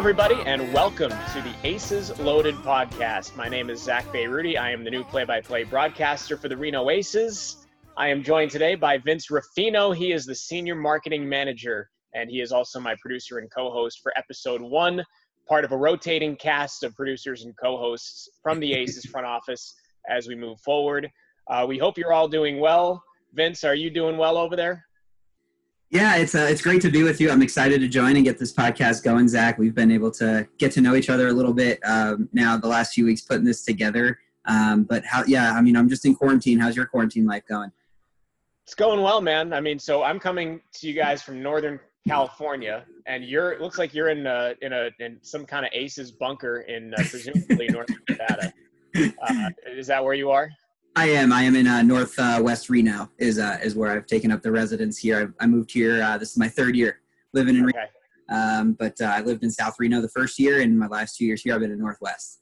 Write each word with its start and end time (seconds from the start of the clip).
Hello, 0.00 0.08
everybody, 0.08 0.40
and 0.48 0.72
welcome 0.72 1.10
to 1.10 1.42
the 1.42 1.54
Aces 1.62 2.18
Loaded 2.20 2.54
podcast. 2.54 3.36
My 3.36 3.50
name 3.50 3.68
is 3.68 3.82
Zach 3.82 4.06
Bayruti. 4.06 4.58
I 4.58 4.70
am 4.70 4.82
the 4.82 4.90
new 4.90 5.04
play 5.04 5.24
by 5.24 5.42
play 5.42 5.62
broadcaster 5.62 6.38
for 6.38 6.48
the 6.48 6.56
Reno 6.56 6.88
Aces. 6.88 7.66
I 7.98 8.08
am 8.08 8.22
joined 8.22 8.50
today 8.50 8.76
by 8.76 8.96
Vince 8.96 9.30
Ruffino. 9.30 9.92
He 9.92 10.12
is 10.12 10.24
the 10.24 10.34
senior 10.34 10.74
marketing 10.74 11.28
manager, 11.28 11.90
and 12.14 12.30
he 12.30 12.40
is 12.40 12.50
also 12.50 12.80
my 12.80 12.96
producer 13.02 13.40
and 13.40 13.50
co 13.54 13.70
host 13.70 14.00
for 14.02 14.16
episode 14.16 14.62
one, 14.62 15.04
part 15.46 15.66
of 15.66 15.72
a 15.72 15.76
rotating 15.76 16.34
cast 16.34 16.82
of 16.82 16.96
producers 16.96 17.44
and 17.44 17.54
co 17.62 17.76
hosts 17.76 18.26
from 18.42 18.58
the 18.58 18.72
Aces 18.72 19.04
front 19.04 19.26
office 19.36 19.74
as 20.08 20.28
we 20.28 20.34
move 20.34 20.58
forward. 20.60 21.10
Uh, 21.46 21.66
we 21.68 21.76
hope 21.76 21.98
you're 21.98 22.14
all 22.14 22.26
doing 22.26 22.58
well. 22.58 23.04
Vince, 23.34 23.64
are 23.64 23.74
you 23.74 23.90
doing 23.90 24.16
well 24.16 24.38
over 24.38 24.56
there? 24.56 24.82
Yeah, 25.90 26.16
it's 26.16 26.36
uh, 26.36 26.46
it's 26.48 26.62
great 26.62 26.80
to 26.82 26.90
be 26.90 27.02
with 27.02 27.20
you. 27.20 27.32
I'm 27.32 27.42
excited 27.42 27.80
to 27.80 27.88
join 27.88 28.14
and 28.14 28.24
get 28.24 28.38
this 28.38 28.52
podcast 28.52 29.02
going, 29.02 29.26
Zach. 29.26 29.58
We've 29.58 29.74
been 29.74 29.90
able 29.90 30.12
to 30.12 30.46
get 30.56 30.70
to 30.72 30.80
know 30.80 30.94
each 30.94 31.10
other 31.10 31.26
a 31.28 31.32
little 31.32 31.52
bit 31.52 31.80
um, 31.84 32.28
now 32.32 32.56
the 32.56 32.68
last 32.68 32.94
few 32.94 33.04
weeks 33.04 33.22
putting 33.22 33.44
this 33.44 33.64
together. 33.64 34.20
Um, 34.44 34.84
but 34.84 35.04
how? 35.04 35.24
Yeah, 35.26 35.52
I 35.52 35.60
mean, 35.60 35.76
I'm 35.76 35.88
just 35.88 36.06
in 36.06 36.14
quarantine. 36.14 36.60
How's 36.60 36.76
your 36.76 36.86
quarantine 36.86 37.26
life 37.26 37.42
going? 37.48 37.72
It's 38.64 38.74
going 38.76 39.02
well, 39.02 39.20
man. 39.20 39.52
I 39.52 39.60
mean, 39.60 39.80
so 39.80 40.04
I'm 40.04 40.20
coming 40.20 40.60
to 40.74 40.86
you 40.86 40.94
guys 40.94 41.22
from 41.22 41.42
Northern 41.42 41.80
California, 42.06 42.84
and 43.06 43.24
you're 43.24 43.50
it 43.50 43.60
looks 43.60 43.76
like 43.76 43.92
you're 43.92 44.10
in 44.10 44.28
a, 44.28 44.54
in 44.62 44.72
a 44.72 44.90
in 45.00 45.18
some 45.22 45.44
kind 45.44 45.66
of 45.66 45.72
Aces 45.74 46.12
bunker 46.12 46.60
in 46.60 46.94
uh, 46.94 46.98
presumably 46.98 47.68
North 47.68 47.90
Nevada. 48.08 48.52
Uh, 48.92 49.48
is 49.68 49.86
that 49.86 50.02
where 50.02 50.14
you 50.14 50.32
are? 50.32 50.50
I 50.96 51.08
am. 51.10 51.32
I 51.32 51.42
am 51.42 51.54
in 51.54 51.66
uh, 51.66 51.82
Northwest 51.82 52.70
uh, 52.70 52.72
Reno. 52.72 53.10
Is 53.18 53.38
uh, 53.38 53.58
is 53.62 53.74
where 53.74 53.92
I've 53.92 54.06
taken 54.06 54.32
up 54.32 54.42
the 54.42 54.50
residence 54.50 54.98
here. 54.98 55.34
I, 55.40 55.44
I 55.44 55.46
moved 55.46 55.72
here. 55.72 56.02
Uh, 56.02 56.18
this 56.18 56.30
is 56.30 56.36
my 56.36 56.48
third 56.48 56.74
year 56.76 57.00
living 57.32 57.56
in. 57.56 57.64
Okay. 57.64 57.78
Reno. 57.78 57.88
Um, 58.30 58.72
but 58.74 59.00
uh, 59.00 59.06
I 59.06 59.20
lived 59.22 59.42
in 59.42 59.50
South 59.50 59.74
Reno 59.78 60.00
the 60.00 60.08
first 60.08 60.38
year, 60.38 60.60
and 60.60 60.78
my 60.78 60.86
last 60.86 61.16
two 61.16 61.24
years 61.24 61.42
here 61.42 61.54
I've 61.54 61.60
been 61.60 61.72
in 61.72 61.78
Northwest. 61.78 62.40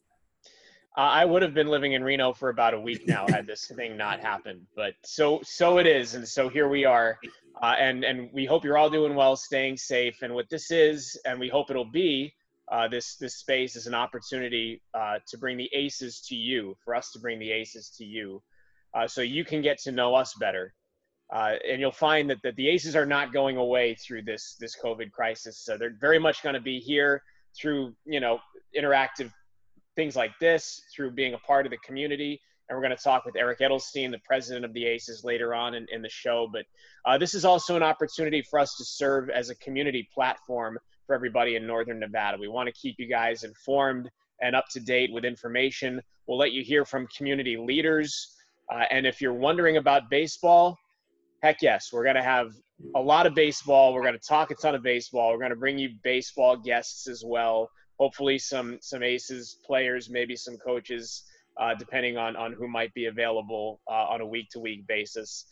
Uh, 0.97 1.03
I 1.03 1.25
would 1.25 1.43
have 1.43 1.55
been 1.55 1.69
living 1.69 1.93
in 1.93 2.03
Reno 2.03 2.33
for 2.33 2.49
about 2.49 2.75
a 2.75 2.81
week 2.81 3.07
now 3.07 3.27
had 3.29 3.47
this 3.47 3.71
thing 3.77 3.97
not 3.97 4.21
happened. 4.21 4.63
But 4.75 4.95
so 5.05 5.41
so 5.45 5.79
it 5.79 5.87
is, 5.87 6.15
and 6.15 6.27
so 6.27 6.49
here 6.49 6.69
we 6.69 6.85
are, 6.85 7.19
and 7.63 8.05
and 8.05 8.31
we 8.33 8.47
hope 8.47 8.65
you're 8.65 8.79
all 8.79 8.91
doing 8.91 9.15
well, 9.15 9.37
staying 9.37 9.77
safe. 9.77 10.23
And 10.23 10.35
what 10.35 10.49
this 10.51 10.71
is, 10.71 11.21
and 11.27 11.39
we 11.39 11.49
hope 11.49 11.71
it'll 11.71 11.85
be, 11.91 12.33
uh, 12.71 12.89
this 12.89 13.17
this 13.17 13.37
space 13.37 13.77
is 13.77 13.87
an 13.87 13.95
opportunity 13.95 14.83
uh, 14.95 15.19
to 15.27 15.39
bring 15.39 15.57
the 15.57 15.71
aces 15.73 16.21
to 16.29 16.35
you, 16.35 16.77
for 16.85 16.95
us 16.95 17.11
to 17.13 17.19
bring 17.19 17.39
the 17.39 17.51
aces 17.51 17.91
to 17.97 18.05
you, 18.05 18.43
uh, 18.95 19.07
so 19.07 19.23
you 19.23 19.45
can 19.45 19.63
get 19.63 19.79
to 19.79 19.93
know 19.93 20.15
us 20.15 20.35
better. 20.35 20.75
Uh, 21.31 21.55
and 21.69 21.79
you'll 21.79 21.93
find 21.93 22.31
that, 22.31 22.39
that 22.43 22.57
the 22.57 22.69
aces 22.69 22.97
are 22.97 23.05
not 23.05 23.35
going 23.35 23.57
away 23.57 23.95
through 23.95 24.23
this 24.23 24.57
this 24.61 24.77
COVID 24.83 25.11
crisis. 25.13 25.59
So 25.59 25.77
they're 25.77 25.97
very 26.01 26.19
much 26.19 26.43
going 26.43 26.55
to 26.55 26.61
be 26.61 26.79
here 26.79 27.23
through 27.57 27.95
you 28.05 28.21
know 28.21 28.39
interactive 28.77 29.33
things 29.97 30.15
like 30.15 30.33
this, 30.39 30.81
through 30.95 31.11
being 31.11 31.35
a 31.35 31.39
part 31.39 31.67
of 31.67 31.71
the 31.71 31.79
community. 31.79 32.41
And 32.69 32.77
we're 32.77 32.83
going 32.83 32.97
to 32.97 33.03
talk 33.03 33.25
with 33.25 33.35
Eric 33.35 33.61
Edelstein, 33.61 34.11
the 34.11 34.21
president 34.25 34.65
of 34.65 34.75
the 34.75 34.85
Aces, 34.85 35.25
later 35.25 35.55
on 35.55 35.75
in, 35.75 35.87
in 35.91 36.03
the 36.03 36.09
show. 36.09 36.49
But 36.53 36.67
uh, 37.07 37.17
this 37.17 37.35
is 37.35 37.45
also 37.45 37.77
an 37.77 37.83
opportunity 37.83 38.43
for 38.43 38.59
us 38.59 38.77
to 38.77 38.85
serve 38.85 39.31
as 39.31 39.49
a 39.49 39.55
community 39.57 40.07
platform 40.15 40.79
for 41.09 41.15
everybody 41.15 41.57
in 41.57 41.67
Northern 41.67 41.99
Nevada. 41.99 42.37
We 42.39 42.49
want 42.49 42.69
to 42.69 42.73
keep 42.73 42.97
you 42.99 43.09
guys 43.09 43.43
informed 43.43 44.09
and 44.43 44.55
up 44.55 44.67
to 44.73 44.79
date 44.79 45.11
with 45.11 45.25
information. 45.25 46.01
We'll 46.27 46.39
let 46.39 46.53
you 46.53 46.63
hear 46.63 46.85
from 46.85 47.09
community 47.17 47.57
leaders. 47.57 48.37
Uh, 48.71 48.85
and 48.91 49.07
if 49.07 49.21
you're 49.21 49.33
wondering 49.33 49.79
about 49.79 50.11
baseball, 50.11 50.79
heck 51.43 51.63
yes, 51.63 51.89
we're 51.93 52.05
going 52.05 52.17
to 52.17 52.23
have 52.23 52.53
a 52.95 53.01
lot 53.01 53.27
of 53.27 53.35
baseball. 53.35 53.95
We're 53.95 54.03
going 54.03 54.19
to 54.19 54.29
talk 54.29 54.51
a 54.51 54.55
ton 54.55 54.75
of 54.75 54.83
baseball. 54.83 55.33
We're 55.33 55.39
going 55.39 55.51
to 55.51 55.57
bring 55.57 55.79
you 55.79 55.95
baseball 56.05 56.59
guests 56.59 57.09
as 57.09 57.25
well. 57.27 57.71
Hopefully, 57.99 58.39
some 58.39 58.79
some 58.83 59.03
aces 59.03 59.57
players, 59.65 60.11
maybe 60.11 60.37
some 60.37 60.59
coaches, 60.59 61.25
uh, 61.59 61.75
depending 61.75 62.19
on 62.19 62.37
on 62.37 62.53
who 62.53 62.69
might 62.69 62.93
be 62.93 63.07
available 63.07 63.81
uh, 63.91 64.07
on 64.13 64.21
a 64.21 64.27
week 64.27 64.51
to 64.51 64.61
week 64.61 64.87
basis. 64.87 65.47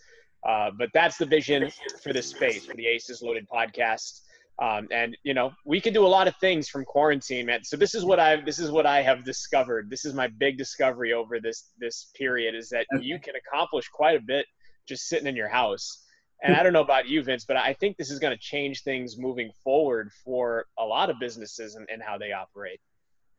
Uh, 0.47 0.71
but 0.79 0.91
that's 0.93 1.17
the 1.17 1.27
vision 1.27 1.73
for 2.05 2.13
this 2.13 2.29
space 2.29 2.67
for 2.67 2.75
the 2.75 2.87
Aces 2.87 3.23
Loaded 3.23 3.49
podcast. 3.49 4.21
Um, 4.59 4.89
and 4.91 5.17
you 5.23 5.35
know 5.35 5.53
we 5.67 5.83
can 5.83 5.93
do 5.93 6.07
a 6.07 6.09
lot 6.09 6.29
of 6.29 6.37
things 6.37 6.69
from 6.69 6.85
quarantine 6.85 7.47
man. 7.47 7.63
So 7.63 7.77
this 7.77 7.95
is 7.95 8.05
what 8.05 8.19
i've 8.19 8.47
this 8.47 8.59
is 8.59 8.71
what 8.71 8.87
i 8.87 9.03
have 9.03 9.25
discovered. 9.25 9.91
This 9.91 10.05
is 10.05 10.15
my 10.15 10.29
big 10.29 10.57
discovery 10.57 11.13
over 11.13 11.41
this 11.41 11.71
this 11.79 12.11
period 12.15 12.55
is 12.55 12.71
that 12.71 12.87
you 13.01 13.19
can 13.19 13.35
accomplish 13.37 13.89
quite 13.89 14.17
a 14.17 14.21
bit 14.21 14.47
just 14.89 15.09
sitting 15.09 15.27
in 15.27 15.37
your 15.37 15.49
house. 15.49 16.03
And 16.43 16.55
i 16.55 16.63
don't 16.63 16.73
know 16.73 16.83
about 16.83 17.09
you 17.09 17.23
vince 17.23 17.45
but 17.47 17.57
i 17.57 17.73
think 17.73 17.97
this 17.97 18.11
is 18.11 18.19
going 18.19 18.35
to 18.35 18.39
change 18.39 18.83
things 18.83 19.17
moving 19.19 19.51
forward 19.65 20.11
for 20.25 20.67
a 20.79 20.85
lot 20.85 21.09
of 21.11 21.19
businesses 21.19 21.77
and, 21.77 21.89
and 21.91 22.03
how 22.03 22.19
they 22.19 22.33
operate. 22.33 22.81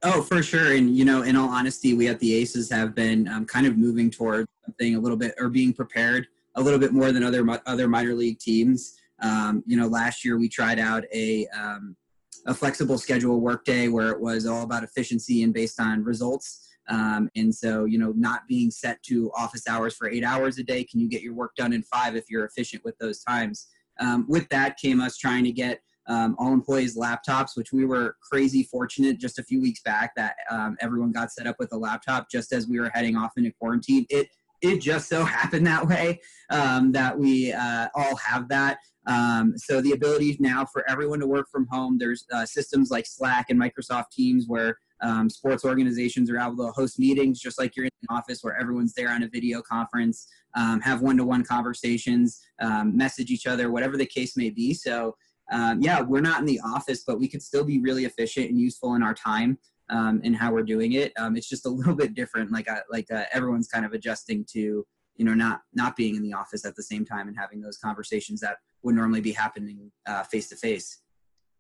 Oh, 0.04 0.22
for 0.22 0.44
sure. 0.44 0.76
And, 0.76 0.96
you 0.96 1.06
know, 1.06 1.24
in 1.24 1.36
all 1.36 1.50
honesty, 1.50 1.96
we 1.96 2.08
at 2.08 2.20
the 2.20 2.36
Aces 2.36 2.70
have 2.70 2.94
been 2.94 3.28
um, 3.28 3.46
kind 3.46 3.66
of 3.66 3.78
moving 3.78 4.12
towards 4.12 4.48
something 4.64 4.96
a 4.96 5.00
little 5.00 5.18
bit 5.18 5.34
or 5.40 5.50
being 5.50 5.74
prepared 5.74 6.28
a 6.56 6.62
little 6.62 6.80
bit 6.80 6.92
more 6.92 7.12
than 7.12 7.24
other 7.24 7.46
other 7.66 7.88
minor 7.88 8.14
league 8.14 8.40
teams. 8.40 8.98
Um, 9.22 9.64
you 9.66 9.78
know, 9.78 9.88
last 9.88 10.24
year 10.24 10.38
we 10.38 10.50
tried 10.50 10.80
out 10.80 11.04
a 11.14 11.48
um, 11.48 11.96
a 12.46 12.54
flexible 12.54 12.98
schedule 12.98 13.42
workday 13.42 13.88
where 13.88 14.12
it 14.12 14.22
was 14.22 14.46
all 14.46 14.64
about 14.64 14.84
efficiency 14.84 15.44
and 15.44 15.54
based 15.54 15.80
on 15.80 16.04
results. 16.04 16.64
Um, 16.90 17.30
and 17.36 17.54
so, 17.54 17.84
you 17.84 17.98
know, 17.98 18.14
not 18.16 18.48
being 18.48 18.72
set 18.72 19.04
to 19.04 19.30
office 19.38 19.68
hours 19.68 19.94
for 19.96 20.10
eight 20.10 20.24
hours 20.24 20.58
a 20.58 20.64
day, 20.64 20.86
can 20.86 21.02
you 21.02 21.10
get 21.10 21.22
your 21.22 21.34
work 21.34 21.56
done 21.58 21.74
in 21.74 21.84
five 21.84 22.16
if 22.16 22.26
you're 22.30 22.46
efficient 22.46 22.86
with 22.86 22.98
those 23.00 23.22
times? 23.22 23.68
Um, 24.00 24.26
with 24.30 24.48
that 24.50 24.78
came 24.78 25.02
us 25.02 25.18
trying 25.18 25.44
to 25.44 25.52
get 25.52 25.82
um, 26.08 26.36
all 26.40 26.54
employees 26.54 26.98
laptops, 26.98 27.56
which 27.56 27.74
we 27.74 27.86
were 27.86 28.16
crazy 28.22 28.64
fortunate 28.64 29.20
just 29.20 29.40
a 29.40 29.44
few 29.44 29.62
weeks 29.62 29.82
back 29.82 30.16
that 30.16 30.36
um, 30.50 30.78
everyone 30.80 31.12
got 31.12 31.32
set 31.32 31.48
up 31.48 31.58
with 31.60 31.74
a 31.74 31.78
laptop 31.78 32.30
just 32.32 32.54
as 32.54 32.68
we 32.68 32.80
were 32.80 32.90
heading 32.94 33.18
off 33.18 33.34
into 33.36 33.52
quarantine. 33.60 34.06
It 34.10 34.30
it 34.62 34.82
just 34.82 35.08
so 35.10 35.24
happened 35.26 35.68
that 35.68 35.86
way 35.86 36.22
um, 36.50 36.92
that 36.94 37.18
we 37.18 37.52
uh, 37.52 37.88
all 37.94 38.16
have 38.16 38.48
that. 38.50 38.80
Um, 39.08 39.58
so 39.58 39.82
the 39.82 39.94
ability 39.94 40.36
now 40.40 40.66
for 40.66 40.88
everyone 40.90 41.20
to 41.20 41.28
work 41.28 41.50
from 41.50 41.66
home, 41.68 41.98
there's 41.98 42.26
uh, 42.34 42.46
systems 42.46 42.92
like 42.92 43.06
Slack 43.08 43.48
and 43.50 43.60
Microsoft 43.60 44.12
Teams 44.12 44.46
where 44.48 44.78
um, 45.02 45.30
sports 45.30 45.64
organizations 45.64 46.30
are 46.30 46.40
able 46.40 46.58
to 46.58 46.72
host 46.72 47.00
meetings 47.00 47.40
just 47.40 47.60
like 47.60 47.76
you're 47.76 47.86
in 47.86 47.92
the 48.02 48.14
office 48.14 48.44
where 48.44 48.60
everyone's 48.60 48.94
there 48.94 49.10
on 49.10 49.24
a 49.24 49.30
video 49.30 49.62
conference, 49.62 50.28
um, 50.56 50.82
have 50.82 51.02
one-to-one 51.02 51.46
conversations, 51.46 52.42
um, 52.60 52.98
message 52.98 53.32
each 53.32 53.48
other, 53.48 53.72
whatever 53.72 53.96
the 53.96 54.06
case 54.06 54.36
may 54.36 54.50
be. 54.50 54.74
So 54.74 55.16
um, 55.52 55.82
yeah, 55.82 56.02
we're 56.02 56.22
not 56.22 56.40
in 56.40 56.46
the 56.46 56.60
office, 56.66 57.04
but 57.06 57.20
we 57.20 57.28
could 57.28 57.42
still 57.42 57.64
be 57.64 57.80
really 57.80 58.06
efficient 58.06 58.50
and 58.50 58.60
useful 58.60 58.96
in 58.96 59.04
our 59.04 59.14
time 59.14 59.58
um, 59.90 60.20
and 60.24 60.36
how 60.36 60.52
we're 60.52 60.64
doing 60.64 60.94
it. 60.94 61.14
Um, 61.18 61.38
it's 61.38 61.48
just 61.48 61.66
a 61.66 61.70
little 61.70 61.96
bit 61.96 62.14
different. 62.14 62.52
Like 62.52 62.70
I, 62.70 62.82
like 62.92 63.10
uh, 63.12 63.24
everyone's 63.32 63.68
kind 63.68 63.86
of 63.86 63.94
adjusting 63.94 64.46
to 64.52 64.86
you 65.16 65.26
know 65.26 65.34
not 65.34 65.62
not 65.74 65.96
being 65.96 66.16
in 66.16 66.22
the 66.22 66.34
office 66.34 66.66
at 66.66 66.76
the 66.76 66.84
same 66.84 67.04
time 67.06 67.28
and 67.28 67.38
having 67.38 67.60
those 67.62 67.78
conversations 67.78 68.40
that 68.42 68.58
would 68.84 68.96
normally 68.96 69.22
be 69.22 69.32
happening 69.32 69.92
face 70.30 70.50
to 70.50 70.56
face. 70.56 71.00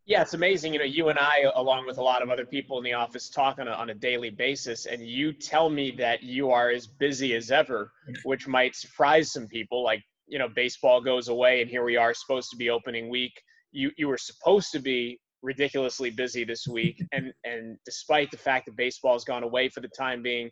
Yeah, 0.08 0.22
it's 0.22 0.34
amazing. 0.34 0.72
You 0.72 0.80
know, 0.80 0.86
you 0.86 1.10
and 1.10 1.20
I, 1.20 1.52
along 1.56 1.86
with 1.86 1.98
a 1.98 2.02
lot 2.02 2.22
of 2.22 2.30
other 2.30 2.46
people 2.46 2.78
in 2.78 2.84
the 2.86 2.94
office, 2.94 3.30
talk 3.30 3.60
on 3.60 3.68
a, 3.68 3.72
on 3.72 3.90
a 3.90 3.94
daily 3.94 4.30
basis, 4.30 4.86
and 4.86 5.06
you 5.06 5.34
tell 5.34 5.70
me 5.70 5.92
that 5.98 6.24
you 6.24 6.50
are 6.50 6.70
as 6.70 6.88
busy 6.88 7.36
as 7.36 7.52
ever, 7.52 7.92
which 8.24 8.48
might 8.48 8.74
surprise 8.74 9.34
some 9.34 9.48
people. 9.48 9.84
Like, 9.84 10.02
you 10.26 10.40
know, 10.40 10.48
baseball 10.48 11.02
goes 11.02 11.28
away, 11.28 11.62
and 11.62 11.70
here 11.70 11.84
we 11.84 11.98
are, 11.98 12.14
supposed 12.14 12.50
to 12.52 12.56
be 12.56 12.70
opening 12.70 13.10
week. 13.10 13.34
You 13.74 13.92
you 13.98 14.08
were 14.08 14.18
supposed 14.18 14.72
to 14.72 14.80
be 14.80 15.20
ridiculously 15.42 16.10
busy 16.10 16.46
this 16.46 16.66
week, 16.68 17.04
and 17.12 17.34
and 17.44 17.78
despite 17.86 18.32
the 18.32 18.38
fact 18.38 18.68
that 18.68 18.78
baseball's 18.78 19.26
gone 19.26 19.44
away 19.44 19.68
for 19.68 19.82
the 19.82 19.90
time 19.90 20.24
being, 20.24 20.50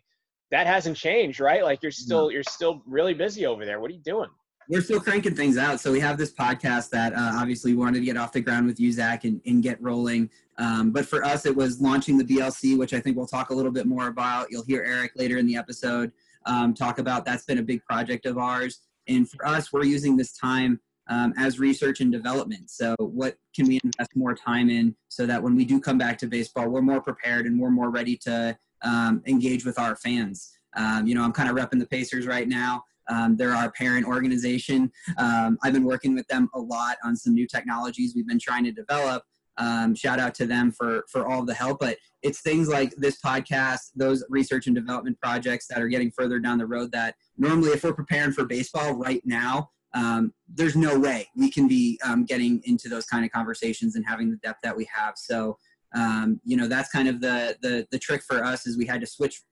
that 0.50 0.66
hasn't 0.66 0.98
changed, 0.98 1.40
right? 1.40 1.64
Like 1.64 1.82
you're 1.82 1.92
still 1.92 2.30
you're 2.30 2.42
still 2.42 2.82
really 2.86 3.14
busy 3.14 3.46
over 3.46 3.64
there. 3.64 3.80
What 3.80 3.90
are 3.90 3.94
you 3.94 4.02
doing? 4.02 4.28
We're 4.68 4.80
still 4.80 5.00
cranking 5.00 5.34
things 5.34 5.58
out. 5.58 5.80
So 5.80 5.92
we 5.92 6.00
have 6.00 6.18
this 6.18 6.32
podcast 6.32 6.90
that 6.90 7.12
uh, 7.12 7.32
obviously 7.34 7.72
we 7.72 7.78
wanted 7.78 8.00
to 8.00 8.04
get 8.04 8.16
off 8.16 8.32
the 8.32 8.40
ground 8.40 8.66
with 8.66 8.80
you, 8.80 8.90
Zach, 8.90 9.24
and, 9.24 9.40
and 9.46 9.62
get 9.62 9.80
rolling. 9.80 10.28
Um, 10.58 10.90
but 10.90 11.06
for 11.06 11.24
us, 11.24 11.46
it 11.46 11.54
was 11.54 11.80
launching 11.80 12.18
the 12.18 12.24
BLC, 12.24 12.76
which 12.76 12.92
I 12.92 13.00
think 13.00 13.16
we'll 13.16 13.26
talk 13.26 13.50
a 13.50 13.54
little 13.54 13.70
bit 13.70 13.86
more 13.86 14.08
about. 14.08 14.50
You'll 14.50 14.64
hear 14.64 14.82
Eric 14.82 15.12
later 15.14 15.38
in 15.38 15.46
the 15.46 15.56
episode 15.56 16.12
um, 16.46 16.74
talk 16.74 16.98
about. 16.98 17.24
That's 17.24 17.44
been 17.44 17.58
a 17.58 17.62
big 17.62 17.84
project 17.84 18.26
of 18.26 18.38
ours. 18.38 18.80
And 19.08 19.28
for 19.30 19.46
us, 19.46 19.72
we're 19.72 19.84
using 19.84 20.16
this 20.16 20.36
time 20.36 20.80
um, 21.08 21.34
as 21.38 21.58
research 21.60 22.00
and 22.00 22.10
development. 22.10 22.70
So, 22.70 22.94
what 22.98 23.36
can 23.54 23.66
we 23.66 23.80
invest 23.84 24.16
more 24.16 24.34
time 24.34 24.70
in 24.70 24.96
so 25.08 25.26
that 25.26 25.42
when 25.42 25.54
we 25.54 25.64
do 25.64 25.80
come 25.80 25.98
back 25.98 26.18
to 26.18 26.26
baseball, 26.26 26.68
we're 26.68 26.82
more 26.82 27.00
prepared 27.00 27.46
and 27.46 27.60
we're 27.60 27.70
more 27.70 27.90
ready 27.90 28.16
to 28.18 28.56
um, 28.82 29.22
engage 29.26 29.64
with 29.64 29.78
our 29.78 29.94
fans? 29.94 30.52
Um, 30.76 31.06
you 31.06 31.14
know, 31.14 31.22
I'm 31.22 31.32
kind 31.32 31.48
of 31.48 31.56
repping 31.56 31.78
the 31.78 31.86
Pacers 31.86 32.26
right 32.26 32.48
now. 32.48 32.84
Um, 33.08 33.36
they're 33.36 33.54
our 33.54 33.70
parent 33.72 34.06
organization. 34.06 34.90
Um, 35.18 35.58
I've 35.62 35.72
been 35.72 35.84
working 35.84 36.14
with 36.14 36.26
them 36.28 36.48
a 36.54 36.60
lot 36.60 36.96
on 37.04 37.16
some 37.16 37.34
new 37.34 37.46
technologies 37.46 38.14
we've 38.14 38.26
been 38.26 38.40
trying 38.40 38.64
to 38.64 38.72
develop. 38.72 39.22
Um, 39.58 39.94
shout 39.94 40.18
out 40.18 40.34
to 40.36 40.46
them 40.46 40.70
for 40.70 41.04
for 41.10 41.26
all 41.26 41.44
the 41.44 41.54
help. 41.54 41.78
But 41.80 41.96
it's 42.22 42.40
things 42.40 42.68
like 42.68 42.94
this 42.96 43.18
podcast, 43.20 43.90
those 43.94 44.24
research 44.28 44.66
and 44.66 44.76
development 44.76 45.18
projects 45.20 45.66
that 45.68 45.80
are 45.80 45.88
getting 45.88 46.10
further 46.10 46.38
down 46.38 46.58
the 46.58 46.66
road. 46.66 46.92
That 46.92 47.14
normally, 47.38 47.70
if 47.70 47.84
we're 47.84 47.94
preparing 47.94 48.32
for 48.32 48.44
baseball 48.44 48.94
right 48.94 49.22
now, 49.24 49.70
um, 49.94 50.34
there's 50.52 50.76
no 50.76 50.98
way 50.98 51.28
we 51.36 51.50
can 51.50 51.68
be 51.68 51.98
um, 52.04 52.24
getting 52.24 52.60
into 52.64 52.88
those 52.88 53.06
kind 53.06 53.24
of 53.24 53.30
conversations 53.30 53.96
and 53.96 54.04
having 54.06 54.30
the 54.30 54.36
depth 54.36 54.60
that 54.62 54.76
we 54.76 54.86
have. 54.94 55.14
So 55.16 55.56
um, 55.94 56.40
you 56.44 56.56
know 56.56 56.68
that's 56.68 56.90
kind 56.90 57.08
of 57.08 57.20
the, 57.20 57.56
the 57.62 57.86
the 57.90 57.98
trick 57.98 58.22
for 58.22 58.44
us 58.44 58.66
is 58.66 58.76
we 58.76 58.86
had 58.86 59.00
to 59.00 59.06
switch 59.06 59.42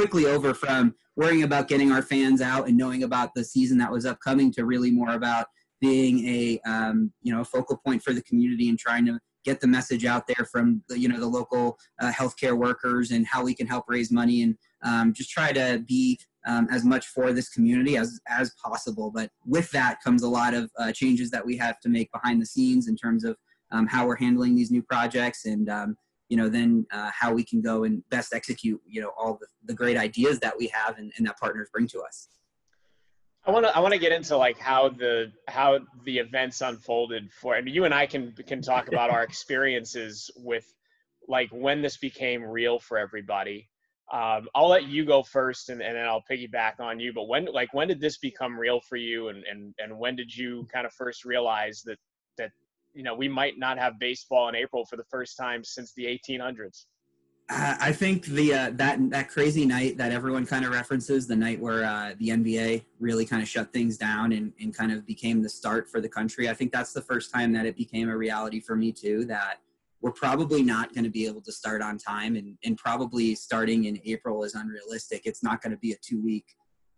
quickly 0.00 0.24
over 0.24 0.54
from 0.54 0.94
worrying 1.14 1.42
about 1.42 1.68
getting 1.68 1.92
our 1.92 2.00
fans 2.00 2.40
out 2.40 2.66
and 2.66 2.74
knowing 2.74 3.02
about 3.02 3.34
the 3.34 3.44
season 3.44 3.76
that 3.76 3.92
was 3.92 4.06
upcoming 4.06 4.50
to 4.50 4.64
really 4.64 4.90
more 4.90 5.10
about 5.10 5.46
being 5.78 6.26
a 6.26 6.58
um, 6.66 7.12
you 7.20 7.30
know 7.30 7.44
focal 7.44 7.76
point 7.84 8.02
for 8.02 8.14
the 8.14 8.22
community 8.22 8.70
and 8.70 8.78
trying 8.78 9.04
to 9.04 9.18
get 9.44 9.60
the 9.60 9.66
message 9.66 10.06
out 10.06 10.26
there 10.26 10.46
from 10.50 10.82
the, 10.88 10.98
you 10.98 11.06
know 11.06 11.20
the 11.20 11.26
local 11.26 11.76
uh, 12.00 12.10
healthcare 12.10 12.56
workers 12.56 13.10
and 13.10 13.26
how 13.26 13.44
we 13.44 13.54
can 13.54 13.66
help 13.66 13.84
raise 13.88 14.10
money 14.10 14.40
and 14.40 14.56
um, 14.86 15.12
just 15.12 15.28
try 15.28 15.52
to 15.52 15.84
be 15.86 16.18
um, 16.46 16.66
as 16.70 16.82
much 16.82 17.08
for 17.08 17.34
this 17.34 17.50
community 17.50 17.98
as 17.98 18.18
as 18.26 18.54
possible. 18.64 19.10
But 19.14 19.28
with 19.44 19.70
that 19.72 19.98
comes 20.02 20.22
a 20.22 20.28
lot 20.30 20.54
of 20.54 20.70
uh, 20.78 20.92
changes 20.92 21.30
that 21.32 21.44
we 21.44 21.58
have 21.58 21.78
to 21.80 21.90
make 21.90 22.10
behind 22.10 22.40
the 22.40 22.46
scenes 22.46 22.88
in 22.88 22.96
terms 22.96 23.22
of 23.22 23.36
um, 23.70 23.86
how 23.86 24.06
we're 24.06 24.16
handling 24.16 24.54
these 24.54 24.70
new 24.70 24.82
projects 24.82 25.44
and 25.44 25.68
um, 25.68 25.96
you 26.30 26.36
know 26.36 26.48
then 26.48 26.86
uh, 26.92 27.10
how 27.12 27.34
we 27.34 27.44
can 27.44 27.60
go 27.60 27.84
and 27.84 28.02
best 28.08 28.32
execute 28.32 28.80
you 28.86 29.02
know 29.02 29.12
all 29.18 29.36
the, 29.38 29.46
the 29.66 29.74
great 29.74 29.98
ideas 29.98 30.38
that 30.38 30.54
we 30.56 30.68
have 30.72 30.96
and, 30.96 31.12
and 31.18 31.26
that 31.26 31.38
partners 31.38 31.68
bring 31.72 31.86
to 31.88 32.00
us. 32.00 32.28
I 33.44 33.50
want 33.50 33.66
to 33.66 33.76
I 33.76 33.80
want 33.80 33.92
to 33.92 33.98
get 34.00 34.12
into 34.12 34.36
like 34.36 34.58
how 34.58 34.88
the 34.90 35.32
how 35.48 35.80
the 36.04 36.18
events 36.18 36.60
unfolded 36.60 37.32
for. 37.32 37.54
I 37.54 37.60
mean, 37.60 37.74
you 37.74 37.84
and 37.84 37.92
I 37.92 38.06
can 38.06 38.32
can 38.46 38.62
talk 38.62 38.88
about 38.88 39.10
our 39.10 39.22
experiences 39.30 40.30
with 40.36 40.72
like 41.26 41.48
when 41.50 41.82
this 41.82 41.96
became 41.96 42.42
real 42.42 42.78
for 42.78 42.96
everybody. 42.96 43.68
Um, 44.12 44.48
I'll 44.56 44.68
let 44.68 44.88
you 44.88 45.04
go 45.04 45.22
first, 45.22 45.68
and, 45.68 45.80
and 45.80 45.96
then 45.96 46.04
I'll 46.04 46.24
piggyback 46.28 46.80
on 46.80 46.98
you. 46.98 47.12
But 47.12 47.28
when 47.28 47.46
like 47.46 47.72
when 47.72 47.88
did 47.88 48.00
this 48.00 48.18
become 48.18 48.58
real 48.58 48.80
for 48.80 48.96
you, 48.96 49.28
and 49.28 49.42
and 49.50 49.74
and 49.78 49.98
when 49.98 50.16
did 50.16 50.34
you 50.34 50.66
kind 50.72 50.86
of 50.86 50.92
first 50.92 51.24
realize 51.24 51.82
that 51.86 51.96
that 51.96 51.98
you 52.94 53.02
know 53.02 53.14
we 53.14 53.28
might 53.28 53.58
not 53.58 53.78
have 53.78 53.98
baseball 53.98 54.48
in 54.48 54.54
April 54.54 54.84
for 54.84 54.96
the 54.96 55.04
first 55.10 55.36
time 55.36 55.64
since 55.64 55.92
the 55.94 56.04
1800s? 56.04 56.84
I 57.52 57.90
think 57.92 58.26
the 58.26 58.54
uh, 58.54 58.70
that 58.74 59.10
that 59.10 59.28
crazy 59.28 59.66
night 59.66 59.96
that 59.98 60.12
everyone 60.12 60.46
kind 60.46 60.64
of 60.64 60.70
references, 60.70 61.26
the 61.26 61.34
night 61.34 61.58
where 61.58 61.84
uh, 61.84 62.14
the 62.18 62.28
NBA 62.28 62.84
really 63.00 63.26
kind 63.26 63.42
of 63.42 63.48
shut 63.48 63.72
things 63.72 63.96
down 63.96 64.32
and, 64.32 64.52
and 64.60 64.72
kind 64.72 64.92
of 64.92 65.04
became 65.04 65.42
the 65.42 65.48
start 65.48 65.90
for 65.90 66.00
the 66.00 66.08
country. 66.08 66.48
I 66.48 66.54
think 66.54 66.70
that's 66.70 66.92
the 66.92 67.02
first 67.02 67.32
time 67.32 67.52
that 67.54 67.66
it 67.66 67.76
became 67.76 68.08
a 68.08 68.16
reality 68.16 68.60
for 68.60 68.76
me 68.76 68.92
too. 68.92 69.24
That 69.24 69.56
we're 70.00 70.12
probably 70.12 70.62
not 70.62 70.94
going 70.94 71.02
to 71.02 71.10
be 71.10 71.26
able 71.26 71.40
to 71.40 71.50
start 71.50 71.82
on 71.82 71.98
time, 71.98 72.36
and 72.36 72.56
and 72.62 72.76
probably 72.76 73.34
starting 73.34 73.86
in 73.86 74.00
April 74.04 74.44
is 74.44 74.54
unrealistic. 74.54 75.22
It's 75.24 75.42
not 75.42 75.60
going 75.60 75.72
to 75.72 75.78
be 75.78 75.90
a 75.90 75.96
two 75.96 76.22
week 76.22 76.44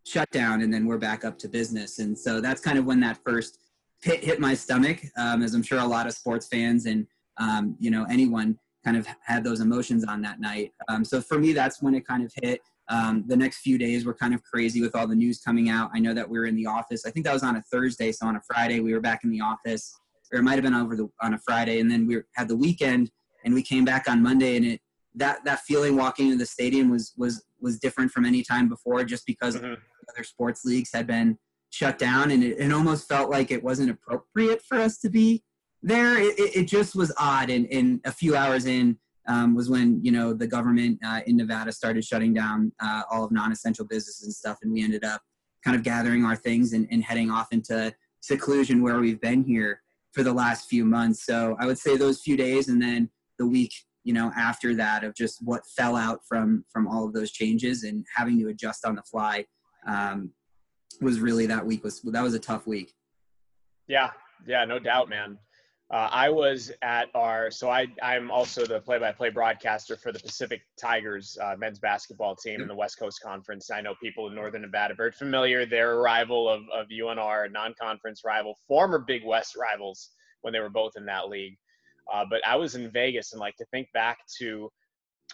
shutdown, 0.04 0.60
and 0.60 0.72
then 0.72 0.84
we're 0.84 0.98
back 0.98 1.24
up 1.24 1.38
to 1.38 1.48
business. 1.48 1.98
And 1.98 2.18
so 2.18 2.42
that's 2.42 2.60
kind 2.60 2.78
of 2.78 2.84
when 2.84 3.00
that 3.00 3.18
first 3.24 3.58
hit 4.02 4.24
hit 4.24 4.40
my 4.40 4.54
stomach, 4.54 5.00
um, 5.16 5.42
as 5.42 5.54
I'm 5.54 5.62
sure 5.62 5.78
a 5.78 5.84
lot 5.84 6.06
of 6.06 6.12
sports 6.12 6.48
fans 6.48 6.86
and 6.86 7.06
um, 7.38 7.76
you 7.78 7.90
know 7.90 8.04
anyone 8.10 8.58
kind 8.84 8.96
of 8.96 9.06
had 9.24 9.44
those 9.44 9.60
emotions 9.60 10.04
on 10.04 10.20
that 10.22 10.40
night. 10.40 10.72
Um, 10.88 11.04
so 11.04 11.20
for 11.20 11.38
me, 11.38 11.52
that's 11.52 11.80
when 11.80 11.94
it 11.94 12.06
kind 12.06 12.24
of 12.24 12.32
hit. 12.42 12.60
Um, 12.88 13.24
the 13.28 13.36
next 13.36 13.58
few 13.58 13.78
days 13.78 14.04
were 14.04 14.14
kind 14.14 14.34
of 14.34 14.42
crazy 14.42 14.82
with 14.82 14.96
all 14.96 15.06
the 15.06 15.14
news 15.14 15.40
coming 15.40 15.70
out. 15.70 15.90
I 15.94 16.00
know 16.00 16.12
that 16.14 16.28
we 16.28 16.36
were 16.36 16.46
in 16.46 16.56
the 16.56 16.66
office. 16.66 17.06
I 17.06 17.10
think 17.10 17.24
that 17.26 17.32
was 17.32 17.44
on 17.44 17.56
a 17.56 17.62
Thursday, 17.70 18.10
so 18.10 18.26
on 18.26 18.36
a 18.36 18.40
Friday 18.46 18.80
we 18.80 18.92
were 18.92 19.00
back 19.00 19.20
in 19.22 19.30
the 19.30 19.40
office, 19.40 19.94
or 20.32 20.40
it 20.40 20.42
might 20.42 20.54
have 20.54 20.64
been 20.64 20.74
over 20.74 20.96
the 20.96 21.08
on 21.22 21.34
a 21.34 21.38
Friday, 21.38 21.80
and 21.80 21.90
then 21.90 22.06
we 22.06 22.18
had 22.34 22.48
the 22.48 22.56
weekend, 22.56 23.10
and 23.44 23.54
we 23.54 23.62
came 23.62 23.84
back 23.84 24.08
on 24.08 24.22
Monday, 24.22 24.56
and 24.56 24.66
it 24.66 24.80
that 25.14 25.44
that 25.44 25.60
feeling 25.60 25.96
walking 25.96 26.26
into 26.26 26.38
the 26.38 26.46
stadium 26.46 26.90
was 26.90 27.12
was 27.16 27.44
was 27.60 27.78
different 27.78 28.10
from 28.10 28.24
any 28.24 28.42
time 28.42 28.68
before, 28.68 29.04
just 29.04 29.26
because 29.26 29.56
mm-hmm. 29.56 29.74
other 30.10 30.24
sports 30.24 30.64
leagues 30.64 30.90
had 30.92 31.06
been 31.06 31.38
shut 31.72 31.98
down, 31.98 32.30
and 32.30 32.44
it, 32.44 32.58
it 32.58 32.72
almost 32.72 33.08
felt 33.08 33.30
like 33.30 33.50
it 33.50 33.64
wasn't 33.64 33.90
appropriate 33.90 34.62
for 34.62 34.78
us 34.78 34.98
to 34.98 35.08
be 35.08 35.42
there. 35.82 36.18
It, 36.18 36.34
it 36.38 36.64
just 36.68 36.94
was 36.94 37.12
odd. 37.18 37.50
And, 37.50 37.66
and 37.72 38.00
a 38.04 38.12
few 38.12 38.36
hours 38.36 38.66
in 38.66 38.98
um, 39.26 39.54
was 39.54 39.68
when 39.68 40.04
you 40.04 40.12
know 40.12 40.32
the 40.32 40.46
government 40.46 40.98
uh, 41.04 41.20
in 41.26 41.36
nevada 41.36 41.72
started 41.72 42.04
shutting 42.04 42.34
down 42.34 42.72
uh, 42.80 43.02
all 43.10 43.24
of 43.24 43.32
non-essential 43.32 43.86
businesses 43.86 44.24
and 44.24 44.34
stuff. 44.34 44.58
And 44.62 44.72
we 44.72 44.82
ended 44.82 45.04
up 45.04 45.22
kind 45.64 45.76
of 45.76 45.82
gathering 45.82 46.24
our 46.24 46.36
things 46.36 46.72
and, 46.72 46.86
and 46.90 47.02
heading 47.02 47.30
off 47.30 47.48
into 47.52 47.94
seclusion 48.20 48.82
where 48.82 48.98
we've 48.98 49.20
been 49.20 49.42
here 49.42 49.80
for 50.12 50.22
the 50.22 50.32
last 50.32 50.68
few 50.68 50.84
months. 50.84 51.24
So 51.24 51.56
i 51.58 51.66
would 51.66 51.78
say 51.78 51.96
those 51.96 52.20
few 52.20 52.36
days 52.36 52.68
and 52.68 52.80
then 52.80 53.08
the 53.38 53.46
week 53.46 53.72
you 54.04 54.12
know 54.12 54.30
after 54.36 54.74
that 54.74 55.04
of 55.04 55.14
just 55.14 55.38
what 55.42 55.62
fell 55.66 55.96
out 55.96 56.20
from 56.28 56.64
from 56.72 56.86
all 56.86 57.06
of 57.06 57.12
those 57.12 57.30
changes 57.30 57.84
and 57.84 58.04
having 58.14 58.38
to 58.38 58.48
adjust 58.48 58.84
on 58.84 58.94
the 58.96 59.02
fly 59.02 59.44
um, 59.86 60.30
was 61.02 61.20
really 61.20 61.46
that 61.46 61.64
week 61.64 61.84
was 61.84 62.00
that 62.02 62.22
was 62.22 62.34
a 62.34 62.38
tough 62.38 62.66
week 62.66 62.94
yeah 63.88 64.10
yeah 64.46 64.64
no 64.64 64.78
doubt 64.78 65.08
man 65.08 65.38
uh, 65.92 66.08
I 66.10 66.30
was 66.30 66.72
at 66.80 67.08
our, 67.14 67.50
so 67.50 67.68
I, 67.68 67.86
I'm 68.02 68.30
also 68.30 68.64
the 68.64 68.80
play 68.80 68.98
by 68.98 69.12
play 69.12 69.28
broadcaster 69.28 69.94
for 69.94 70.10
the 70.10 70.20
Pacific 70.20 70.62
Tigers 70.80 71.36
uh, 71.42 71.54
men's 71.58 71.78
basketball 71.78 72.34
team 72.34 72.62
in 72.62 72.68
the 72.68 72.74
West 72.74 72.98
Coast 72.98 73.20
Conference. 73.22 73.70
I 73.70 73.82
know 73.82 73.94
people 74.02 74.26
in 74.26 74.34
Northern 74.34 74.62
Nevada 74.62 74.94
very 74.94 75.12
familiar. 75.12 75.66
They're 75.66 75.92
a 75.92 75.98
rival 75.98 76.48
of, 76.48 76.62
of 76.74 76.86
UNR, 76.88 77.52
non 77.52 77.74
conference 77.78 78.22
rival, 78.24 78.56
former 78.66 79.00
Big 79.00 79.22
West 79.22 79.54
rivals 79.54 80.12
when 80.40 80.54
they 80.54 80.60
were 80.60 80.70
both 80.70 80.92
in 80.96 81.04
that 81.06 81.28
league. 81.28 81.58
Uh, 82.10 82.24
but 82.28 82.40
I 82.46 82.56
was 82.56 82.74
in 82.74 82.90
Vegas 82.90 83.34
and 83.34 83.40
like 83.40 83.56
to 83.56 83.66
think 83.66 83.88
back 83.92 84.16
to 84.38 84.70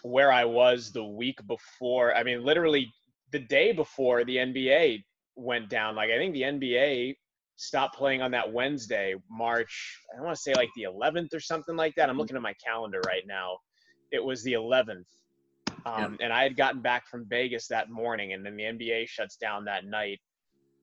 where 0.01 0.29
I 0.29 0.43
was 0.43 0.91
the 0.91 1.05
week 1.05 1.39
before, 1.47 2.13
I 2.13 2.23
mean, 2.23 2.43
literally 2.43 2.91
the 3.31 3.39
day 3.39 3.71
before 3.71 4.25
the 4.25 4.35
NBA 4.35 5.03
went 5.39 5.69
down. 5.69 5.95
Like 5.95 6.09
I 6.11 6.17
think 6.17 6.33
the 6.33 6.43
NBA 6.43 7.15
stopped 7.59 7.97
playing 7.97 8.21
on 8.21 8.31
that 8.31 8.51
Wednesday, 8.51 9.15
March, 9.29 9.99
I 10.17 10.21
want 10.21 10.35
to 10.35 10.41
say 10.41 10.53
like 10.53 10.69
the 10.75 10.83
11th 10.83 11.33
or 11.33 11.39
something 11.39 11.75
like 11.75 11.93
that. 11.95 12.03
I'm 12.03 12.13
mm-hmm. 12.13 12.21
looking 12.21 12.35
at 12.37 12.41
my 12.41 12.55
calendar 12.65 13.01
right 13.05 13.23
now. 13.27 13.57
It 14.11 14.23
was 14.23 14.43
the 14.43 14.53
11th. 14.53 15.03
Um, 15.85 16.17
yeah. 16.19 16.25
And 16.25 16.33
I 16.33 16.43
had 16.43 16.55
gotten 16.55 16.81
back 16.81 17.07
from 17.07 17.27
Vegas 17.29 17.67
that 17.67 17.89
morning, 17.89 18.33
and 18.33 18.45
then 18.45 18.55
the 18.55 18.63
NBA 18.63 19.07
shuts 19.07 19.37
down 19.37 19.65
that 19.65 19.85
night. 19.85 20.19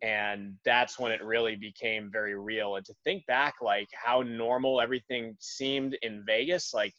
And 0.03 0.55
that's 0.65 0.99
when 0.99 1.13
it 1.13 1.25
really 1.25 1.57
became 1.57 2.11
very 2.13 2.39
real. 2.39 2.77
And 2.77 2.85
to 2.85 2.95
think 3.05 3.25
back, 3.27 3.55
like 3.63 3.89
how 3.93 4.23
normal 4.23 4.81
everything 4.81 5.35
seemed 5.41 5.97
in 6.03 6.23
Vegas, 6.27 6.75
like 6.75 6.93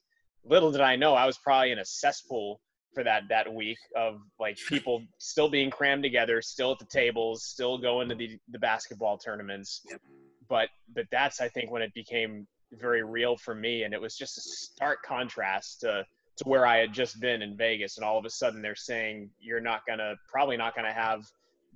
little 0.43 0.71
did 0.71 0.81
I 0.81 0.95
know 0.95 1.13
I 1.13 1.27
was 1.27 1.37
probably 1.37 1.71
in 1.71 1.79
a 1.79 1.85
cesspool 1.85 2.59
for 2.97 3.03
that 3.03 3.21
that 3.29 3.53
week 3.53 3.77
of 3.95 4.21
like 4.39 4.57
people 4.67 5.03
still 5.19 5.47
being 5.47 5.69
crammed 5.69 6.01
together, 6.01 6.41
still 6.41 6.71
at 6.71 6.79
the 6.79 6.85
tables, 6.85 7.43
still 7.43 7.77
going 7.77 8.09
to 8.09 8.15
the 8.15 8.39
the 8.49 8.57
basketball 8.57 9.19
tournaments. 9.19 9.81
Yep. 9.87 10.01
But 10.49 10.69
but 10.95 11.05
that's 11.11 11.39
I 11.39 11.47
think 11.47 11.69
when 11.69 11.83
it 11.83 11.93
became 11.93 12.47
very 12.71 13.03
real 13.03 13.37
for 13.37 13.53
me, 13.53 13.83
and 13.83 13.93
it 13.93 14.01
was 14.01 14.17
just 14.17 14.39
a 14.39 14.41
stark 14.41 15.03
contrast 15.03 15.81
to 15.81 16.03
to 16.37 16.43
where 16.45 16.65
I 16.65 16.77
had 16.77 16.91
just 16.91 17.19
been 17.19 17.43
in 17.43 17.55
Vegas, 17.55 17.97
and 17.97 18.03
all 18.03 18.17
of 18.17 18.25
a 18.25 18.31
sudden 18.31 18.63
they're 18.63 18.73
saying 18.73 19.29
you're 19.39 19.61
not 19.61 19.81
gonna 19.87 20.15
probably 20.27 20.57
not 20.57 20.75
gonna 20.75 20.91
have 20.91 21.23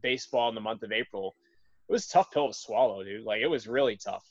baseball 0.01 0.50
in 0.50 0.56
the 0.56 0.62
month 0.62 0.82
of 0.82 0.92
April. 0.92 1.36
It 1.88 1.92
was 1.92 2.08
tough 2.08 2.32
pill 2.32 2.48
to 2.48 2.54
swallow, 2.56 3.04
dude. 3.04 3.25
Like 3.25 3.42
it 3.42 3.48
was 3.48 3.68
really 3.68 3.96
tough. 3.96 4.25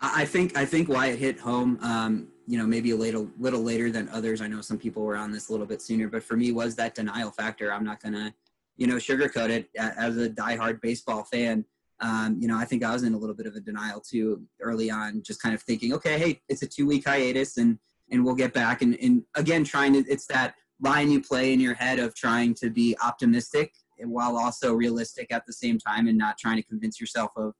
I 0.00 0.24
think 0.24 0.56
I 0.56 0.64
think 0.64 0.88
why 0.88 1.06
it 1.12 1.18
hit 1.20 1.38
home, 1.38 1.78
um, 1.80 2.32
you 2.46 2.58
know, 2.58 2.66
maybe 2.66 2.90
a 2.90 2.96
little 2.96 3.28
little 3.38 3.62
later 3.62 3.90
than 3.90 4.08
others. 4.10 4.40
I 4.40 4.46
know 4.46 4.60
some 4.60 4.78
people 4.78 5.02
were 5.02 5.16
on 5.16 5.32
this 5.32 5.48
a 5.48 5.52
little 5.52 5.66
bit 5.66 5.80
sooner, 5.80 6.08
but 6.08 6.22
for 6.22 6.36
me 6.36 6.52
was 6.52 6.74
that 6.76 6.94
denial 6.94 7.30
factor. 7.30 7.72
I'm 7.72 7.84
not 7.84 8.02
gonna, 8.02 8.34
you 8.76 8.86
know, 8.86 8.96
sugarcoat 8.96 9.50
it. 9.50 9.70
As 9.78 10.16
a 10.18 10.28
diehard 10.28 10.80
baseball 10.80 11.24
fan, 11.24 11.64
um, 12.00 12.36
you 12.40 12.48
know, 12.48 12.56
I 12.56 12.64
think 12.64 12.84
I 12.84 12.92
was 12.92 13.02
in 13.02 13.14
a 13.14 13.18
little 13.18 13.34
bit 13.34 13.46
of 13.46 13.54
a 13.54 13.60
denial 13.60 14.00
too 14.00 14.42
early 14.60 14.90
on, 14.90 15.22
just 15.22 15.40
kind 15.40 15.54
of 15.54 15.62
thinking, 15.62 15.92
okay, 15.94 16.18
hey, 16.18 16.40
it's 16.48 16.62
a 16.62 16.66
two 16.66 16.86
week 16.86 17.06
hiatus, 17.06 17.56
and 17.56 17.78
and 18.10 18.24
we'll 18.24 18.34
get 18.34 18.52
back. 18.52 18.82
And 18.82 18.96
and 19.00 19.22
again, 19.34 19.64
trying 19.64 19.92
to, 19.94 20.04
it's 20.10 20.26
that 20.26 20.54
line 20.80 21.10
you 21.10 21.22
play 21.22 21.52
in 21.52 21.60
your 21.60 21.74
head 21.74 21.98
of 21.98 22.14
trying 22.14 22.54
to 22.54 22.68
be 22.68 22.96
optimistic 23.02 23.72
while 23.98 24.36
also 24.36 24.74
realistic 24.74 25.32
at 25.32 25.46
the 25.46 25.52
same 25.52 25.78
time, 25.78 26.08
and 26.08 26.18
not 26.18 26.36
trying 26.36 26.56
to 26.56 26.62
convince 26.62 27.00
yourself 27.00 27.30
of 27.36 27.54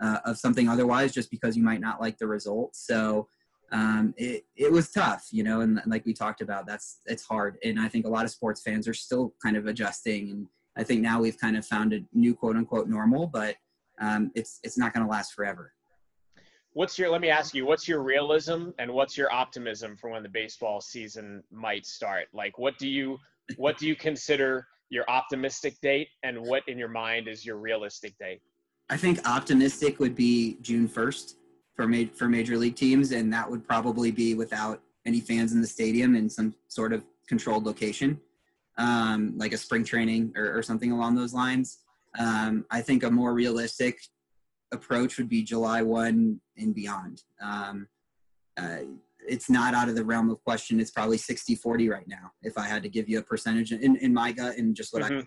uh, 0.00 0.18
of 0.24 0.38
something 0.38 0.68
otherwise 0.68 1.12
just 1.12 1.30
because 1.30 1.56
you 1.56 1.62
might 1.62 1.80
not 1.80 2.00
like 2.00 2.18
the 2.18 2.26
results. 2.26 2.84
So 2.86 3.28
um, 3.70 4.14
it, 4.16 4.46
it 4.56 4.72
was 4.72 4.90
tough, 4.90 5.28
you 5.30 5.42
know, 5.42 5.60
and 5.60 5.80
like 5.86 6.06
we 6.06 6.14
talked 6.14 6.40
about, 6.40 6.66
that's, 6.66 7.00
it's 7.06 7.24
hard. 7.24 7.58
And 7.62 7.78
I 7.78 7.88
think 7.88 8.06
a 8.06 8.08
lot 8.08 8.24
of 8.24 8.30
sports 8.30 8.62
fans 8.62 8.88
are 8.88 8.94
still 8.94 9.34
kind 9.42 9.56
of 9.56 9.66
adjusting. 9.66 10.30
And 10.30 10.46
I 10.76 10.84
think 10.84 11.02
now 11.02 11.20
we've 11.20 11.38
kind 11.38 11.56
of 11.56 11.66
found 11.66 11.92
a 11.92 12.00
new 12.14 12.34
quote 12.34 12.56
unquote 12.56 12.88
normal, 12.88 13.26
but 13.26 13.56
um, 14.00 14.30
it's, 14.34 14.60
it's 14.62 14.78
not 14.78 14.94
going 14.94 15.04
to 15.04 15.10
last 15.10 15.34
forever. 15.34 15.72
What's 16.72 16.98
your, 16.98 17.10
let 17.10 17.20
me 17.20 17.28
ask 17.28 17.54
you, 17.54 17.66
what's 17.66 17.88
your 17.88 18.02
realism 18.02 18.70
and 18.78 18.90
what's 18.90 19.18
your 19.18 19.32
optimism 19.32 19.96
for 19.96 20.10
when 20.10 20.22
the 20.22 20.28
baseball 20.28 20.80
season 20.80 21.42
might 21.50 21.84
start? 21.84 22.28
Like, 22.32 22.58
what 22.58 22.78
do 22.78 22.88
you, 22.88 23.18
what 23.56 23.78
do 23.78 23.86
you 23.86 23.96
consider 23.96 24.66
your 24.88 25.04
optimistic 25.08 25.78
date 25.82 26.08
and 26.22 26.40
what 26.40 26.62
in 26.68 26.78
your 26.78 26.88
mind 26.88 27.28
is 27.28 27.44
your 27.44 27.56
realistic 27.56 28.16
date? 28.18 28.40
I 28.88 28.96
think 28.96 29.26
optimistic 29.28 29.98
would 29.98 30.14
be 30.14 30.56
June 30.62 30.88
1st 30.88 31.34
for 31.78 31.86
ma- 31.86 32.12
for 32.12 32.28
major 32.28 32.58
league 32.58 32.74
teams, 32.74 33.12
and 33.12 33.32
that 33.32 33.48
would 33.48 33.64
probably 33.64 34.10
be 34.10 34.34
without 34.34 34.82
any 35.06 35.20
fans 35.20 35.52
in 35.52 35.60
the 35.60 35.66
stadium 35.66 36.16
in 36.16 36.28
some 36.28 36.52
sort 36.66 36.92
of 36.92 37.04
controlled 37.28 37.64
location, 37.64 38.20
um, 38.78 39.32
like 39.36 39.52
a 39.52 39.56
spring 39.56 39.84
training 39.84 40.32
or, 40.36 40.58
or 40.58 40.60
something 40.60 40.90
along 40.90 41.14
those 41.14 41.32
lines. 41.32 41.78
Um, 42.18 42.66
I 42.68 42.80
think 42.80 43.04
a 43.04 43.10
more 43.10 43.32
realistic 43.32 44.00
approach 44.72 45.18
would 45.18 45.28
be 45.28 45.44
July 45.44 45.82
1 45.82 46.40
and 46.56 46.74
beyond. 46.74 47.22
Um, 47.40 47.86
uh, 48.60 48.78
it's 49.28 49.48
not 49.48 49.72
out 49.72 49.88
of 49.88 49.94
the 49.94 50.04
realm 50.04 50.30
of 50.30 50.42
question. 50.42 50.80
It's 50.80 50.90
probably 50.90 51.16
60 51.16 51.54
40 51.54 51.88
right 51.90 52.08
now, 52.08 52.32
if 52.42 52.58
I 52.58 52.66
had 52.66 52.82
to 52.82 52.88
give 52.88 53.08
you 53.08 53.20
a 53.20 53.22
percentage 53.22 53.70
in, 53.70 53.94
in 53.96 54.12
my 54.12 54.32
gut 54.32 54.56
and 54.56 54.74
just 54.74 54.92
what 54.92 55.04
mm-hmm. 55.04 55.20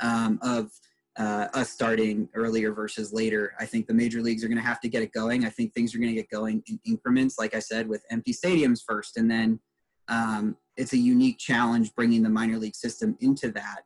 I 0.00 0.26
um, 0.26 0.38
of 0.42 0.70
uh, 1.18 1.48
us 1.52 1.70
starting 1.70 2.28
earlier 2.34 2.72
versus 2.72 3.12
later. 3.12 3.52
I 3.58 3.66
think 3.66 3.86
the 3.86 3.94
major 3.94 4.22
leagues 4.22 4.44
are 4.44 4.48
going 4.48 4.58
to 4.58 4.64
have 4.64 4.80
to 4.80 4.88
get 4.88 5.02
it 5.02 5.12
going. 5.12 5.44
I 5.44 5.50
think 5.50 5.74
things 5.74 5.94
are 5.94 5.98
going 5.98 6.14
to 6.14 6.14
get 6.14 6.30
going 6.30 6.62
in 6.68 6.80
increments, 6.86 7.38
like 7.38 7.54
I 7.54 7.58
said, 7.58 7.88
with 7.88 8.04
empty 8.10 8.32
stadiums 8.32 8.80
first. 8.86 9.16
And 9.16 9.28
then 9.28 9.58
um, 10.06 10.56
it's 10.76 10.92
a 10.92 10.98
unique 10.98 11.38
challenge 11.38 11.94
bringing 11.94 12.22
the 12.22 12.28
minor 12.28 12.56
league 12.56 12.76
system 12.76 13.16
into 13.20 13.50
that. 13.50 13.80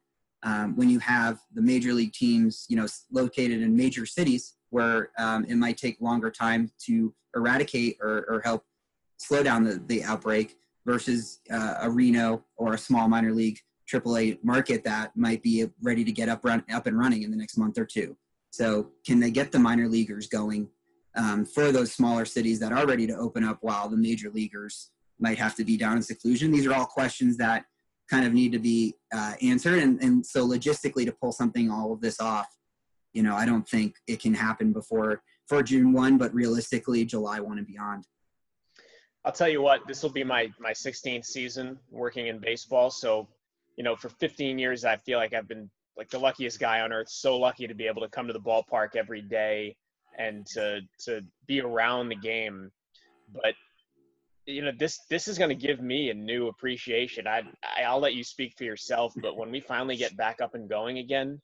Um, 0.45 0.77
when 0.77 0.91
you 0.91 0.99
have 0.99 1.39
the 1.55 1.63
major 1.63 1.95
league 1.95 2.13
teams, 2.13 2.67
you 2.69 2.77
know, 2.77 2.87
located 3.11 3.63
in 3.63 3.75
major 3.75 4.05
cities 4.05 4.55
where 4.71 5.11
um, 5.19 5.45
it 5.47 5.57
might 5.57 5.79
take 5.79 6.01
longer 6.01 6.31
time 6.31 6.71
to 6.87 7.15
eradicate 7.35 7.97
or, 8.01 8.27
or 8.29 8.43
help 8.45 8.65
slow 9.19 9.43
down 9.43 9.65
the, 9.65 9.83
the 9.87 10.03
outbreak 10.03 10.57
versus 10.85 11.41
uh, 11.51 11.77
a 11.81 11.91
Reno 11.91 12.45
or 12.57 12.75
a 12.75 12.79
small 12.79 13.09
minor 13.09 13.33
league 13.33 13.59
AAA 13.91 14.43
market 14.43 14.85
that 14.85 15.17
might 15.17 15.43
be 15.43 15.67
ready 15.83 16.05
to 16.05 16.13
get 16.13 16.29
up 16.29 16.45
run, 16.45 16.65
up 16.73 16.87
and 16.87 16.99
running 16.99 17.23
in 17.23 17.31
the 17.31 17.37
next 17.37 17.57
month 17.57 17.79
or 17.79 17.85
two. 17.85 18.17
So 18.51 18.91
can 19.07 19.19
they 19.21 19.31
get 19.31 19.53
the 19.53 19.59
minor 19.59 19.89
leaguers 19.89 20.27
going 20.27 20.69
um, 21.17 21.45
for 21.45 21.73
those 21.73 21.93
smaller 21.93 22.25
cities 22.25 22.59
that 22.61 22.73
are 22.73 22.87
ready 22.87 23.07
to 23.07 23.17
open 23.17 23.45
up 23.45 23.59
while 23.61 23.89
the 23.89 23.97
major 23.97 24.31
leaguers 24.31 24.91
might 25.19 25.39
have 25.39 25.55
to 25.57 25.65
be 25.65 25.77
down 25.77 25.97
in 25.97 26.03
seclusion? 26.03 26.53
These 26.53 26.67
are 26.67 26.75
all 26.75 26.87
questions 26.87 27.37
that 27.39 27.65
kind 28.11 28.27
of 28.27 28.33
need 28.33 28.53
to 28.53 28.59
be 28.59 28.95
uh, 29.15 29.35
answered. 29.41 29.79
And, 29.79 30.03
and 30.03 30.25
so 30.25 30.47
logistically 30.47 31.07
to 31.07 31.13
pull 31.13 31.33
something 31.33 31.71
all 31.71 31.93
of 31.93 32.01
this 32.01 32.21
off, 32.21 32.47
you 33.13 33.23
know, 33.23 33.35
I 33.35 33.47
don't 33.47 33.67
think 33.67 33.97
it 34.07 34.21
can 34.21 34.35
happen 34.35 34.73
before 34.73 35.23
for 35.47 35.63
June 35.63 35.93
1, 35.93 36.19
but 36.19 36.33
realistically 36.35 37.05
July 37.05 37.41
1 37.41 37.59
and 37.59 37.67
beyond. 37.67 38.07
I'll 39.25 39.33
tell 39.33 39.49
you 39.49 39.63
what, 39.63 39.87
this 39.87 40.03
will 40.03 40.11
be 40.11 40.25
my 40.25 40.51
my 40.59 40.73
16th 40.73 41.25
season 41.25 41.79
working 41.91 42.27
in 42.27 42.39
baseball. 42.39 42.91
So, 42.91 43.29
you 43.77 43.85
know, 43.85 43.97
for 43.97 44.09
15 44.09 44.59
years, 44.59 44.85
I 44.85 44.97
feel 44.97 45.19
like 45.19 45.35
I've 45.35 45.49
been 45.49 45.71
like 45.97 46.11
the 46.11 46.19
luckiest 46.19 46.59
guy 46.59 46.81
on 46.81 46.93
earth. 46.93 47.09
So 47.09 47.37
lucky 47.39 47.67
to 47.67 47.75
be 47.75 47.87
able 47.87 48.03
to 48.03 48.09
come 48.09 48.27
to 48.27 48.33
the 48.33 48.41
ballpark 48.41 48.97
every 48.97 49.23
day 49.23 49.77
and 50.19 50.47
to 50.47 50.81
to 51.05 51.23
be 51.47 51.61
around 51.61 52.09
the 52.09 52.17
game. 52.17 52.71
But 53.33 53.55
you 54.47 54.63
know, 54.63 54.73
this 54.77 54.99
this 55.09 55.29
is 55.29 55.39
going 55.39 55.51
to 55.51 55.55
give 55.55 55.81
me 55.81 56.11
a 56.11 56.15
new 56.15 56.49
appreciation. 56.49 57.27
I, 57.27 57.43
I 57.63 57.83
I'll 57.85 58.01
let 58.01 58.15
you 58.15 58.25
speak 58.25 58.55
for 58.57 58.65
yourself. 58.65 59.13
But 59.17 59.37
when 59.37 59.51
we 59.51 59.61
finally 59.61 59.97
get 59.97 60.17
back 60.17 60.41
up 60.41 60.55
and 60.55 60.69
going 60.69 60.99
again, 60.99 61.41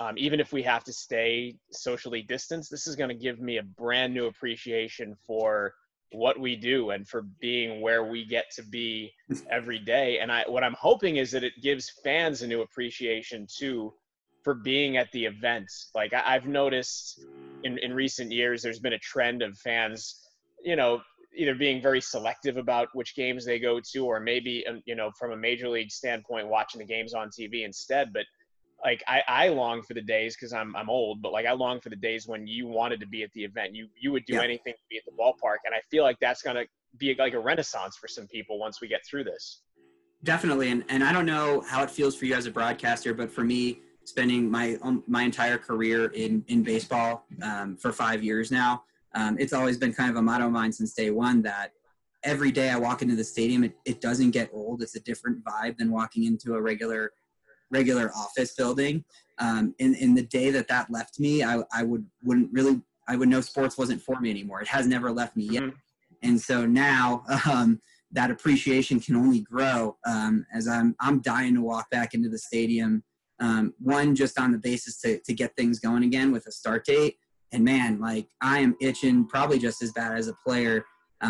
um, 0.00 0.14
even 0.18 0.40
if 0.40 0.52
we 0.52 0.62
have 0.62 0.84
to 0.84 0.92
stay 0.92 1.54
socially 1.72 2.22
distanced, 2.22 2.70
this 2.70 2.86
is 2.86 2.96
going 2.96 3.08
to 3.08 3.14
give 3.14 3.40
me 3.40 3.58
a 3.58 3.62
brand 3.62 4.12
new 4.12 4.26
appreciation 4.26 5.14
for 5.26 5.74
what 6.12 6.38
we 6.38 6.56
do 6.56 6.90
and 6.90 7.06
for 7.06 7.22
being 7.40 7.80
where 7.80 8.04
we 8.04 8.24
get 8.24 8.46
to 8.56 8.62
be 8.62 9.12
every 9.50 9.78
day. 9.78 10.18
And 10.18 10.30
I, 10.30 10.44
what 10.46 10.62
I'm 10.62 10.76
hoping 10.78 11.16
is 11.16 11.30
that 11.32 11.44
it 11.44 11.52
gives 11.62 11.90
fans 12.04 12.42
a 12.42 12.46
new 12.46 12.62
appreciation 12.62 13.46
too 13.48 13.92
for 14.42 14.54
being 14.54 14.96
at 14.96 15.10
the 15.12 15.24
events. 15.24 15.90
Like 15.94 16.14
I, 16.14 16.32
have 16.32 16.46
noticed 16.46 17.20
in, 17.64 17.78
in 17.78 17.92
recent 17.92 18.30
years, 18.30 18.62
there's 18.62 18.78
been 18.78 18.92
a 18.92 18.98
trend 18.98 19.42
of 19.42 19.58
fans, 19.58 20.28
you 20.64 20.76
know, 20.76 21.00
either 21.34 21.54
being 21.54 21.82
very 21.82 22.00
selective 22.00 22.56
about 22.56 22.88
which 22.94 23.14
games 23.14 23.44
they 23.44 23.58
go 23.58 23.80
to, 23.92 24.06
or 24.06 24.20
maybe, 24.20 24.66
um, 24.66 24.80
you 24.86 24.94
know, 24.94 25.10
from 25.18 25.32
a 25.32 25.36
major 25.36 25.68
league 25.68 25.90
standpoint, 25.90 26.48
watching 26.48 26.78
the 26.78 26.86
games 26.86 27.12
on 27.12 27.28
TV 27.28 27.64
instead. 27.64 28.12
But 28.12 28.24
like 28.84 29.02
I, 29.08 29.22
I 29.26 29.48
long 29.48 29.82
for 29.82 29.94
the 29.94 30.02
days 30.02 30.36
because 30.36 30.52
I'm 30.52 30.74
I'm 30.76 30.90
old, 30.90 31.22
but 31.22 31.32
like 31.32 31.46
I 31.46 31.52
long 31.52 31.80
for 31.80 31.88
the 31.88 31.96
days 31.96 32.26
when 32.26 32.46
you 32.46 32.66
wanted 32.66 33.00
to 33.00 33.06
be 33.06 33.22
at 33.22 33.32
the 33.32 33.44
event. 33.44 33.74
You 33.74 33.88
you 33.98 34.12
would 34.12 34.24
do 34.26 34.34
yeah. 34.34 34.42
anything 34.42 34.74
to 34.74 34.82
be 34.90 34.96
at 34.96 35.04
the 35.04 35.12
ballpark, 35.12 35.58
and 35.64 35.74
I 35.74 35.80
feel 35.90 36.04
like 36.04 36.18
that's 36.20 36.42
gonna 36.42 36.64
be 36.98 37.14
like 37.18 37.34
a 37.34 37.40
renaissance 37.40 37.96
for 37.96 38.08
some 38.08 38.26
people 38.26 38.58
once 38.58 38.80
we 38.80 38.88
get 38.88 39.04
through 39.06 39.24
this. 39.24 39.62
Definitely, 40.24 40.70
and 40.70 40.84
and 40.88 41.02
I 41.02 41.12
don't 41.12 41.26
know 41.26 41.62
how 41.66 41.82
it 41.82 41.90
feels 41.90 42.16
for 42.16 42.26
you 42.26 42.34
as 42.34 42.46
a 42.46 42.50
broadcaster, 42.50 43.14
but 43.14 43.30
for 43.30 43.44
me, 43.44 43.80
spending 44.04 44.50
my 44.50 44.78
um, 44.82 45.02
my 45.06 45.22
entire 45.22 45.58
career 45.58 46.06
in 46.08 46.44
in 46.48 46.62
baseball 46.62 47.26
um, 47.42 47.76
for 47.76 47.92
five 47.92 48.22
years 48.22 48.50
now, 48.50 48.84
um, 49.14 49.36
it's 49.38 49.52
always 49.52 49.78
been 49.78 49.92
kind 49.92 50.10
of 50.10 50.16
a 50.16 50.22
motto 50.22 50.46
of 50.46 50.52
mine 50.52 50.72
since 50.72 50.92
day 50.92 51.10
one 51.10 51.42
that 51.42 51.72
every 52.22 52.50
day 52.50 52.70
I 52.70 52.76
walk 52.76 53.02
into 53.02 53.14
the 53.14 53.24
stadium, 53.24 53.62
it, 53.64 53.76
it 53.84 54.00
doesn't 54.00 54.32
get 54.32 54.50
old. 54.52 54.82
It's 54.82 54.96
a 54.96 55.00
different 55.00 55.44
vibe 55.44 55.78
than 55.78 55.92
walking 55.92 56.24
into 56.24 56.54
a 56.54 56.60
regular 56.60 57.12
regular 57.70 58.10
office 58.16 58.54
building. 58.54 59.04
Um, 59.38 59.74
in, 59.78 59.94
in 59.96 60.14
the 60.14 60.22
day 60.22 60.50
that 60.50 60.68
that 60.68 60.90
left 60.90 61.20
me, 61.20 61.42
I, 61.42 61.62
I 61.72 61.82
would 61.82 62.06
wouldn't 62.22 62.50
really 62.52 62.80
I 63.08 63.16
would 63.16 63.28
know 63.28 63.40
sports 63.40 63.78
wasn't 63.78 64.02
for 64.02 64.18
me 64.20 64.30
anymore. 64.30 64.60
It 64.60 64.68
has 64.68 64.86
never 64.86 65.12
left 65.12 65.36
me 65.36 65.44
yet, 65.44 65.64
mm-hmm. 65.64 65.76
and 66.22 66.40
so 66.40 66.64
now 66.66 67.24
um, 67.50 67.80
that 68.12 68.30
appreciation 68.30 68.98
can 69.00 69.16
only 69.16 69.40
grow 69.40 69.96
um, 70.06 70.46
as 70.54 70.66
I'm 70.66 70.96
I'm 71.00 71.20
dying 71.20 71.54
to 71.54 71.62
walk 71.62 71.90
back 71.90 72.14
into 72.14 72.28
the 72.28 72.38
stadium. 72.38 73.02
Um, 73.38 73.74
one 73.78 74.14
just 74.16 74.40
on 74.40 74.52
the 74.52 74.58
basis 74.58 74.98
to 75.02 75.18
to 75.18 75.34
get 75.34 75.54
things 75.56 75.78
going 75.78 76.02
again 76.02 76.32
with 76.32 76.46
a 76.46 76.52
start 76.52 76.86
date, 76.86 77.16
and 77.52 77.62
man, 77.62 78.00
like 78.00 78.28
I 78.40 78.60
am 78.60 78.74
itching 78.80 79.28
probably 79.28 79.58
just 79.58 79.82
as 79.82 79.92
bad 79.92 80.16
as 80.16 80.28
a 80.28 80.34
player 80.44 80.84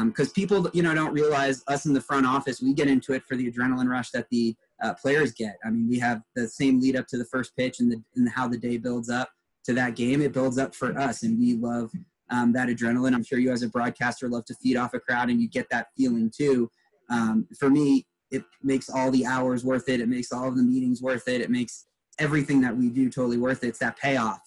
because 0.04 0.28
um, 0.28 0.34
people 0.34 0.70
you 0.72 0.82
know 0.82 0.94
don't 0.94 1.12
realize 1.12 1.62
us 1.68 1.86
in 1.86 1.92
the 1.92 2.00
front 2.00 2.26
office 2.26 2.60
we 2.60 2.74
get 2.74 2.88
into 2.88 3.12
it 3.12 3.22
for 3.24 3.36
the 3.36 3.50
adrenaline 3.50 3.88
rush 3.88 4.10
that 4.10 4.26
the 4.30 4.54
uh, 4.82 4.94
players 4.94 5.32
get. 5.32 5.56
I 5.64 5.70
mean, 5.70 5.88
we 5.88 5.98
have 5.98 6.22
the 6.34 6.48
same 6.48 6.80
lead 6.80 6.96
up 6.96 7.06
to 7.08 7.18
the 7.18 7.24
first 7.26 7.56
pitch 7.56 7.80
and, 7.80 7.90
the, 7.90 8.02
and 8.16 8.28
how 8.28 8.48
the 8.48 8.58
day 8.58 8.76
builds 8.76 9.10
up 9.10 9.28
to 9.64 9.74
that 9.74 9.96
game. 9.96 10.22
It 10.22 10.32
builds 10.32 10.58
up 10.58 10.74
for 10.74 10.98
us, 10.98 11.22
and 11.22 11.38
we 11.38 11.54
love 11.54 11.90
um, 12.30 12.52
that 12.52 12.68
adrenaline. 12.68 13.14
I'm 13.14 13.24
sure 13.24 13.38
you, 13.38 13.52
as 13.52 13.62
a 13.62 13.68
broadcaster, 13.68 14.28
love 14.28 14.44
to 14.46 14.54
feed 14.54 14.76
off 14.76 14.94
a 14.94 15.00
crowd, 15.00 15.30
and 15.30 15.40
you 15.40 15.48
get 15.48 15.66
that 15.70 15.88
feeling 15.96 16.30
too. 16.34 16.70
Um, 17.10 17.46
for 17.58 17.70
me, 17.70 18.06
it 18.30 18.42
makes 18.62 18.88
all 18.88 19.10
the 19.10 19.24
hours 19.24 19.64
worth 19.64 19.88
it. 19.88 20.00
It 20.00 20.08
makes 20.08 20.32
all 20.32 20.48
of 20.48 20.56
the 20.56 20.62
meetings 20.62 21.00
worth 21.00 21.28
it. 21.28 21.40
It 21.40 21.50
makes 21.50 21.86
everything 22.18 22.60
that 22.62 22.76
we 22.76 22.88
do 22.88 23.10
totally 23.10 23.38
worth 23.38 23.62
it. 23.62 23.68
It's 23.68 23.78
that 23.78 23.98
payoff. 23.98 24.40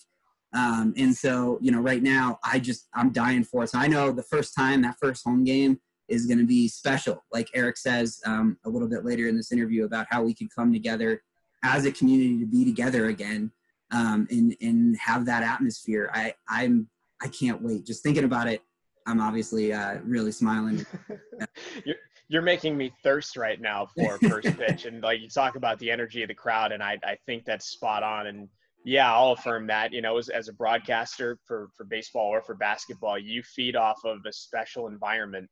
Um, 0.53 0.93
and 0.97 1.15
so, 1.15 1.59
you 1.61 1.71
know, 1.71 1.79
right 1.79 2.01
now, 2.01 2.39
I 2.43 2.59
just 2.59 2.87
I'm 2.93 3.11
dying 3.11 3.43
for 3.43 3.63
it. 3.63 3.69
So 3.69 3.79
I 3.79 3.87
know 3.87 4.11
the 4.11 4.23
first 4.23 4.55
time 4.55 4.81
that 4.81 4.95
first 4.99 5.23
home 5.23 5.43
game 5.43 5.79
is 6.09 6.25
going 6.25 6.39
to 6.39 6.45
be 6.45 6.67
special. 6.67 7.23
Like 7.31 7.49
Eric 7.53 7.77
says 7.77 8.19
um, 8.25 8.57
a 8.65 8.69
little 8.69 8.87
bit 8.87 9.05
later 9.05 9.27
in 9.27 9.35
this 9.35 9.51
interview 9.51 9.85
about 9.85 10.07
how 10.09 10.23
we 10.23 10.33
can 10.33 10.49
come 10.53 10.73
together 10.73 11.21
as 11.63 11.85
a 11.85 11.91
community 11.91 12.39
to 12.39 12.45
be 12.45 12.65
together 12.65 13.07
again 13.07 13.51
um, 13.91 14.27
and 14.29 14.55
and 14.61 14.97
have 14.97 15.25
that 15.25 15.43
atmosphere. 15.43 16.09
I 16.13 16.33
I'm 16.47 16.87
I 17.21 17.27
can't 17.27 17.61
wait. 17.61 17.85
Just 17.85 18.03
thinking 18.03 18.23
about 18.23 18.47
it, 18.47 18.61
I'm 19.05 19.19
obviously 19.19 19.73
uh, 19.73 19.97
really 20.03 20.31
smiling. 20.31 20.85
you're, 21.85 21.95
you're 22.27 22.41
making 22.41 22.77
me 22.77 22.93
thirst 23.03 23.35
right 23.37 23.59
now 23.59 23.87
for 23.95 24.17
first 24.19 24.55
pitch, 24.57 24.85
and 24.85 25.01
like 25.01 25.19
you 25.19 25.29
talk 25.29 25.55
about 25.55 25.79
the 25.79 25.91
energy 25.91 26.21
of 26.21 26.27
the 26.27 26.35
crowd, 26.35 26.71
and 26.71 26.83
I 26.83 26.97
I 27.03 27.17
think 27.25 27.45
that's 27.45 27.67
spot 27.67 28.03
on. 28.03 28.27
And 28.27 28.47
yeah, 28.85 29.13
I'll 29.13 29.33
affirm 29.33 29.67
that. 29.67 29.91
You 29.91 30.01
know, 30.01 30.17
as, 30.17 30.29
as 30.29 30.47
a 30.47 30.53
broadcaster 30.53 31.39
for 31.45 31.69
for 31.75 31.83
baseball 31.85 32.27
or 32.27 32.41
for 32.41 32.55
basketball, 32.55 33.17
you 33.17 33.43
feed 33.43 33.75
off 33.75 33.99
of 34.05 34.19
a 34.25 34.33
special 34.33 34.87
environment 34.87 35.49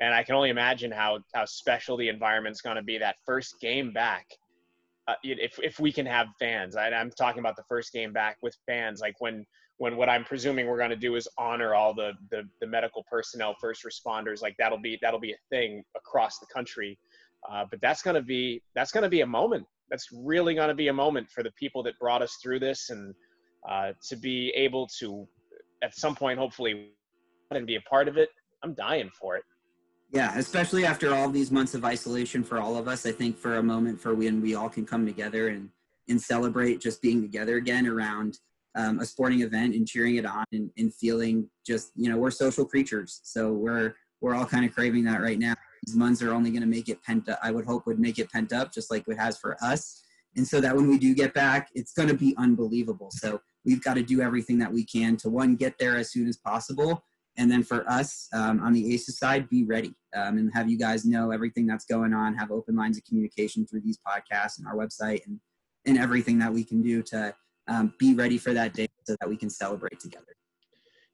and 0.00 0.14
I 0.14 0.22
can 0.22 0.34
only 0.34 0.50
imagine 0.50 0.90
how 0.90 1.20
how 1.34 1.44
special 1.44 1.96
the 1.96 2.08
environment's 2.08 2.60
going 2.60 2.76
to 2.76 2.82
be 2.82 2.98
that 2.98 3.16
first 3.24 3.60
game 3.60 3.92
back. 3.92 4.26
Uh, 5.06 5.14
if 5.22 5.58
if 5.62 5.78
we 5.78 5.92
can 5.92 6.06
have 6.06 6.28
fans, 6.38 6.76
I, 6.76 6.88
I'm 6.90 7.10
talking 7.10 7.40
about 7.40 7.56
the 7.56 7.64
first 7.68 7.92
game 7.92 8.12
back 8.12 8.38
with 8.42 8.56
fans, 8.66 9.00
like 9.00 9.20
when 9.20 9.46
when 9.78 9.96
what 9.96 10.10
I'm 10.10 10.24
presuming 10.24 10.66
we're 10.66 10.76
going 10.76 10.90
to 10.90 10.96
do 10.96 11.16
is 11.16 11.26
honor 11.38 11.74
all 11.74 11.94
the, 11.94 12.12
the 12.30 12.42
the 12.60 12.66
medical 12.66 13.04
personnel, 13.10 13.54
first 13.60 13.84
responders, 13.84 14.42
like 14.42 14.54
that'll 14.58 14.78
be 14.78 14.98
that'll 15.00 15.20
be 15.20 15.32
a 15.32 15.38
thing 15.48 15.82
across 15.96 16.38
the 16.38 16.46
country. 16.52 16.98
Uh, 17.50 17.64
but 17.70 17.80
that's 17.80 18.02
going 18.02 18.14
to 18.14 18.22
be 18.22 18.62
that's 18.74 18.92
going 18.92 19.04
to 19.04 19.08
be 19.08 19.22
a 19.22 19.26
moment. 19.26 19.66
That's 19.90 20.08
really 20.12 20.54
going 20.54 20.68
to 20.68 20.74
be 20.74 20.88
a 20.88 20.92
moment 20.92 21.30
for 21.30 21.42
the 21.42 21.50
people 21.52 21.82
that 21.84 21.98
brought 21.98 22.22
us 22.22 22.36
through 22.42 22.60
this, 22.60 22.90
and 22.90 23.14
uh, 23.68 23.92
to 24.08 24.16
be 24.16 24.50
able 24.50 24.86
to, 24.98 25.26
at 25.82 25.96
some 25.96 26.14
point, 26.14 26.38
hopefully, 26.38 26.90
and 27.50 27.66
be 27.66 27.76
a 27.76 27.80
part 27.80 28.06
of 28.06 28.16
it. 28.16 28.28
I'm 28.62 28.74
dying 28.74 29.10
for 29.18 29.36
it. 29.36 29.44
Yeah, 30.12 30.36
especially 30.36 30.84
after 30.84 31.14
all 31.14 31.28
these 31.30 31.52
months 31.52 31.74
of 31.74 31.84
isolation 31.84 32.42
for 32.42 32.58
all 32.58 32.76
of 32.76 32.88
us, 32.88 33.06
I 33.06 33.12
think 33.12 33.38
for 33.38 33.56
a 33.56 33.62
moment 33.62 34.00
for 34.00 34.14
when 34.14 34.40
we 34.40 34.56
all 34.56 34.68
can 34.68 34.84
come 34.84 35.06
together 35.06 35.48
and 35.48 35.70
and 36.08 36.20
celebrate 36.20 36.80
just 36.80 37.00
being 37.00 37.22
together 37.22 37.56
again 37.56 37.86
around 37.86 38.38
um, 38.74 38.98
a 38.98 39.06
sporting 39.06 39.42
event 39.42 39.76
and 39.76 39.86
cheering 39.86 40.16
it 40.16 40.26
on 40.26 40.44
and, 40.50 40.70
and 40.76 40.92
feeling 40.92 41.48
just 41.64 41.92
you 41.94 42.10
know 42.10 42.16
we're 42.16 42.32
social 42.32 42.64
creatures, 42.64 43.20
so 43.22 43.52
we're 43.52 43.94
we're 44.20 44.34
all 44.34 44.46
kind 44.46 44.64
of 44.64 44.74
craving 44.74 45.04
that 45.04 45.20
right 45.20 45.38
now. 45.38 45.54
These 45.86 45.96
months 45.96 46.22
are 46.22 46.32
only 46.32 46.50
going 46.50 46.62
to 46.62 46.68
make 46.68 46.88
it 46.88 47.02
pent 47.04 47.28
up. 47.28 47.38
I 47.42 47.52
would 47.52 47.64
hope 47.64 47.86
would 47.86 48.00
make 48.00 48.18
it 48.18 48.30
pent 48.32 48.52
up, 48.52 48.72
just 48.72 48.90
like 48.90 49.04
it 49.06 49.16
has 49.16 49.38
for 49.38 49.56
us. 49.62 50.02
And 50.36 50.46
so 50.46 50.60
that 50.60 50.74
when 50.76 50.88
we 50.88 50.98
do 50.98 51.14
get 51.14 51.34
back, 51.34 51.68
it's 51.74 51.92
going 51.92 52.08
to 52.08 52.14
be 52.14 52.34
unbelievable. 52.36 53.10
So 53.12 53.40
we've 53.64 53.82
got 53.82 53.94
to 53.94 54.02
do 54.02 54.20
everything 54.20 54.58
that 54.58 54.72
we 54.72 54.84
can 54.84 55.16
to 55.18 55.28
one 55.28 55.56
get 55.56 55.78
there 55.78 55.96
as 55.96 56.10
soon 56.12 56.28
as 56.28 56.36
possible 56.36 57.04
and 57.40 57.50
then 57.50 57.62
for 57.62 57.88
us 57.90 58.28
um, 58.34 58.60
on 58.60 58.72
the 58.72 58.94
aces 58.94 59.18
side 59.18 59.48
be 59.48 59.64
ready 59.64 59.94
um, 60.14 60.36
and 60.36 60.52
have 60.52 60.68
you 60.68 60.78
guys 60.78 61.04
know 61.04 61.30
everything 61.30 61.66
that's 61.66 61.86
going 61.86 62.12
on 62.12 62.36
have 62.36 62.52
open 62.52 62.76
lines 62.76 62.98
of 62.98 63.04
communication 63.04 63.66
through 63.66 63.80
these 63.80 63.98
podcasts 64.06 64.58
and 64.58 64.66
our 64.66 64.74
website 64.74 65.26
and, 65.26 65.40
and 65.86 65.98
everything 65.98 66.38
that 66.38 66.52
we 66.52 66.62
can 66.62 66.82
do 66.82 67.02
to 67.02 67.34
um, 67.68 67.92
be 67.98 68.14
ready 68.14 68.36
for 68.36 68.52
that 68.52 68.74
day 68.74 68.86
so 69.04 69.16
that 69.20 69.28
we 69.28 69.36
can 69.36 69.48
celebrate 69.48 69.98
together 69.98 70.36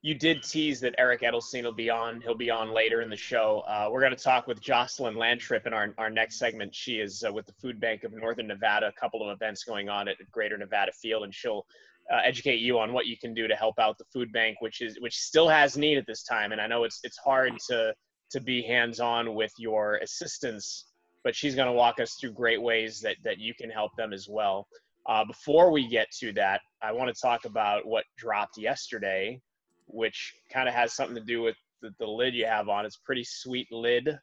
you 0.02 0.14
did 0.14 0.42
tease 0.44 0.78
that 0.80 0.94
Eric 0.98 1.22
Edelstein 1.22 1.64
will 1.64 1.72
be 1.72 1.90
on. 1.90 2.20
He'll 2.20 2.36
be 2.36 2.48
on 2.48 2.72
later 2.72 3.00
in 3.02 3.10
the 3.10 3.16
show. 3.16 3.64
Uh, 3.66 3.88
we're 3.90 4.02
going 4.02 4.14
to 4.14 4.22
talk 4.22 4.46
with 4.46 4.60
Jocelyn 4.60 5.16
Lantrip 5.16 5.66
in 5.66 5.72
our, 5.72 5.92
our 5.98 6.10
next 6.10 6.38
segment. 6.38 6.72
She 6.72 7.00
is 7.00 7.24
uh, 7.26 7.32
with 7.32 7.44
the 7.46 7.54
Food 7.54 7.80
Bank 7.80 8.04
of 8.04 8.12
Northern 8.12 8.46
Nevada, 8.46 8.86
a 8.86 8.92
couple 8.92 9.28
of 9.28 9.34
events 9.34 9.64
going 9.64 9.88
on 9.88 10.06
at 10.06 10.14
Greater 10.30 10.56
Nevada 10.56 10.92
Field, 10.92 11.24
and 11.24 11.34
she'll 11.34 11.66
uh, 12.12 12.20
educate 12.24 12.60
you 12.60 12.78
on 12.78 12.92
what 12.92 13.06
you 13.06 13.16
can 13.16 13.34
do 13.34 13.48
to 13.48 13.54
help 13.54 13.78
out 13.78 13.98
the 13.98 14.04
food 14.12 14.32
bank, 14.32 14.60
which 14.60 14.80
is 14.80 14.98
which 15.00 15.18
still 15.18 15.48
has 15.48 15.76
need 15.76 15.98
at 15.98 16.06
this 16.06 16.22
time. 16.22 16.52
And 16.52 16.60
I 16.60 16.66
know 16.66 16.84
it's 16.84 17.00
it's 17.02 17.18
hard 17.18 17.54
to 17.68 17.94
to 18.30 18.40
be 18.40 18.62
hands 18.62 19.00
on 19.00 19.34
with 19.34 19.52
your 19.58 19.96
assistance, 19.96 20.86
but 21.24 21.34
she's 21.34 21.54
going 21.54 21.66
to 21.66 21.72
walk 21.72 22.00
us 22.00 22.14
through 22.14 22.32
great 22.32 22.60
ways 22.60 23.00
that 23.00 23.16
that 23.24 23.38
you 23.38 23.54
can 23.54 23.70
help 23.70 23.92
them 23.96 24.12
as 24.12 24.28
well. 24.28 24.66
Uh, 25.06 25.24
before 25.24 25.70
we 25.70 25.88
get 25.88 26.10
to 26.10 26.32
that, 26.32 26.60
I 26.82 26.92
want 26.92 27.14
to 27.14 27.20
talk 27.20 27.44
about 27.44 27.86
what 27.86 28.04
dropped 28.18 28.58
yesterday, 28.58 29.40
which 29.86 30.34
kind 30.52 30.68
of 30.68 30.74
has 30.74 30.94
something 30.94 31.14
to 31.14 31.22
do 31.22 31.42
with 31.42 31.56
the, 31.80 31.90
the 32.00 32.06
lid 32.06 32.34
you 32.34 32.46
have 32.46 32.68
on. 32.68 32.84
It's 32.84 32.96
pretty 32.96 33.24
sweet 33.24 33.68
lid 33.70 34.18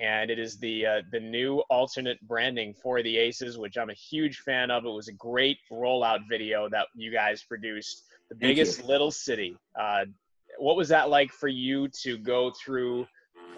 and 0.00 0.30
it 0.30 0.38
is 0.38 0.58
the 0.58 0.86
uh, 0.86 1.02
the 1.12 1.20
new 1.20 1.58
alternate 1.70 2.20
branding 2.26 2.74
for 2.82 3.02
the 3.02 3.16
Aces, 3.16 3.58
which 3.58 3.78
I'm 3.78 3.90
a 3.90 3.94
huge 3.94 4.38
fan 4.38 4.70
of. 4.70 4.84
It 4.84 4.90
was 4.90 5.08
a 5.08 5.12
great 5.12 5.58
rollout 5.70 6.20
video 6.28 6.68
that 6.70 6.86
you 6.94 7.12
guys 7.12 7.44
produced. 7.44 8.04
The 8.28 8.36
biggest 8.36 8.84
little 8.84 9.10
city. 9.10 9.56
Uh, 9.78 10.06
what 10.58 10.76
was 10.76 10.88
that 10.88 11.10
like 11.10 11.30
for 11.30 11.48
you 11.48 11.88
to 12.02 12.18
go 12.18 12.50
through 12.50 13.06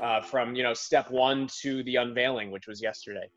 uh, 0.02 0.20
from 0.20 0.54
you 0.54 0.62
know 0.62 0.74
step 0.74 1.10
one 1.10 1.48
to 1.62 1.82
the 1.84 1.96
unveiling, 1.96 2.50
which 2.50 2.66
was 2.66 2.82
yesterday? 2.82 3.28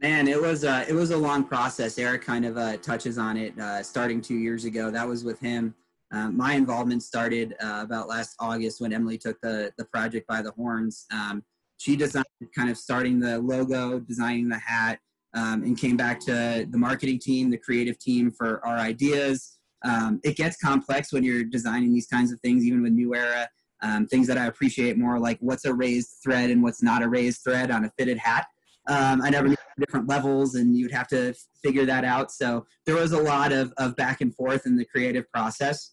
Man, 0.00 0.28
it 0.28 0.40
was 0.40 0.64
uh, 0.64 0.84
it 0.88 0.94
was 0.94 1.10
a 1.10 1.16
long 1.16 1.44
process. 1.44 1.98
Eric 1.98 2.22
kind 2.22 2.44
of 2.44 2.56
uh, 2.56 2.76
touches 2.76 3.18
on 3.18 3.36
it. 3.36 3.58
Uh, 3.58 3.82
starting 3.82 4.20
two 4.20 4.36
years 4.36 4.64
ago, 4.64 4.90
that 4.90 5.06
was 5.06 5.24
with 5.24 5.40
him. 5.40 5.74
Um, 6.10 6.36
my 6.36 6.54
involvement 6.54 7.02
started 7.02 7.54
uh, 7.60 7.80
about 7.82 8.08
last 8.08 8.34
August 8.38 8.80
when 8.80 8.92
Emily 8.92 9.18
took 9.18 9.40
the 9.40 9.72
the 9.76 9.84
project 9.86 10.26
by 10.28 10.40
the 10.42 10.52
horns. 10.52 11.06
Um, 11.12 11.42
she 11.78 11.96
designed 11.96 12.26
kind 12.54 12.70
of 12.70 12.76
starting 12.76 13.18
the 13.18 13.38
logo, 13.38 14.00
designing 14.00 14.48
the 14.48 14.58
hat, 14.58 14.98
um, 15.34 15.62
and 15.62 15.78
came 15.78 15.96
back 15.96 16.20
to 16.20 16.66
the 16.68 16.78
marketing 16.78 17.18
team, 17.18 17.50
the 17.50 17.56
creative 17.58 17.98
team 17.98 18.30
for 18.30 18.64
our 18.66 18.76
ideas. 18.76 19.58
Um, 19.84 20.20
it 20.24 20.36
gets 20.36 20.56
complex 20.56 21.12
when 21.12 21.22
you're 21.22 21.44
designing 21.44 21.94
these 21.94 22.06
kinds 22.06 22.32
of 22.32 22.40
things, 22.40 22.64
even 22.64 22.82
with 22.82 22.92
New 22.92 23.14
Era. 23.14 23.48
Um, 23.80 24.08
things 24.08 24.26
that 24.26 24.36
I 24.36 24.46
appreciate 24.46 24.98
more, 24.98 25.20
like 25.20 25.38
what's 25.40 25.64
a 25.64 25.72
raised 25.72 26.16
thread 26.22 26.50
and 26.50 26.64
what's 26.64 26.82
not 26.82 27.00
a 27.02 27.08
raised 27.08 27.42
thread 27.44 27.70
on 27.70 27.84
a 27.84 27.92
fitted 27.96 28.18
hat. 28.18 28.48
Um, 28.88 29.22
I 29.22 29.30
never 29.30 29.46
knew 29.46 29.56
different 29.78 30.08
levels, 30.08 30.56
and 30.56 30.76
you'd 30.76 30.90
have 30.90 31.06
to 31.08 31.32
figure 31.62 31.84
that 31.84 32.04
out. 32.04 32.32
So 32.32 32.66
there 32.86 32.96
was 32.96 33.12
a 33.12 33.22
lot 33.22 33.52
of, 33.52 33.72
of 33.76 33.94
back 33.94 34.20
and 34.20 34.34
forth 34.34 34.66
in 34.66 34.76
the 34.76 34.84
creative 34.84 35.30
process. 35.30 35.92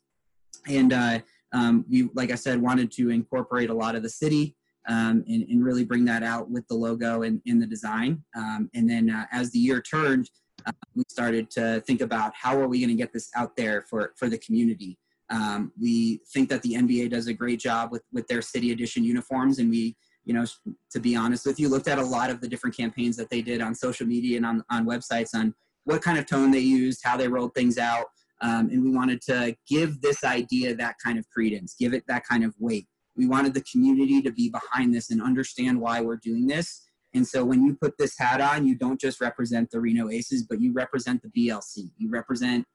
And 0.67 0.93
uh, 0.93 1.19
um, 1.53 1.85
we, 1.87 2.09
like 2.15 2.31
I 2.31 2.35
said, 2.35 2.59
wanted 2.59 2.91
to 2.93 3.11
incorporate 3.11 3.69
a 3.69 3.73
lot 3.73 3.95
of 3.95 4.01
the 4.01 4.09
city 4.09 4.55
um, 4.87 5.23
and, 5.27 5.43
and, 5.49 5.63
really 5.63 5.83
bring 5.83 6.05
that 6.05 6.23
out 6.23 6.49
with 6.49 6.67
the 6.67 6.75
logo 6.75 7.23
and 7.23 7.41
in 7.45 7.59
the 7.59 7.65
design. 7.65 8.23
Um, 8.35 8.69
and 8.73 8.89
then 8.89 9.09
uh, 9.09 9.25
as 9.31 9.51
the 9.51 9.59
year 9.59 9.81
turned, 9.81 10.29
uh, 10.65 10.71
we 10.95 11.03
started 11.09 11.49
to 11.51 11.81
think 11.81 12.01
about 12.01 12.33
how 12.35 12.59
are 12.59 12.67
we 12.67 12.79
going 12.79 12.89
to 12.89 12.95
get 12.95 13.13
this 13.13 13.29
out 13.35 13.55
there 13.55 13.85
for, 13.89 14.13
for 14.17 14.29
the 14.29 14.37
community. 14.37 14.97
Um, 15.29 15.71
we 15.79 16.21
think 16.33 16.49
that 16.49 16.61
the 16.61 16.73
NBA 16.73 17.09
does 17.09 17.27
a 17.27 17.33
great 17.33 17.59
job 17.59 17.91
with, 17.91 18.03
with 18.13 18.27
their 18.27 18.41
city 18.41 18.71
edition 18.71 19.03
uniforms, 19.03 19.57
and 19.59 19.69
we, 19.69 19.95
you 20.23 20.33
know, 20.33 20.45
to 20.91 20.99
be 20.99 21.15
honest 21.15 21.45
with 21.45 21.59
you, 21.59 21.67
looked 21.67 21.87
at 21.87 21.97
a 21.97 22.05
lot 22.05 22.29
of 22.29 22.41
the 22.41 22.47
different 22.47 22.77
campaigns 22.77 23.17
that 23.17 23.29
they 23.29 23.41
did 23.41 23.61
on 23.61 23.73
social 23.73 24.05
media 24.05 24.37
and 24.37 24.45
on, 24.45 24.63
on 24.69 24.85
websites 24.85 25.33
on 25.33 25.53
what 25.85 26.01
kind 26.01 26.17
of 26.17 26.25
tone 26.25 26.51
they 26.51 26.59
used, 26.59 27.01
how 27.03 27.17
they 27.17 27.27
rolled 27.27 27.53
things 27.55 27.77
out, 27.77 28.05
um, 28.41 28.69
and 28.69 28.83
we 28.83 28.91
wanted 28.91 29.21
to 29.21 29.55
give 29.67 30.01
this 30.01 30.23
idea 30.23 30.75
that 30.75 30.95
kind 31.03 31.17
of 31.17 31.27
credence, 31.29 31.75
give 31.79 31.93
it 31.93 32.03
that 32.07 32.25
kind 32.27 32.43
of 32.43 32.53
weight. 32.59 32.87
We 33.15 33.27
wanted 33.27 33.53
the 33.53 33.61
community 33.61 34.21
to 34.21 34.31
be 34.31 34.49
behind 34.49 34.93
this 34.93 35.09
and 35.09 35.21
understand 35.21 35.79
why 35.79 36.01
we're 36.01 36.17
doing 36.17 36.47
this. 36.47 36.81
And 37.13 37.25
so 37.25 37.45
when 37.45 37.63
you 37.63 37.75
put 37.75 37.97
this 37.97 38.17
hat 38.17 38.41
on, 38.41 38.67
you 38.67 38.75
don't 38.75 38.99
just 38.99 39.21
represent 39.21 39.71
the 39.71 39.79
Reno 39.79 40.09
Aces, 40.09 40.43
but 40.43 40.59
you 40.59 40.73
represent 40.73 41.21
the 41.21 41.29
BLC. 41.29 41.91
You 41.97 42.09
represent 42.09 42.65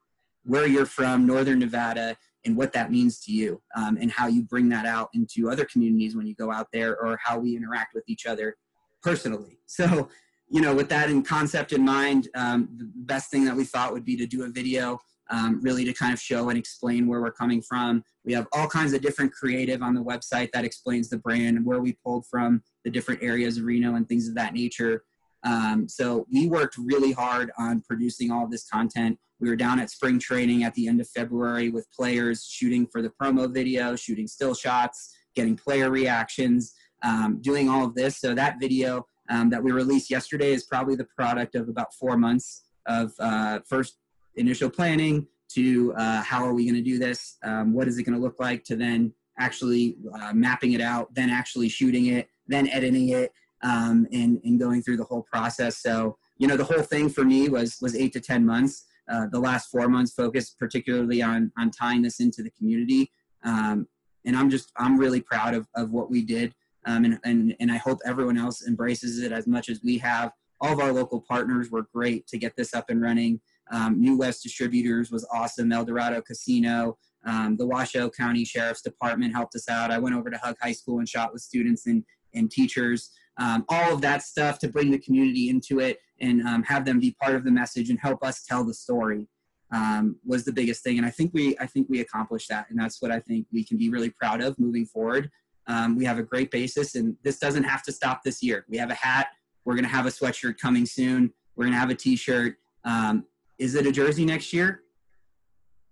where 0.45 0.67
you're 0.67 0.87
from, 0.87 1.27
Northern 1.27 1.59
Nevada, 1.59 2.17
and 2.47 2.57
what 2.57 2.73
that 2.73 2.91
means 2.91 3.21
to 3.21 3.33
you, 3.33 3.61
um, 3.77 3.99
and 4.01 4.11
how 4.11 4.27
you 4.27 4.43
bring 4.43 4.71
that 4.71 4.87
out 4.87 5.11
into 5.13 5.51
other 5.51 5.67
communities 5.67 6.17
when 6.17 6.27
you 6.27 6.35
go 6.35 6.51
out 6.51 6.69
there, 6.73 6.97
or 6.99 7.19
how 7.23 7.39
we 7.39 7.55
interact 7.55 7.95
with 7.95 8.05
each 8.07 8.27
other 8.27 8.57
personally. 9.03 9.59
So, 9.71 10.09
you 10.49 10.61
know, 10.61 10.75
with 10.75 10.89
that 10.89 11.11
in 11.11 11.23
concept 11.23 11.73
in 11.73 11.85
mind, 11.85 12.27
um, 12.35 12.69
the 12.77 12.91
best 12.93 13.31
thing 13.31 13.45
that 13.45 13.55
we 13.55 13.63
thought 13.63 13.93
would 13.93 14.05
be 14.05 14.17
to 14.17 14.27
do 14.27 14.43
a 14.43 14.49
video 14.49 14.99
um, 15.31 15.61
really 15.63 15.85
to 15.85 15.93
kind 15.93 16.13
of 16.13 16.21
show 16.21 16.49
and 16.49 16.59
explain 16.59 17.07
where 17.07 17.21
we're 17.21 17.33
coming 17.33 17.63
from. 17.63 18.03
We 18.25 18.33
have 18.35 18.47
all 18.53 18.69
kinds 18.69 18.93
of 18.93 19.01
different 19.01 19.33
creative 19.33 19.83
on 19.83 19.95
the 19.95 20.03
website 20.03 20.51
that 20.53 20.65
explains 20.65 21.09
the 21.09 21.19
brand 21.19 21.57
and 21.57 21.65
where 21.65 21.81
we 21.81 21.97
pulled 22.05 22.27
from 22.27 22.63
the 22.85 22.91
different 22.91 23.23
areas 23.23 23.57
of 23.57 23.65
Reno 23.65 23.95
and 23.95 24.09
things 24.09 24.29
of 24.29 24.35
that 24.35 24.55
nature. 24.55 25.05
Um, 25.43 25.89
so 25.89 26.27
we 26.31 26.49
worked 26.49 26.77
really 26.77 27.13
hard 27.13 27.51
on 27.59 27.83
producing 27.83 28.31
all 28.31 28.47
this 28.47 28.69
content. 28.69 29.19
We 29.41 29.49
were 29.49 29.57
down 29.57 29.81
at 29.81 29.91
spring 29.91 30.19
training 30.19 30.65
at 30.65 30.75
the 30.75 30.87
end 30.87 31.01
of 31.01 31.09
February 31.09 31.71
with 31.71 31.91
players 31.93 32.45
shooting 32.45 32.87
for 32.87 33.01
the 33.01 33.11
promo 33.11 33.53
video, 33.53 33.97
shooting 33.97 34.27
still 34.27 34.55
shots, 34.55 35.17
getting 35.35 35.57
player 35.57 35.91
reactions, 35.91 36.75
um, 37.03 37.39
doing 37.41 37.69
all 37.71 37.85
of 37.85 37.95
this. 37.95 38.21
So 38.21 38.35
that 38.35 38.57
video 38.61 39.07
um, 39.31 39.49
that 39.51 39.63
we 39.63 39.73
released 39.73 40.11
yesterday 40.11 40.53
is 40.53 40.65
probably 40.65 40.97
the 40.97 41.07
product 41.17 41.55
of 41.55 41.69
about 41.69 41.95
four 41.95 42.19
months 42.19 42.65
of 42.87 43.13
uh, 43.19 43.61
first 43.67 43.97
initial 44.37 44.71
planning 44.71 45.27
to 45.51 45.93
uh, 45.95 46.23
how 46.23 46.45
are 46.45 46.55
we 46.55 46.65
going 46.65 46.77
to 46.77 46.83
do 46.83 46.99
this, 46.99 47.37
um, 47.43 47.73
what 47.73 47.89
is 47.89 47.99
it 47.99 48.05
going 48.05 48.17
to 48.17 48.23
look 48.23 48.39
like, 48.39 48.65
to 48.65 48.77
then 48.77 49.13
actually 49.39 49.97
uh, 50.15 50.33
mapping 50.33 50.73
it 50.73 50.81
out, 50.81 51.13
then 51.15 51.31
actually 51.31 51.69
shooting 51.69 52.07
it, 52.07 52.29
then 52.47 52.69
editing 52.69 53.09
it, 53.09 53.33
um, 53.63 54.07
and, 54.13 54.41
and 54.45 54.61
going 54.61 54.83
through 54.83 54.97
the 54.97 55.05
whole 55.05 55.23
process. 55.23 55.79
So, 55.79 56.17
you 56.39 56.47
know, 56.47 56.57
the 56.57 56.65
whole 56.65 56.83
thing 56.83 57.09
for 57.09 57.25
me 57.25 57.49
was 57.49 57.79
was 57.81 57.95
eight 57.95 58.13
to 58.15 58.21
ten 58.21 58.45
months. 58.45 58.87
Uh, 59.11 59.27
the 59.31 59.41
last 59.41 59.71
four 59.71 59.89
months 59.89 60.13
focused 60.13 60.59
particularly 60.59 61.21
on 61.21 61.51
on 61.59 61.71
tying 61.71 62.03
this 62.03 62.21
into 62.21 62.43
the 62.43 62.51
community. 62.51 63.11
Um, 63.43 63.89
and 64.25 64.37
I'm 64.37 64.51
just 64.51 64.73
I'm 64.77 64.99
really 64.99 65.21
proud 65.21 65.55
of, 65.55 65.67
of 65.75 65.91
what 65.91 66.11
we 66.11 66.23
did. 66.23 66.55
Um, 66.87 67.05
and, 67.05 67.19
and, 67.25 67.55
and 67.61 67.71
I 67.71 67.77
hope 67.77 67.99
everyone 68.07 68.39
else 68.39 68.67
embraces 68.67 69.19
it 69.19 69.33
as 69.33 69.47
much 69.47 69.69
as 69.69 69.83
we 69.83 69.99
have. 69.99 70.33
All 70.61 70.73
of 70.73 70.81
our 70.81 70.93
local 70.93 71.21
partners 71.21 71.71
were 71.71 71.87
great 71.93 72.27
to 72.29 72.39
get 72.39 72.57
this 72.57 72.73
up 72.75 72.89
and 72.89 73.03
running. 73.03 73.41
Um, 73.71 74.01
New 74.01 74.17
West 74.17 74.43
Distributors 74.43 75.11
was 75.11 75.27
awesome. 75.33 75.73
Eldorado 75.73 76.21
Casino, 76.21 76.99
um, 77.25 77.57
the 77.57 77.67
Washoe 77.67 78.11
County 78.11 78.45
Sheriff's 78.45 78.83
Department 78.83 79.35
helped 79.35 79.55
us 79.55 79.69
out. 79.69 79.91
I 79.91 79.99
went 79.99 80.15
over 80.15 80.31
to 80.31 80.39
Hug 80.39 80.57
High 80.61 80.73
School 80.73 80.99
and 80.99 81.09
shot 81.09 81.33
with 81.33 81.43
students 81.43 81.87
and, 81.87 82.05
and 82.35 82.51
teachers. 82.51 83.11
Um, 83.39 83.65
all 83.69 83.95
of 83.95 84.01
that 84.03 84.23
stuff 84.23 84.59
to 84.61 84.69
bring 84.69 84.91
the 84.91 84.99
community 84.99 85.49
into 85.49 85.81
it 85.81 85.99
and 86.21 86.43
um, 86.47 86.63
have 86.65 86.85
them 86.85 87.01
be 87.01 87.17
part 87.21 87.35
of 87.35 87.45
the 87.45 87.51
message 87.51 87.91
and 87.91 87.99
help 87.99 88.23
us 88.23 88.45
tell 88.45 88.65
the 88.65 88.75
story 88.75 89.29
um, 89.73 90.17
was 90.25 90.45
the 90.45 90.53
biggest 90.53 90.83
thing. 90.83 90.99
And 90.99 91.07
I 91.07 91.11
think 91.11 91.33
we 91.33 91.57
I 91.59 91.67
think 91.67 91.89
we 91.89 92.01
accomplished 92.01 92.49
that, 92.49 92.67
and 92.71 92.79
that's 92.79 93.01
what 93.01 93.11
I 93.11 93.21
think 93.21 93.47
we 93.53 93.65
can 93.65 93.77
be 93.77 93.89
really 93.89 94.11
proud 94.11 94.41
of 94.41 94.59
moving 94.59 94.85
forward. 94.85 95.31
Um, 95.67 95.97
we 95.97 96.05
have 96.05 96.19
a 96.19 96.23
great 96.23 96.51
basis, 96.51 96.95
and 96.97 97.17
this 97.23 97.39
doesn't 97.39 97.65
have 97.65 97.83
to 97.85 97.93
stop 97.93 98.23
this 98.25 98.43
year. 98.43 98.65
We 98.69 98.77
have 98.79 98.91
a 98.91 98.95
hat. 98.95 99.29
We're 99.65 99.75
going 99.75 99.85
to 99.85 99.91
have 99.91 100.07
a 100.07 100.11
sweatshirt 100.11 100.59
coming 100.59 100.87
soon. 100.87 101.33
We're 101.55 101.65
going 101.65 101.75
to 101.75 101.79
have 101.79 101.91
a 101.91 101.95
T-shirt. 101.95 102.57
Um, 102.85 103.25
is 103.61 103.75
it 103.75 103.87
a 103.87 103.93
jersey 103.93 104.25
next 104.25 104.53
year? 104.53 104.83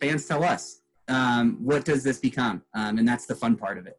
Fans 0.01 0.27
tell 0.27 0.43
us. 0.43 0.81
Um, 1.07 1.59
what 1.63 1.85
does 1.85 2.03
this 2.03 2.19
become? 2.19 2.63
Um, 2.75 2.99
and 2.99 3.07
that's 3.07 3.27
the 3.27 3.35
fun 3.35 3.57
part 3.57 3.79
of 3.79 3.87
it. 3.87 3.99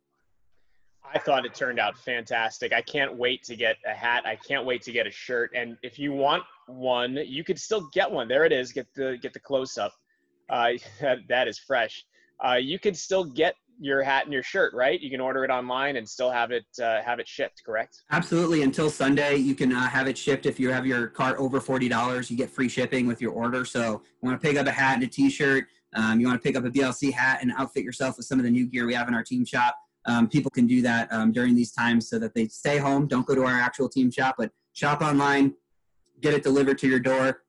I 1.12 1.18
thought 1.18 1.46
it 1.46 1.56
turned 1.56 1.80
out 1.80 1.98
fantastic. 1.98 2.74
I 2.74 2.82
can't 2.82 3.16
wait 3.16 3.44
to 3.44 3.56
get 3.56 3.78
a 3.88 3.94
hat. 3.94 4.26
I 4.26 4.36
can't 4.36 4.66
wait 4.66 4.82
to 4.84 4.92
get 4.92 5.08
a 5.08 5.12
shirt. 5.12 5.52
And 5.56 5.78
if 5.82 5.98
you 5.98 6.12
want 6.12 6.44
one, 6.68 7.18
you 7.26 7.44
could 7.44 7.60
still 7.60 7.90
get 7.94 8.12
one. 8.12 8.28
There 8.28 8.46
it 8.46 8.52
is. 8.52 8.72
Get 8.72 8.88
the 8.96 9.18
get 9.22 9.34
the 9.34 9.40
close 9.40 9.78
up. 9.78 9.94
Uh, 10.50 10.74
that 11.30 11.48
is 11.48 11.58
fresh. 11.58 12.06
Uh, 12.46 12.56
you 12.56 12.80
could 12.80 12.96
still 12.96 13.24
get 13.24 13.56
your 13.80 14.04
hat 14.04 14.26
and 14.26 14.34
your 14.34 14.44
shirt, 14.44 14.74
right? 14.74 15.00
You 15.00 15.10
can 15.10 15.22
order 15.22 15.44
it 15.44 15.50
online 15.50 15.96
and 15.96 16.08
still 16.08 16.30
have 16.30 16.52
it 16.52 16.66
uh, 16.82 17.02
have 17.02 17.20
it 17.20 17.28
shipped, 17.28 17.64
correct? 17.66 18.04
Absolutely. 18.12 18.64
Until 18.64 18.90
Sunday, 18.90 19.38
you 19.38 19.56
can 19.56 19.74
uh, 19.74 19.88
have 19.88 20.08
it 20.08 20.18
shipped. 20.18 20.46
If 20.46 20.60
you 20.60 20.70
have 20.70 20.86
your 20.86 21.08
cart 21.08 21.38
over 21.40 21.60
forty 21.62 21.88
dollars, 21.88 22.30
you 22.30 22.38
get 22.38 22.50
free 22.50 22.70
shipping 22.70 23.08
with 23.08 23.22
your 23.22 23.32
order. 23.32 23.66
So, 23.66 24.02
you 24.22 24.28
want 24.28 24.40
to 24.40 24.48
pick 24.48 24.58
up 24.58 24.68
a 24.68 24.72
hat 24.72 24.96
and 24.96 25.04
a 25.04 25.08
T-shirt. 25.08 25.66
Um, 25.96 26.20
you 26.20 26.28
want 26.28 26.42
to 26.42 26.46
pick 26.46 26.56
up 26.56 26.66
a 26.66 26.70
BLC 26.70 27.12
hat 27.12 27.40
and 27.42 27.52
outfit 27.58 27.84
yourself 27.84 28.18
with 28.18 28.26
some 28.26 28.38
of 28.38 28.46
the 28.46 28.52
new 28.52 28.68
gear 28.68 28.86
we 28.86 28.94
have 28.94 29.08
in 29.08 29.14
our 29.16 29.24
team 29.24 29.46
shop. 29.46 29.76
Um, 30.06 30.28
people 30.28 30.52
can 30.52 30.68
do 30.68 30.82
that 30.82 31.12
um, 31.12 31.32
during 31.32 31.56
these 31.56 31.72
times 31.72 32.10
so 32.10 32.20
that 32.20 32.34
they 32.34 32.48
stay 32.48 32.78
home. 32.78 33.08
Don't 33.08 33.26
go 33.26 33.36
to 33.36 33.44
our 33.44 33.60
actual 33.60 33.90
team 33.90 34.12
shop, 34.12 34.36
but 34.38 34.52
shop 34.74 35.02
online, 35.02 35.54
get 36.22 36.34
it 36.34 36.44
delivered 36.44 36.78
to 36.80 36.88
your 36.88 37.00
door. 37.00 37.42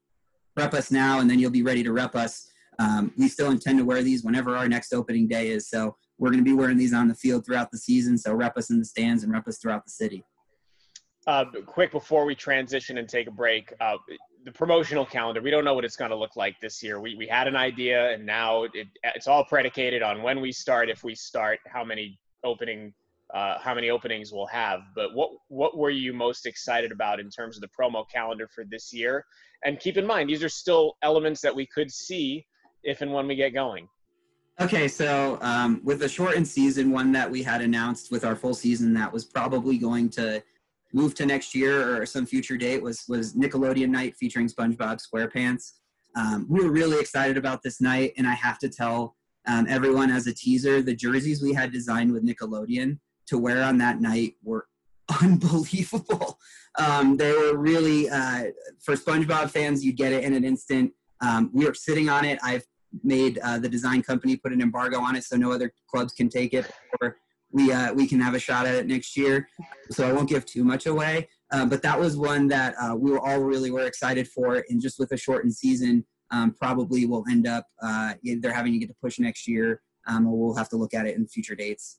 Rep 0.56 0.74
us 0.74 0.90
now, 0.90 1.20
and 1.20 1.30
then 1.30 1.38
you'll 1.38 1.50
be 1.50 1.62
ready 1.62 1.82
to 1.82 1.92
rep 1.92 2.14
us. 2.14 2.50
Um, 2.78 3.12
we 3.18 3.28
still 3.28 3.50
intend 3.50 3.78
to 3.78 3.84
wear 3.84 4.02
these 4.02 4.24
whenever 4.24 4.56
our 4.56 4.68
next 4.68 4.92
opening 4.92 5.28
day 5.28 5.48
is. 5.48 5.68
So 5.68 5.96
we're 6.20 6.28
going 6.28 6.44
to 6.44 6.48
be 6.48 6.52
wearing 6.52 6.76
these 6.76 6.92
on 6.92 7.08
the 7.08 7.14
field 7.14 7.44
throughout 7.46 7.70
the 7.70 7.78
season. 7.78 8.16
So 8.18 8.34
rep 8.34 8.56
us 8.58 8.70
in 8.70 8.78
the 8.78 8.84
stands 8.84 9.24
and 9.24 9.32
rep 9.32 9.48
us 9.48 9.58
throughout 9.58 9.84
the 9.84 9.90
city. 9.90 10.22
Uh, 11.26 11.46
quick 11.66 11.90
before 11.92 12.26
we 12.26 12.34
transition 12.34 12.98
and 12.98 13.08
take 13.08 13.26
a 13.26 13.30
break, 13.30 13.72
uh, 13.80 13.96
the 14.44 14.52
promotional 14.52 15.04
calendar. 15.04 15.40
We 15.40 15.50
don't 15.50 15.64
know 15.64 15.74
what 15.74 15.84
it's 15.84 15.96
going 15.96 16.10
to 16.10 16.16
look 16.16 16.36
like 16.36 16.60
this 16.60 16.82
year. 16.82 17.00
We 17.00 17.14
we 17.14 17.26
had 17.26 17.46
an 17.46 17.56
idea, 17.56 18.10
and 18.12 18.24
now 18.24 18.64
it, 18.64 18.88
it's 19.02 19.28
all 19.28 19.44
predicated 19.44 20.02
on 20.02 20.22
when 20.22 20.40
we 20.40 20.52
start, 20.52 20.88
if 20.88 21.04
we 21.04 21.14
start, 21.14 21.58
how 21.66 21.84
many 21.84 22.18
opening 22.44 22.94
uh, 23.34 23.58
how 23.58 23.74
many 23.74 23.90
openings 23.90 24.32
we'll 24.32 24.46
have. 24.46 24.80
But 24.94 25.14
what 25.14 25.30
what 25.48 25.76
were 25.76 25.90
you 25.90 26.12
most 26.12 26.46
excited 26.46 26.90
about 26.90 27.20
in 27.20 27.30
terms 27.30 27.56
of 27.56 27.62
the 27.62 27.68
promo 27.68 28.04
calendar 28.10 28.48
for 28.48 28.64
this 28.64 28.92
year? 28.92 29.24
And 29.64 29.78
keep 29.78 29.98
in 29.98 30.06
mind, 30.06 30.30
these 30.30 30.42
are 30.42 30.48
still 30.48 30.96
elements 31.02 31.42
that 31.42 31.54
we 31.54 31.66
could 31.66 31.90
see 31.90 32.46
if 32.82 33.02
and 33.02 33.12
when 33.12 33.26
we 33.26 33.36
get 33.36 33.50
going. 33.52 33.88
Okay, 34.60 34.88
so 34.88 35.38
um, 35.40 35.80
with 35.84 36.00
the 36.00 36.08
shortened 36.08 36.46
season, 36.46 36.90
one 36.90 37.12
that 37.12 37.30
we 37.30 37.42
had 37.42 37.62
announced 37.62 38.10
with 38.10 38.26
our 38.26 38.36
full 38.36 38.52
season 38.52 38.92
that 38.92 39.10
was 39.10 39.24
probably 39.24 39.78
going 39.78 40.10
to 40.10 40.42
move 40.92 41.14
to 41.14 41.24
next 41.24 41.54
year 41.54 41.96
or 41.96 42.04
some 42.04 42.26
future 42.26 42.58
date 42.58 42.82
was 42.82 43.04
was 43.08 43.32
Nickelodeon 43.32 43.88
Night 43.88 44.16
featuring 44.16 44.48
SpongeBob 44.48 45.00
SquarePants. 45.00 45.72
Um, 46.14 46.46
we 46.50 46.62
were 46.62 46.70
really 46.70 47.00
excited 47.00 47.38
about 47.38 47.62
this 47.62 47.80
night, 47.80 48.12
and 48.18 48.26
I 48.26 48.34
have 48.34 48.58
to 48.58 48.68
tell 48.68 49.16
um, 49.46 49.64
everyone 49.66 50.10
as 50.10 50.26
a 50.26 50.34
teaser, 50.34 50.82
the 50.82 50.94
jerseys 50.94 51.42
we 51.42 51.54
had 51.54 51.72
designed 51.72 52.12
with 52.12 52.26
Nickelodeon 52.26 52.98
to 53.28 53.38
wear 53.38 53.62
on 53.62 53.78
that 53.78 54.02
night 54.02 54.34
were 54.42 54.66
unbelievable. 55.22 56.38
Um, 56.78 57.16
they 57.16 57.32
were 57.32 57.56
really 57.56 58.10
uh, 58.10 58.48
for 58.82 58.94
SpongeBob 58.94 59.50
fans. 59.50 59.82
You 59.82 59.94
get 59.94 60.12
it 60.12 60.22
in 60.22 60.34
an 60.34 60.44
instant. 60.44 60.92
Um, 61.22 61.50
we 61.54 61.66
are 61.66 61.72
sitting 61.72 62.10
on 62.10 62.26
it. 62.26 62.38
I've 62.42 62.64
made 63.02 63.38
uh, 63.38 63.58
the 63.58 63.68
design 63.68 64.02
company 64.02 64.36
put 64.36 64.52
an 64.52 64.60
embargo 64.60 64.98
on 64.98 65.16
it 65.16 65.24
so 65.24 65.36
no 65.36 65.52
other 65.52 65.72
clubs 65.90 66.12
can 66.12 66.28
take 66.28 66.54
it. 66.54 66.70
Or 67.00 67.16
we 67.52 67.72
uh, 67.72 67.92
we 67.92 68.06
can 68.06 68.20
have 68.20 68.34
a 68.34 68.38
shot 68.38 68.66
at 68.66 68.74
it 68.74 68.86
next 68.86 69.16
year. 69.16 69.48
So 69.90 70.08
I 70.08 70.12
won't 70.12 70.28
give 70.28 70.46
too 70.46 70.64
much 70.64 70.86
away. 70.86 71.28
Uh, 71.52 71.66
but 71.66 71.82
that 71.82 71.98
was 71.98 72.16
one 72.16 72.46
that 72.48 72.74
uh, 72.80 72.94
we 72.94 73.10
were 73.10 73.20
all 73.20 73.40
really 73.40 73.70
were 73.70 73.86
excited 73.86 74.28
for, 74.28 74.64
and 74.68 74.80
just 74.80 74.98
with 75.00 75.10
a 75.12 75.16
shortened 75.16 75.54
season, 75.54 76.04
um, 76.30 76.52
probably 76.52 77.06
will 77.06 77.24
end 77.28 77.46
up 77.48 77.66
uh, 77.82 78.14
either 78.22 78.52
having 78.52 78.72
to 78.72 78.78
get 78.78 78.86
to 78.86 78.94
push 79.02 79.18
next 79.18 79.48
year, 79.48 79.82
um, 80.06 80.28
or 80.28 80.38
we'll 80.38 80.54
have 80.54 80.68
to 80.68 80.76
look 80.76 80.94
at 80.94 81.06
it 81.06 81.16
in 81.16 81.26
future 81.26 81.56
dates. 81.56 81.98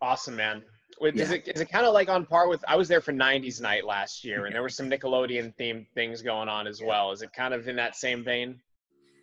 Awesome, 0.00 0.36
man. 0.36 0.62
Wait, 1.00 1.16
yeah. 1.16 1.24
Is 1.24 1.30
it 1.32 1.48
is 1.48 1.60
it 1.60 1.70
kind 1.70 1.86
of 1.86 1.92
like 1.92 2.08
on 2.08 2.24
par 2.24 2.48
with? 2.48 2.64
I 2.68 2.76
was 2.76 2.88
there 2.88 3.00
for 3.00 3.12
'90s 3.12 3.60
night 3.60 3.84
last 3.84 4.24
year, 4.24 4.46
and 4.46 4.54
there 4.54 4.62
were 4.62 4.68
some 4.68 4.88
Nickelodeon 4.88 5.54
themed 5.56 5.86
things 5.94 6.22
going 6.22 6.48
on 6.48 6.66
as 6.66 6.80
well. 6.80 7.10
Is 7.12 7.22
it 7.22 7.32
kind 7.32 7.52
of 7.52 7.66
in 7.68 7.76
that 7.76 7.96
same 7.96 8.22
vein? 8.22 8.60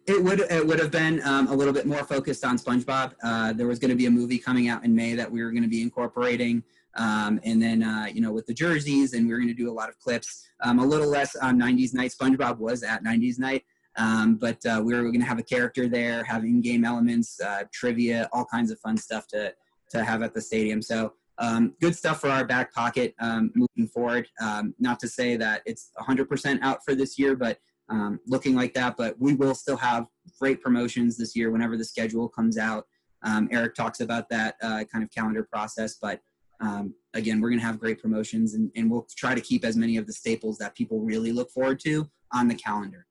It 0.08 0.24
would 0.24 0.40
it 0.40 0.66
would 0.66 0.80
have 0.80 0.92
been 0.92 1.20
um, 1.24 1.48
a 1.48 1.54
little 1.54 1.74
bit 1.74 1.88
more 1.88 2.04
focused 2.04 2.46
on 2.46 2.58
SpongeBob. 2.60 3.14
Uh, 3.24 3.54
there 3.54 3.66
was 3.66 3.80
going 3.80 3.90
to 3.90 3.96
be 3.96 4.06
a 4.06 4.12
movie 4.12 4.38
coming 4.38 4.68
out 4.68 4.86
in 4.86 4.94
May 4.94 5.16
that 5.16 5.32
we 5.32 5.44
were 5.44 5.50
going 5.50 5.64
to 5.64 5.70
be 5.70 5.82
incorporating, 5.82 6.62
um, 6.96 7.40
and 7.44 7.60
then 7.60 7.82
uh, 7.82 8.06
you 8.14 8.22
know 8.22 8.32
with 8.32 8.46
the 8.46 8.54
jerseys, 8.54 9.14
and 9.14 9.26
we 9.26 9.34
were 9.34 9.40
going 9.40 9.50
to 9.50 9.56
do 9.56 9.70
a 9.70 9.74
lot 9.74 9.90
of 9.90 9.98
clips. 10.00 10.48
Um, 10.62 10.78
a 10.78 10.86
little 10.86 11.10
less 11.10 11.36
on 11.36 11.60
'90s 11.60 11.96
night. 11.96 12.12
SpongeBob 12.12 12.60
was 12.60 12.84
at 12.84 13.04
'90s 13.04 13.40
night, 13.40 13.64
um, 13.98 14.36
but 14.36 14.64
uh, 14.68 14.80
we 14.84 14.94
were 14.94 15.02
going 15.02 15.22
to 15.22 15.26
have 15.26 15.40
a 15.40 15.44
character 15.44 15.88
there, 15.88 16.24
have 16.24 16.44
in-game 16.44 16.86
elements, 16.86 17.42
uh, 17.42 17.64
trivia, 17.74 18.30
all 18.32 18.46
kinds 18.46 18.70
of 18.70 18.80
fun 18.80 18.98
stuff 18.98 19.28
to 19.30 19.56
to 19.90 20.04
have 20.04 20.22
at 20.22 20.36
the 20.36 20.42
stadium. 20.42 20.84
So 20.84 21.14
um, 21.40 21.74
good 21.82 21.96
stuff 21.96 22.22
for 22.22 22.30
our 22.30 22.46
back 22.46 22.74
pocket 22.74 23.16
um, 23.20 23.52
moving 23.56 23.90
forward. 23.92 24.28
Um, 24.40 24.74
not 24.80 25.00
to 25.00 25.08
say 25.08 25.36
that 25.38 25.64
it's 25.66 25.92
100% 26.00 26.60
out 26.62 26.84
for 26.86 26.96
this 26.96 27.20
year, 27.20 27.36
but 27.36 27.60
um, 27.90 28.20
looking 28.28 28.56
like 28.56 28.74
that. 28.74 28.98
But 28.98 29.16
we 29.20 29.36
will 29.36 29.56
still 29.56 29.78
have 29.78 30.06
great 30.40 30.62
promotions 30.62 31.18
this 31.18 31.36
year 31.36 31.52
whenever 31.52 31.78
the 31.78 31.86
schedule 31.86 32.30
comes 32.30 32.58
out. 32.58 32.86
Um, 33.24 33.48
Eric 33.52 33.76
talks 33.76 34.02
about 34.02 34.30
that 34.30 34.56
uh, 34.62 34.84
kind 34.92 35.04
of 35.04 35.10
calendar 35.12 35.48
process, 35.52 35.96
but 36.02 36.20
um, 36.62 36.94
again, 37.14 37.42
we're 37.42 37.50
going 37.50 37.60
to 37.60 37.66
have 37.66 37.80
great 37.80 38.02
promotions 38.02 38.54
and, 38.54 38.72
and 38.76 38.90
we'll 38.90 39.08
try 39.18 39.36
to 39.36 39.42
keep 39.42 39.66
as 39.66 39.76
many 39.76 39.98
of 39.98 40.08
the 40.08 40.14
staples 40.14 40.58
that 40.60 40.76
people 40.76 41.02
really 41.02 41.32
look 41.32 41.50
forward 41.52 41.80
to 41.82 42.10
on 42.34 42.48
the 42.48 42.56
calendar. 42.56 43.06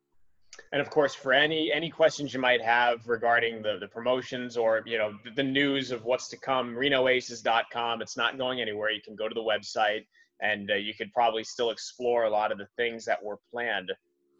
And 0.72 0.80
of 0.80 0.88
course, 0.88 1.14
for 1.14 1.32
any 1.32 1.72
any 1.72 1.90
questions 1.90 2.32
you 2.32 2.40
might 2.40 2.62
have 2.62 3.08
regarding 3.08 3.60
the, 3.60 3.78
the 3.80 3.88
promotions 3.88 4.56
or 4.56 4.82
you 4.86 4.98
know 4.98 5.14
the, 5.24 5.30
the 5.30 5.42
news 5.42 5.90
of 5.90 6.04
what's 6.04 6.28
to 6.28 6.36
come, 6.36 6.74
RenoAces.com. 6.74 8.00
It's 8.00 8.16
not 8.16 8.38
going 8.38 8.60
anywhere. 8.60 8.90
You 8.90 9.02
can 9.02 9.16
go 9.16 9.28
to 9.28 9.34
the 9.34 9.42
website 9.42 10.06
and 10.40 10.70
uh, 10.70 10.74
you 10.74 10.94
could 10.94 11.12
probably 11.12 11.44
still 11.44 11.70
explore 11.70 12.24
a 12.24 12.30
lot 12.30 12.52
of 12.52 12.58
the 12.58 12.68
things 12.76 13.04
that 13.04 13.22
were 13.22 13.38
planned 13.50 13.90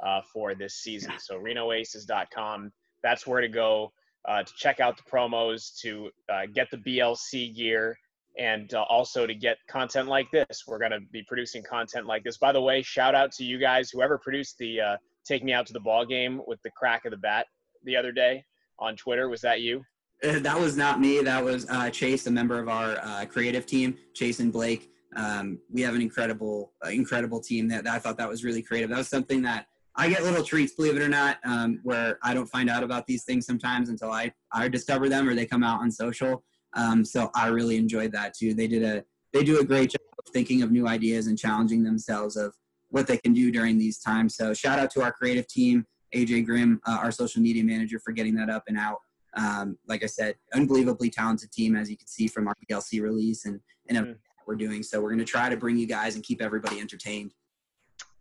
uh, 0.04 0.20
for 0.32 0.54
this 0.54 0.76
season. 0.76 1.12
So 1.18 1.38
RenoAces.com, 1.38 2.72
that's 3.02 3.26
where 3.26 3.40
to 3.40 3.48
go 3.48 3.92
uh, 4.26 4.42
to 4.42 4.52
check 4.56 4.80
out 4.80 4.96
the 4.96 5.02
promos, 5.02 5.78
to 5.80 6.10
uh, 6.32 6.42
get 6.52 6.70
the 6.70 6.78
BLC 6.78 7.54
gear, 7.54 7.96
and 8.38 8.72
uh, 8.74 8.82
also 8.82 9.26
to 9.26 9.34
get 9.34 9.58
content 9.68 10.08
like 10.08 10.30
this. 10.30 10.64
We're 10.66 10.78
going 10.78 10.92
to 10.92 11.00
be 11.12 11.22
producing 11.22 11.62
content 11.62 12.06
like 12.06 12.24
this. 12.24 12.38
By 12.38 12.52
the 12.52 12.60
way, 12.60 12.82
shout 12.82 13.14
out 13.14 13.32
to 13.32 13.44
you 13.44 13.58
guys, 13.58 13.90
whoever 13.90 14.18
produced 14.18 14.56
the 14.58 14.80
uh, 14.80 14.96
Take 15.26 15.44
Me 15.44 15.52
Out 15.52 15.66
to 15.66 15.72
the 15.72 15.80
Ball 15.80 16.04
game 16.04 16.40
with 16.46 16.60
the 16.62 16.70
crack 16.70 17.04
of 17.04 17.10
the 17.10 17.16
bat 17.16 17.46
the 17.84 17.96
other 17.96 18.12
day 18.12 18.44
on 18.78 18.96
Twitter. 18.96 19.28
Was 19.28 19.40
that 19.42 19.60
you? 19.60 19.84
Uh, 20.22 20.38
that 20.38 20.58
was 20.58 20.76
not 20.76 21.00
me. 21.00 21.20
That 21.22 21.44
was 21.44 21.66
Chase, 21.92 22.26
a 22.26 22.30
member 22.30 22.58
of 22.58 22.68
our 22.68 23.26
creative 23.26 23.66
team, 23.66 23.96
Chase 24.14 24.40
and 24.40 24.52
Blake. 24.52 24.90
Um, 25.16 25.60
we 25.70 25.80
have 25.82 25.94
an 25.94 26.00
incredible, 26.00 26.72
incredible 26.90 27.40
team 27.40 27.68
that, 27.68 27.84
that 27.84 27.94
I 27.94 27.98
thought 28.00 28.16
that 28.16 28.28
was 28.28 28.42
really 28.42 28.62
creative. 28.62 28.90
That 28.90 28.98
was 28.98 29.08
something 29.08 29.42
that 29.42 29.66
I 29.96 30.08
get 30.08 30.24
little 30.24 30.42
treats, 30.42 30.74
believe 30.74 30.96
it 30.96 31.02
or 31.02 31.08
not, 31.08 31.38
um, 31.44 31.80
where 31.84 32.18
I 32.22 32.34
don't 32.34 32.46
find 32.46 32.68
out 32.68 32.82
about 32.82 33.06
these 33.06 33.24
things 33.24 33.46
sometimes 33.46 33.88
until 33.88 34.10
I, 34.10 34.32
I 34.52 34.68
discover 34.68 35.08
them 35.08 35.28
or 35.28 35.34
they 35.34 35.46
come 35.46 35.62
out 35.62 35.80
on 35.80 35.90
social. 35.90 36.42
Um, 36.72 37.04
so 37.04 37.30
I 37.34 37.48
really 37.48 37.76
enjoyed 37.76 38.10
that 38.12 38.34
too. 38.34 38.54
They 38.54 38.66
did 38.66 38.82
a 38.82 39.04
they 39.32 39.42
do 39.42 39.58
a 39.58 39.64
great 39.64 39.90
job 39.90 40.00
of 40.18 40.32
thinking 40.32 40.62
of 40.62 40.70
new 40.70 40.86
ideas 40.86 41.26
and 41.26 41.36
challenging 41.36 41.82
themselves 41.82 42.36
of 42.36 42.54
what 42.90 43.08
they 43.08 43.16
can 43.18 43.32
do 43.32 43.50
during 43.50 43.78
these 43.78 43.98
times. 43.98 44.36
So 44.36 44.54
shout 44.54 44.78
out 44.78 44.90
to 44.92 45.02
our 45.02 45.10
creative 45.10 45.48
team, 45.48 45.84
AJ 46.14 46.46
Grimm, 46.46 46.80
uh, 46.86 46.98
our 47.02 47.10
social 47.10 47.42
media 47.42 47.64
manager, 47.64 47.98
for 47.98 48.12
getting 48.12 48.36
that 48.36 48.48
up 48.48 48.62
and 48.68 48.78
out. 48.78 48.98
Um, 49.36 49.76
like 49.88 50.04
I 50.04 50.06
said, 50.06 50.36
unbelievably 50.54 51.10
talented 51.10 51.50
team, 51.50 51.74
as 51.74 51.90
you 51.90 51.96
can 51.96 52.06
see 52.06 52.28
from 52.28 52.46
our 52.46 52.54
BLC 52.70 53.02
release 53.02 53.44
and, 53.44 53.58
and 53.88 53.98
mm-hmm. 53.98 54.12
we're 54.46 54.54
doing. 54.54 54.84
So 54.84 55.00
we're 55.00 55.08
going 55.10 55.18
to 55.18 55.24
try 55.24 55.48
to 55.48 55.56
bring 55.56 55.76
you 55.76 55.88
guys 55.88 56.14
and 56.14 56.22
keep 56.22 56.40
everybody 56.40 56.78
entertained 56.78 57.34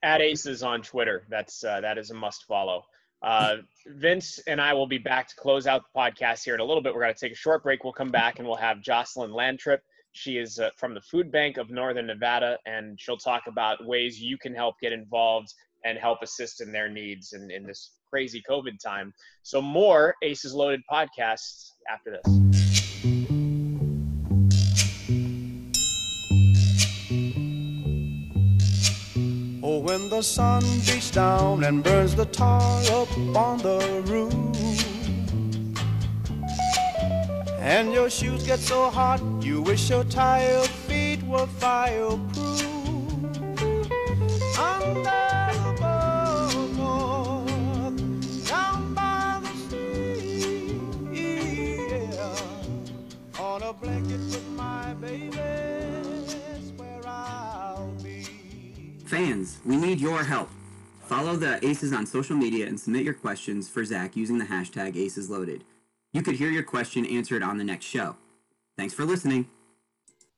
at 0.03 0.21
Aces 0.21 0.61
on 0.61 0.81
Twitter. 0.81 1.25
That's 1.29 1.63
uh, 1.63 1.81
that 1.81 1.97
is 1.97 2.11
a 2.11 2.13
must 2.13 2.43
follow. 2.43 2.83
Uh, 3.23 3.57
Vince 3.87 4.39
and 4.47 4.59
I 4.59 4.73
will 4.73 4.85
be 4.85 4.97
back 4.97 5.29
to 5.29 5.35
close 5.35 5.65
out 5.65 5.83
the 5.83 5.99
podcast 5.99 6.43
here 6.43 6.53
in 6.53 6.59
a 6.59 6.65
little 6.65 6.83
bit. 6.83 6.93
We're 6.93 7.03
going 7.03 7.13
to 7.13 7.19
take 7.19 7.31
a 7.31 7.35
short 7.35 7.63
break. 7.63 7.85
We'll 7.85 7.93
come 7.93 8.11
back 8.11 8.37
and 8.37 8.47
we'll 8.47 8.57
have 8.57 8.81
Jocelyn 8.81 9.31
Lantrip. 9.31 9.79
She 10.11 10.37
is 10.37 10.59
uh, 10.59 10.69
from 10.77 10.93
the 10.93 11.01
Food 11.01 11.31
Bank 11.31 11.57
of 11.57 11.71
Northern 11.71 12.05
Nevada, 12.05 12.59
and 12.65 12.99
she'll 12.99 13.17
talk 13.17 13.43
about 13.47 13.83
ways 13.85 14.21
you 14.21 14.37
can 14.37 14.53
help 14.53 14.75
get 14.81 14.91
involved 14.91 15.53
and 15.85 15.97
help 15.97 16.19
assist 16.21 16.61
in 16.61 16.71
their 16.71 16.89
needs 16.89 17.33
in, 17.33 17.49
in 17.49 17.65
this 17.65 17.91
crazy 18.09 18.43
COVID 18.47 18.79
time. 18.79 19.13
So, 19.41 19.61
more 19.61 20.15
Aces 20.21 20.53
Loaded 20.53 20.81
podcasts 20.91 21.71
after 21.89 22.19
this. 22.23 23.32
When 29.83 30.07
the 30.07 30.21
sun 30.21 30.63
beats 30.85 31.11
down 31.11 31.65
and 31.65 31.83
burns 31.83 32.15
the 32.15 32.23
tar 32.25 32.61
up 32.93 33.11
on 33.35 33.57
the 33.57 34.01
roof. 34.05 34.33
And 37.59 37.91
your 37.91 38.09
shoes 38.09 38.43
get 38.43 38.59
so 38.59 38.89
hot, 38.89 39.21
you 39.41 39.61
wish 39.61 39.89
your 39.89 40.05
tired 40.05 40.69
feet 40.87 41.21
were 41.23 41.47
fireproof. 41.47 42.63
Under 44.57 45.51
the 45.59 45.73
boardwalk, 46.69 47.47
down 48.47 48.93
by 48.93 49.41
the 49.43 49.53
sea, 49.67 50.79
yeah, 51.11 52.37
on 53.37 53.63
a 53.63 53.73
blanket 53.73 54.21
with 54.31 54.47
my 54.55 54.93
baby. 54.93 55.52
Fans, 59.23 59.59
we 59.65 59.77
need 59.77 60.01
your 60.01 60.21
help. 60.21 60.49
Follow 61.05 61.37
the 61.37 61.65
Aces 61.65 61.93
on 61.93 62.05
social 62.05 62.35
media 62.35 62.67
and 62.67 62.77
submit 62.77 63.03
your 63.03 63.13
questions 63.13 63.69
for 63.69 63.85
Zach 63.85 64.17
using 64.17 64.37
the 64.37 64.43
hashtag 64.43 64.95
AcesLoaded. 64.95 65.61
You 66.11 66.21
could 66.21 66.35
hear 66.35 66.49
your 66.49 66.63
question 66.63 67.05
answered 67.05 67.41
on 67.41 67.57
the 67.57 67.63
next 67.63 67.85
show. 67.85 68.17
Thanks 68.77 68.93
for 68.93 69.05
listening. 69.05 69.47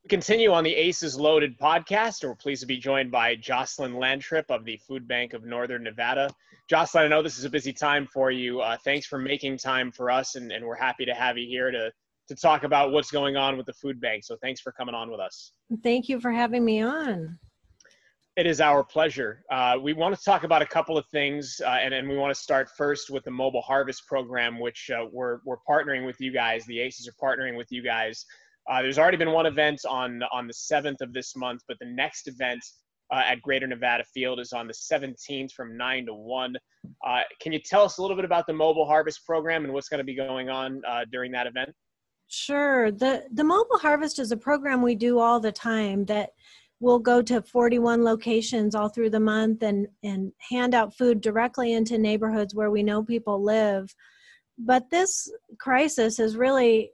We 0.04 0.08
continue 0.08 0.52
on 0.52 0.62
the 0.62 0.72
Aces 0.72 1.18
Loaded 1.18 1.58
podcast. 1.58 2.22
We're 2.22 2.36
pleased 2.36 2.60
to 2.60 2.68
be 2.68 2.76
joined 2.76 3.10
by 3.10 3.34
Jocelyn 3.34 3.94
Lantrip 3.94 4.44
of 4.50 4.64
the 4.64 4.76
Food 4.76 5.08
Bank 5.08 5.32
of 5.32 5.44
Northern 5.44 5.82
Nevada. 5.82 6.30
Jocelyn, 6.70 7.06
I 7.06 7.08
know 7.08 7.22
this 7.22 7.40
is 7.40 7.44
a 7.44 7.50
busy 7.50 7.72
time 7.72 8.06
for 8.06 8.30
you. 8.30 8.60
Uh, 8.60 8.76
thanks 8.84 9.04
for 9.04 9.18
making 9.18 9.58
time 9.58 9.90
for 9.90 10.12
us, 10.12 10.36
and, 10.36 10.52
and 10.52 10.64
we're 10.64 10.76
happy 10.76 11.04
to 11.06 11.12
have 11.12 11.36
you 11.36 11.48
here 11.48 11.72
to, 11.72 11.90
to 12.28 12.36
talk 12.36 12.62
about 12.62 12.92
what's 12.92 13.10
going 13.10 13.36
on 13.36 13.56
with 13.56 13.66
the 13.66 13.74
food 13.74 14.00
bank. 14.00 14.22
So 14.22 14.36
thanks 14.40 14.60
for 14.60 14.70
coming 14.70 14.94
on 14.94 15.10
with 15.10 15.18
us. 15.18 15.50
Thank 15.82 16.08
you 16.08 16.20
for 16.20 16.30
having 16.30 16.64
me 16.64 16.82
on. 16.82 17.36
It 18.36 18.46
is 18.46 18.60
our 18.60 18.84
pleasure. 18.84 19.42
Uh, 19.50 19.78
we 19.80 19.94
want 19.94 20.14
to 20.14 20.22
talk 20.22 20.44
about 20.44 20.60
a 20.60 20.66
couple 20.66 20.98
of 20.98 21.06
things, 21.06 21.58
uh, 21.64 21.70
and, 21.70 21.94
and 21.94 22.06
we 22.06 22.18
want 22.18 22.34
to 22.34 22.38
start 22.38 22.68
first 22.76 23.08
with 23.08 23.24
the 23.24 23.30
Mobile 23.30 23.62
Harvest 23.62 24.06
Program, 24.06 24.60
which 24.60 24.90
uh, 24.90 25.06
we're, 25.10 25.38
we're 25.46 25.56
partnering 25.66 26.04
with 26.04 26.20
you 26.20 26.30
guys. 26.30 26.66
The 26.66 26.80
ACES 26.80 27.08
are 27.08 27.12
partnering 27.12 27.56
with 27.56 27.72
you 27.72 27.82
guys. 27.82 28.26
Uh, 28.70 28.82
there's 28.82 28.98
already 28.98 29.16
been 29.16 29.30
one 29.30 29.46
event 29.46 29.80
on, 29.88 30.22
on 30.32 30.46
the 30.46 30.52
7th 30.52 31.00
of 31.00 31.14
this 31.14 31.34
month, 31.34 31.62
but 31.66 31.78
the 31.80 31.86
next 31.86 32.28
event 32.28 32.62
uh, 33.10 33.22
at 33.24 33.40
Greater 33.40 33.66
Nevada 33.66 34.04
Field 34.12 34.38
is 34.38 34.52
on 34.52 34.66
the 34.66 34.74
17th 34.74 35.52
from 35.52 35.74
9 35.74 36.04
to 36.04 36.12
1. 36.12 36.56
Uh, 37.06 37.20
can 37.40 37.54
you 37.54 37.58
tell 37.58 37.84
us 37.84 37.96
a 37.96 38.02
little 38.02 38.16
bit 38.16 38.26
about 38.26 38.46
the 38.46 38.52
Mobile 38.52 38.84
Harvest 38.84 39.24
program 39.24 39.64
and 39.64 39.72
what's 39.72 39.88
going 39.88 39.98
to 39.98 40.04
be 40.04 40.14
going 40.14 40.50
on 40.50 40.82
during 41.10 41.32
that 41.32 41.46
event? 41.46 41.70
Sure. 42.28 42.90
The 42.90 43.22
the 43.32 43.44
Mobile 43.44 43.78
Harvest 43.78 44.18
is 44.18 44.32
a 44.32 44.36
program 44.36 44.82
we 44.82 44.96
do 44.96 45.20
all 45.20 45.38
the 45.38 45.52
time 45.52 46.04
that 46.06 46.30
we'll 46.80 46.98
go 46.98 47.22
to 47.22 47.42
41 47.42 48.04
locations 48.04 48.74
all 48.74 48.88
through 48.88 49.10
the 49.10 49.20
month 49.20 49.62
and 49.62 49.88
and 50.02 50.32
hand 50.50 50.74
out 50.74 50.96
food 50.96 51.20
directly 51.20 51.72
into 51.72 51.98
neighborhoods 51.98 52.54
where 52.54 52.70
we 52.70 52.82
know 52.82 53.02
people 53.02 53.42
live. 53.42 53.94
But 54.58 54.90
this 54.90 55.30
crisis 55.58 56.16
has 56.18 56.36
really 56.36 56.90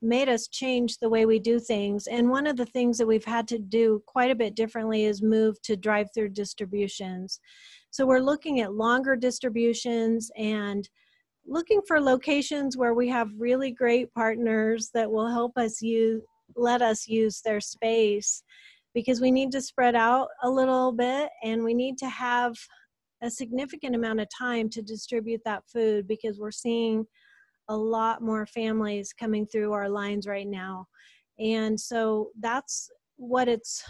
made 0.00 0.28
us 0.28 0.46
change 0.48 0.98
the 0.98 1.08
way 1.08 1.26
we 1.26 1.38
do 1.38 1.58
things. 1.58 2.06
And 2.06 2.30
one 2.30 2.46
of 2.46 2.56
the 2.56 2.66
things 2.66 2.98
that 2.98 3.06
we've 3.06 3.24
had 3.24 3.48
to 3.48 3.58
do 3.58 4.02
quite 4.06 4.30
a 4.30 4.36
bit 4.36 4.54
differently 4.54 5.04
is 5.04 5.22
move 5.22 5.60
to 5.62 5.76
drive 5.76 6.08
through 6.14 6.30
distributions. 6.30 7.40
So 7.90 8.06
we're 8.06 8.20
looking 8.20 8.60
at 8.60 8.74
longer 8.74 9.16
distributions 9.16 10.30
and 10.36 10.88
looking 11.46 11.80
for 11.86 12.00
locations 12.00 12.76
where 12.76 12.94
we 12.94 13.08
have 13.08 13.30
really 13.38 13.72
great 13.72 14.12
partners 14.12 14.90
that 14.94 15.10
will 15.10 15.28
help 15.28 15.56
us 15.56 15.82
use 15.82 16.22
let 16.56 16.80
us 16.80 17.06
use 17.06 17.42
their 17.42 17.60
space 17.60 18.42
because 18.94 19.20
we 19.20 19.30
need 19.30 19.52
to 19.52 19.60
spread 19.60 19.94
out 19.94 20.28
a 20.42 20.50
little 20.50 20.92
bit 20.92 21.30
and 21.44 21.62
we 21.62 21.74
need 21.74 21.98
to 21.98 22.08
have 22.08 22.54
a 23.22 23.30
significant 23.30 23.94
amount 23.94 24.20
of 24.20 24.28
time 24.36 24.68
to 24.70 24.82
distribute 24.82 25.40
that 25.44 25.62
food 25.72 26.06
because 26.06 26.38
we're 26.38 26.50
seeing 26.50 27.04
a 27.68 27.76
lot 27.76 28.22
more 28.22 28.46
families 28.46 29.12
coming 29.12 29.46
through 29.46 29.72
our 29.72 29.88
lines 29.88 30.26
right 30.26 30.46
now. 30.46 30.86
And 31.38 31.78
so 31.78 32.30
that's 32.40 32.90
what 33.16 33.48
it's 33.48 33.84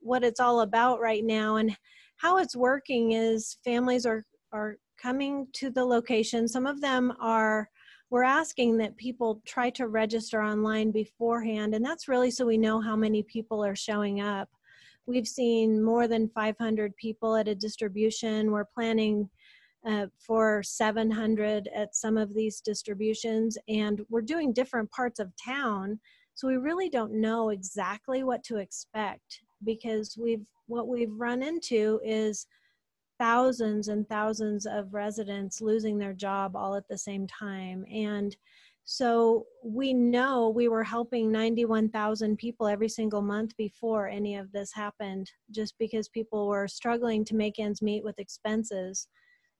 what 0.00 0.22
it's 0.22 0.40
all 0.40 0.60
about 0.60 1.00
right 1.00 1.24
now. 1.24 1.56
And 1.56 1.76
how 2.16 2.38
it's 2.38 2.56
working 2.56 3.12
is 3.12 3.56
families 3.64 4.06
are 4.06 4.24
are 4.52 4.76
coming 5.00 5.46
to 5.54 5.70
the 5.70 5.84
location. 5.84 6.48
Some 6.48 6.66
of 6.66 6.80
them 6.80 7.12
are 7.20 7.68
we're 8.10 8.22
asking 8.22 8.76
that 8.78 8.96
people 8.96 9.42
try 9.44 9.70
to 9.70 9.88
register 9.88 10.42
online 10.42 10.90
beforehand 10.90 11.74
and 11.74 11.84
that's 11.84 12.08
really 12.08 12.30
so 12.30 12.46
we 12.46 12.56
know 12.56 12.80
how 12.80 12.96
many 12.96 13.22
people 13.22 13.64
are 13.64 13.76
showing 13.76 14.20
up. 14.20 14.48
We've 15.06 15.26
seen 15.26 15.82
more 15.82 16.08
than 16.08 16.28
500 16.28 16.96
people 16.96 17.36
at 17.36 17.48
a 17.48 17.54
distribution. 17.54 18.50
We're 18.50 18.64
planning 18.64 19.28
uh, 19.86 20.06
for 20.18 20.62
700 20.62 21.68
at 21.74 21.94
some 21.94 22.16
of 22.16 22.34
these 22.34 22.60
distributions 22.60 23.56
and 23.68 24.00
we're 24.08 24.20
doing 24.20 24.52
different 24.52 24.90
parts 24.90 25.20
of 25.20 25.32
town 25.42 26.00
so 26.34 26.48
we 26.48 26.56
really 26.56 26.90
don't 26.90 27.12
know 27.12 27.50
exactly 27.50 28.24
what 28.24 28.42
to 28.44 28.56
expect 28.56 29.42
because 29.64 30.18
we've 30.20 30.44
what 30.66 30.88
we've 30.88 31.12
run 31.12 31.42
into 31.42 32.00
is 32.04 32.46
thousands 33.18 33.88
and 33.88 34.08
thousands 34.08 34.66
of 34.66 34.92
residents 34.94 35.60
losing 35.60 35.98
their 35.98 36.12
job 36.12 36.56
all 36.56 36.74
at 36.74 36.86
the 36.88 36.98
same 36.98 37.26
time 37.26 37.84
and 37.92 38.36
so 38.88 39.46
we 39.64 39.92
know 39.92 40.48
we 40.48 40.68
were 40.68 40.84
helping 40.84 41.32
91,000 41.32 42.36
people 42.36 42.68
every 42.68 42.88
single 42.88 43.22
month 43.22 43.56
before 43.56 44.06
any 44.06 44.36
of 44.36 44.52
this 44.52 44.72
happened 44.72 45.28
just 45.50 45.74
because 45.78 46.08
people 46.08 46.46
were 46.46 46.68
struggling 46.68 47.24
to 47.24 47.34
make 47.34 47.58
ends 47.58 47.82
meet 47.82 48.04
with 48.04 48.18
expenses 48.20 49.08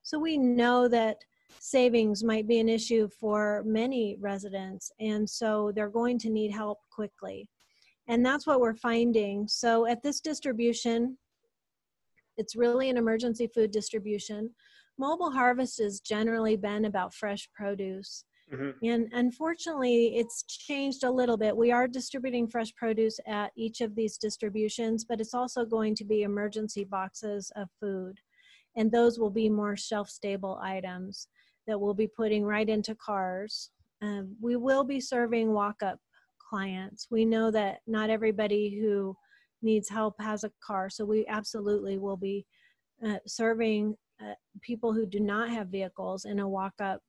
so 0.06 0.20
we 0.20 0.38
know 0.38 0.86
that 0.86 1.16
savings 1.58 2.22
might 2.22 2.46
be 2.46 2.60
an 2.60 2.68
issue 2.68 3.08
for 3.08 3.62
many 3.66 4.16
residents, 4.20 4.90
and 5.00 5.28
so 5.28 5.72
they're 5.74 5.88
going 5.88 6.18
to 6.20 6.30
need 6.30 6.52
help 6.52 6.78
quickly. 6.90 7.48
And 8.08 8.24
that's 8.24 8.46
what 8.46 8.60
we're 8.60 8.76
finding. 8.76 9.48
So 9.48 9.86
at 9.86 10.02
this 10.02 10.20
distribution, 10.20 11.18
it's 12.36 12.56
really 12.56 12.90
an 12.90 12.96
emergency 12.96 13.46
food 13.46 13.70
distribution. 13.70 14.50
Mobile 14.98 15.30
harvest 15.30 15.78
has 15.80 16.00
generally 16.00 16.56
been 16.56 16.84
about 16.84 17.14
fresh 17.14 17.48
produce. 17.54 18.24
Mm-hmm. 18.52 18.86
And 18.86 19.08
unfortunately, 19.12 20.16
it's 20.16 20.44
changed 20.44 21.02
a 21.02 21.10
little 21.10 21.36
bit. 21.36 21.56
We 21.56 21.72
are 21.72 21.88
distributing 21.88 22.46
fresh 22.46 22.72
produce 22.76 23.18
at 23.26 23.50
each 23.56 23.80
of 23.80 23.96
these 23.96 24.18
distributions, 24.18 25.04
but 25.04 25.20
it's 25.20 25.34
also 25.34 25.64
going 25.64 25.96
to 25.96 26.04
be 26.04 26.22
emergency 26.22 26.84
boxes 26.84 27.50
of 27.56 27.68
food 27.80 28.20
and 28.76 28.92
those 28.92 29.18
will 29.18 29.30
be 29.30 29.48
more 29.48 29.76
shelf 29.76 30.08
stable 30.08 30.60
items 30.62 31.28
that 31.66 31.80
we'll 31.80 31.94
be 31.94 32.06
putting 32.06 32.44
right 32.44 32.68
into 32.68 32.94
cars. 32.94 33.70
Um, 34.02 34.36
we 34.40 34.56
will 34.56 34.84
be 34.84 35.00
serving 35.00 35.52
walk 35.52 35.82
up 35.82 35.98
clients. 36.38 37.08
We 37.10 37.24
know 37.24 37.50
that 37.50 37.80
not 37.86 38.10
everybody 38.10 38.78
who 38.78 39.16
needs 39.62 39.88
help 39.88 40.14
has 40.20 40.44
a 40.44 40.52
car, 40.64 40.88
so 40.90 41.04
we 41.04 41.26
absolutely 41.26 41.98
will 41.98 42.16
be 42.16 42.46
uh, 43.06 43.18
serving 43.26 43.94
uh, 44.22 44.34
people 44.62 44.92
who 44.92 45.06
do 45.06 45.20
not 45.20 45.50
have 45.50 45.68
vehicles 45.68 46.24
in 46.24 46.38
a 46.38 46.48
walk 46.48 46.74
up 46.80 47.00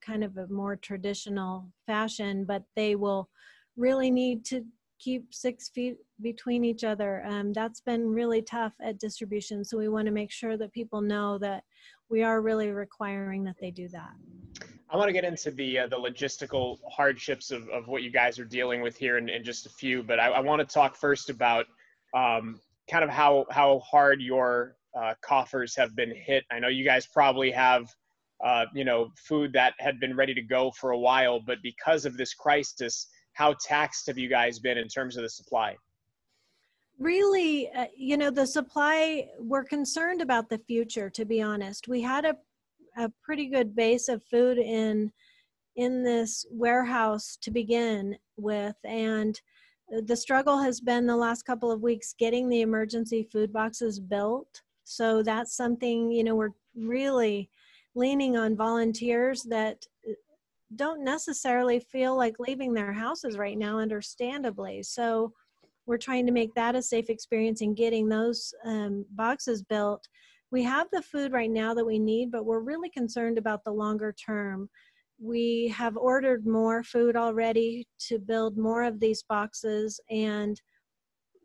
kind 0.00 0.24
of 0.24 0.36
a 0.36 0.46
more 0.48 0.76
traditional 0.76 1.70
fashion, 1.86 2.44
but 2.44 2.62
they 2.76 2.94
will 2.94 3.28
really 3.76 4.10
need 4.10 4.44
to 4.46 4.64
keep 4.98 5.32
six 5.32 5.70
feet 5.70 5.96
between 6.20 6.64
each 6.64 6.84
other. 6.84 7.24
Um, 7.26 7.52
that's 7.52 7.80
been 7.80 8.06
really 8.06 8.42
tough 8.42 8.72
at 8.82 8.98
distribution. 8.98 9.64
So 9.64 9.78
we 9.78 9.88
want 9.88 10.06
to 10.06 10.12
make 10.12 10.30
sure 10.30 10.56
that 10.56 10.72
people 10.72 11.00
know 11.00 11.38
that 11.38 11.64
we 12.10 12.22
are 12.22 12.42
really 12.42 12.70
requiring 12.70 13.44
that 13.44 13.56
they 13.60 13.70
do 13.70 13.88
that. 13.88 14.70
I 14.92 14.96
want 14.96 15.08
to 15.08 15.12
get 15.12 15.24
into 15.24 15.52
the 15.52 15.80
uh, 15.80 15.86
the 15.86 15.96
logistical 15.96 16.78
hardships 16.90 17.52
of, 17.52 17.68
of 17.68 17.86
what 17.86 18.02
you 18.02 18.10
guys 18.10 18.38
are 18.38 18.44
dealing 18.44 18.80
with 18.80 18.96
here 18.96 19.18
in, 19.18 19.28
in 19.28 19.44
just 19.44 19.66
a 19.66 19.70
few, 19.70 20.02
but 20.02 20.18
I, 20.18 20.28
I 20.28 20.40
want 20.40 20.66
to 20.66 20.74
talk 20.74 20.96
first 20.96 21.30
about 21.30 21.66
um, 22.14 22.60
kind 22.90 23.04
of 23.04 23.10
how 23.10 23.46
how 23.50 23.78
hard 23.80 24.20
your 24.20 24.76
uh, 24.98 25.14
coffers 25.22 25.76
have 25.76 25.94
been 25.94 26.12
hit. 26.14 26.44
I 26.50 26.58
know 26.58 26.68
you 26.68 26.84
guys 26.84 27.06
probably 27.06 27.52
have 27.52 27.88
uh, 28.44 28.66
you 28.74 28.84
know 28.84 29.10
food 29.16 29.52
that 29.52 29.74
had 29.78 30.00
been 30.00 30.16
ready 30.16 30.34
to 30.34 30.42
go 30.42 30.72
for 30.72 30.90
a 30.90 30.98
while, 30.98 31.40
but 31.40 31.58
because 31.62 32.04
of 32.04 32.16
this 32.16 32.34
crisis, 32.34 33.06
how 33.34 33.54
taxed 33.64 34.08
have 34.08 34.18
you 34.18 34.28
guys 34.28 34.58
been 34.58 34.76
in 34.76 34.88
terms 34.88 35.16
of 35.16 35.22
the 35.22 35.30
supply? 35.30 35.76
Really, 36.98 37.70
uh, 37.70 37.86
you 37.96 38.18
know, 38.18 38.30
the 38.30 38.46
supply, 38.46 39.28
we're 39.38 39.64
concerned 39.64 40.20
about 40.20 40.50
the 40.50 40.58
future, 40.58 41.08
to 41.10 41.24
be 41.24 41.40
honest. 41.40 41.88
We 41.88 42.02
had 42.02 42.26
a, 42.26 42.36
a 42.96 43.10
pretty 43.22 43.46
good 43.46 43.74
base 43.74 44.08
of 44.08 44.22
food 44.24 44.58
in 44.58 45.12
in 45.76 46.02
this 46.02 46.44
warehouse 46.50 47.38
to 47.40 47.50
begin 47.50 48.16
with 48.36 48.76
and 48.84 49.40
the 50.06 50.16
struggle 50.16 50.58
has 50.58 50.80
been 50.80 51.06
the 51.06 51.16
last 51.16 51.42
couple 51.42 51.70
of 51.70 51.82
weeks 51.82 52.14
getting 52.18 52.48
the 52.48 52.60
emergency 52.60 53.22
food 53.32 53.52
boxes 53.52 54.00
built 54.00 54.62
so 54.84 55.22
that's 55.22 55.56
something 55.56 56.10
you 56.10 56.24
know 56.24 56.34
we're 56.34 56.50
really 56.76 57.48
leaning 57.94 58.36
on 58.36 58.56
volunteers 58.56 59.42
that 59.44 59.84
don't 60.76 61.02
necessarily 61.02 61.80
feel 61.80 62.16
like 62.16 62.36
leaving 62.38 62.72
their 62.72 62.92
houses 62.92 63.36
right 63.36 63.58
now, 63.58 63.78
understandably. 63.78 64.82
So 64.82 65.32
we're 65.86 65.98
trying 65.98 66.26
to 66.26 66.32
make 66.32 66.54
that 66.54 66.76
a 66.76 66.82
safe 66.82 67.10
experience 67.10 67.60
in 67.60 67.74
getting 67.74 68.08
those 68.08 68.54
um, 68.64 69.04
boxes 69.10 69.62
built. 69.62 70.06
We 70.50 70.62
have 70.64 70.88
the 70.92 71.02
food 71.02 71.32
right 71.32 71.50
now 71.50 71.74
that 71.74 71.84
we 71.84 71.98
need, 71.98 72.30
but 72.30 72.44
we're 72.44 72.60
really 72.60 72.90
concerned 72.90 73.38
about 73.38 73.62
the 73.64 73.72
longer 73.72 74.12
term. 74.12 74.68
We 75.20 75.72
have 75.76 75.96
ordered 75.96 76.46
more 76.46 76.82
food 76.82 77.14
already 77.14 77.86
to 78.08 78.18
build 78.18 78.56
more 78.56 78.82
of 78.82 78.98
these 78.98 79.22
boxes, 79.28 80.00
and 80.10 80.60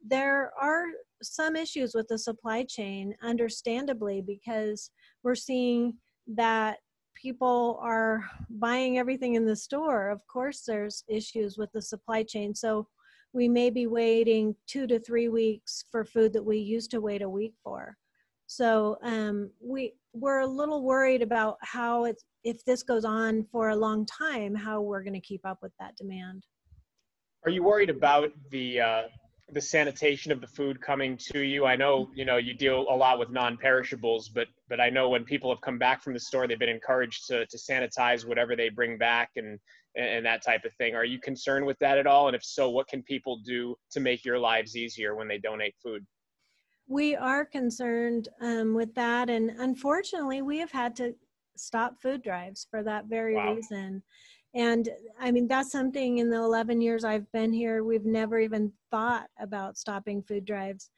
there 0.08 0.52
are 0.60 0.86
some 1.22 1.56
issues 1.56 1.94
with 1.94 2.08
the 2.08 2.18
supply 2.18 2.64
chain, 2.64 3.16
understandably, 3.22 4.22
because 4.22 4.90
we're 5.24 5.36
seeing 5.36 5.98
that 6.28 6.78
people 7.16 7.80
are 7.82 8.24
buying 8.50 8.98
everything 8.98 9.36
in 9.36 9.46
the 9.46 9.56
store, 9.56 10.10
of 10.10 10.20
course 10.28 10.64
there's 10.68 11.04
issues 11.08 11.58
with 11.58 11.72
the 11.74 11.82
supply 11.82 12.24
chain. 12.24 12.54
So 12.54 12.88
we 13.34 13.48
may 13.48 13.70
be 13.70 13.88
waiting 13.88 14.56
two 14.68 14.86
to 14.88 15.00
three 15.00 15.30
weeks 15.30 15.86
for 15.92 16.06
food 16.06 16.34
that 16.34 16.46
we 16.46 16.58
used 16.58 16.92
to 16.92 17.02
wait 17.02 17.22
a 17.22 17.30
week 17.30 17.54
for. 17.64 17.98
So 18.48 18.98
um, 19.04 19.50
we 19.62 19.94
we're 20.14 20.40
a 20.40 20.48
little 20.48 20.84
worried 20.84 21.22
about 21.22 21.58
how 21.62 22.06
it's 22.06 22.24
if 22.44 22.64
this 22.64 22.84
goes 22.84 23.06
on 23.06 23.46
for 23.52 23.70
a 23.70 23.76
long 23.76 24.06
time, 24.06 24.54
how 24.54 24.82
we're 24.82 25.04
going 25.04 25.14
to 25.14 25.20
keep 25.20 25.42
up 25.46 25.60
with 25.62 25.74
that 25.80 25.96
demand. 25.98 26.46
Are 27.44 27.52
you 27.52 27.64
worried 27.64 27.90
about 27.90 28.32
the 28.52 28.80
uh, 28.80 29.02
the 29.50 29.62
sanitation 29.62 30.32
of 30.32 30.42
the 30.42 30.48
food 30.48 30.80
coming 30.80 31.18
to 31.32 31.40
you? 31.40 31.66
I 31.66 31.76
know 31.76 32.10
you 32.14 32.26
know 32.26 32.38
you 32.38 32.54
deal 32.54 32.86
a 32.90 32.96
lot 32.96 33.20
with 33.20 33.30
non-perishables, 33.30 34.30
but 34.30 34.48
but 34.70 34.80
I 34.80 34.90
know 34.90 35.10
when 35.10 35.24
people 35.24 35.50
have 35.52 35.62
come 35.62 35.78
back 35.78 36.04
from 36.04 36.14
the 36.14 36.20
store, 36.20 36.48
they've 36.48 36.60
been 36.60 36.70
encouraged 36.70 37.28
to 37.28 37.46
to 37.48 37.58
sanitize 37.58 38.28
whatever 38.28 38.56
they 38.56 38.70
bring 38.70 38.98
back 38.98 39.32
and 39.36 39.60
and 39.96 40.26
that 40.26 40.44
type 40.44 40.66
of 40.66 40.74
thing. 40.74 40.94
Are 40.94 41.06
you 41.06 41.20
concerned 41.20 41.66
with 41.66 41.80
that 41.80 41.98
at 41.98 42.06
all? 42.06 42.28
And 42.28 42.36
if 42.36 42.44
so, 42.44 42.70
what 42.70 42.88
can 42.88 43.02
people 43.04 43.40
do 43.46 43.76
to 43.92 44.00
make 44.00 44.26
your 44.26 44.38
lives 44.38 44.76
easier 44.76 45.16
when 45.16 45.28
they 45.28 45.38
donate 45.38 45.74
food? 45.82 46.06
We 46.88 47.16
are 47.16 47.46
concerned 47.46 48.30
um, 48.42 48.74
with 48.76 48.94
that, 48.96 49.30
and 49.30 49.52
unfortunately, 49.60 50.42
we 50.42 50.60
have 50.60 50.72
had 50.72 50.96
to 50.98 51.16
stop 51.58 52.02
food 52.02 52.22
drives 52.22 52.68
for 52.70 52.84
that 52.84 53.06
very 53.06 53.36
wow. 53.36 53.54
reason. 53.54 54.04
And 54.54 54.90
i 55.20 55.32
mean 55.32 55.48
that's 55.48 55.72
something 55.72 56.20
in 56.20 56.30
the 56.30 56.38
11 56.38 56.80
years 56.80 57.04
i've 57.04 57.30
been 57.34 57.52
here 57.52 57.84
we've 57.84 58.06
never 58.06 58.40
even 58.40 58.72
thought 58.90 59.28
about 59.40 59.78
stopping 59.78 60.22
food 60.24 60.46
drives. 60.46 60.90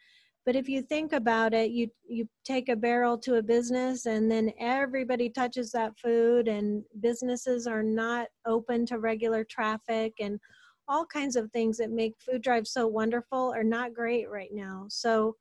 But 0.46 0.56
if 0.56 0.70
you 0.70 0.82
think 0.82 1.12
about 1.12 1.54
it 1.54 1.72
you 1.72 1.90
you 2.08 2.30
take 2.46 2.70
a 2.70 2.76
barrel 2.76 3.18
to 3.20 3.36
a 3.36 3.42
business 3.42 4.06
and 4.06 4.30
then 4.30 4.54
everybody 4.60 5.30
touches 5.30 5.72
that 5.72 5.98
food 5.98 6.48
and 6.48 6.84
businesses 7.02 7.66
are 7.68 7.84
not 7.84 8.28
open 8.46 8.86
to 8.88 9.00
regular 9.00 9.44
traffic 9.44 10.14
and 10.20 10.40
all 10.88 11.06
kinds 11.06 11.36
of 11.36 11.52
things 11.52 11.78
that 11.78 11.92
make 11.92 12.14
food 12.20 12.42
drives 12.42 12.72
so 12.72 12.88
wonderful 12.88 13.52
are 13.54 13.64
not 13.64 13.94
great 13.94 14.30
right 14.30 14.54
now. 14.54 14.86
So 14.88 15.36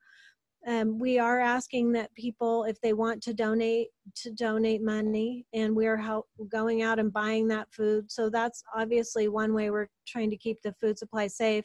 um, 0.67 0.99
we 0.99 1.19
are 1.19 1.39
asking 1.39 1.93
that 1.93 2.13
people 2.15 2.65
if 2.65 2.81
they 2.81 2.93
want 2.93 3.23
to 3.23 3.33
donate 3.33 3.89
to 4.17 4.33
donate 4.33 4.83
money 4.83 5.47
and 5.55 5.75
we're 5.75 5.97
help, 5.97 6.27
going 6.51 6.83
out 6.83 6.99
and 6.99 7.13
buying 7.13 7.47
that 7.49 7.73
food. 7.73 8.11
So 8.11 8.29
that's 8.29 8.65
obviously 8.75 9.29
one 9.29 9.55
way 9.55 9.71
we're 9.71 9.89
trying 10.09 10.31
to 10.31 10.37
keep 10.37 10.61
the 10.63 10.73
food 10.81 10.99
supply 10.99 11.29
safe. 11.29 11.65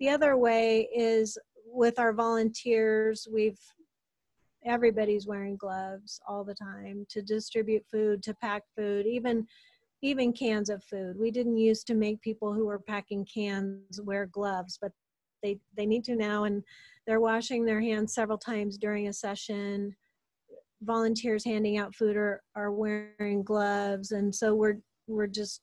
The 0.00 0.08
other 0.08 0.36
way 0.36 0.88
is 0.94 1.38
with 1.64 1.98
our 1.98 2.12
volunteers 2.12 3.26
we've 3.32 3.60
everybody's 4.64 5.26
wearing 5.26 5.56
gloves 5.56 6.20
all 6.28 6.44
the 6.44 6.54
time 6.54 7.04
to 7.08 7.22
distribute 7.22 7.84
food 7.90 8.22
to 8.22 8.34
pack 8.34 8.62
food 8.76 9.06
even 9.06 9.46
even 10.04 10.32
cans 10.32 10.68
of 10.68 10.82
food. 10.82 11.16
We 11.16 11.30
didn't 11.30 11.58
used 11.58 11.86
to 11.86 11.94
make 11.94 12.20
people 12.22 12.52
who 12.52 12.66
were 12.66 12.80
packing 12.80 13.24
cans 13.24 14.00
wear 14.02 14.26
gloves 14.26 14.78
but 14.80 14.92
they 15.42 15.58
they 15.76 15.86
need 15.86 16.04
to 16.04 16.16
now 16.16 16.44
and 16.44 16.62
they're 17.06 17.20
washing 17.20 17.64
their 17.64 17.80
hands 17.80 18.14
several 18.14 18.38
times 18.38 18.78
during 18.78 19.08
a 19.08 19.12
session 19.12 19.94
volunteers 20.82 21.44
handing 21.44 21.78
out 21.78 21.94
food 21.94 22.16
are, 22.16 22.42
are 22.56 22.72
wearing 22.72 23.42
gloves 23.44 24.12
and 24.12 24.34
so 24.34 24.54
we're 24.54 24.78
we're 25.06 25.26
just 25.26 25.60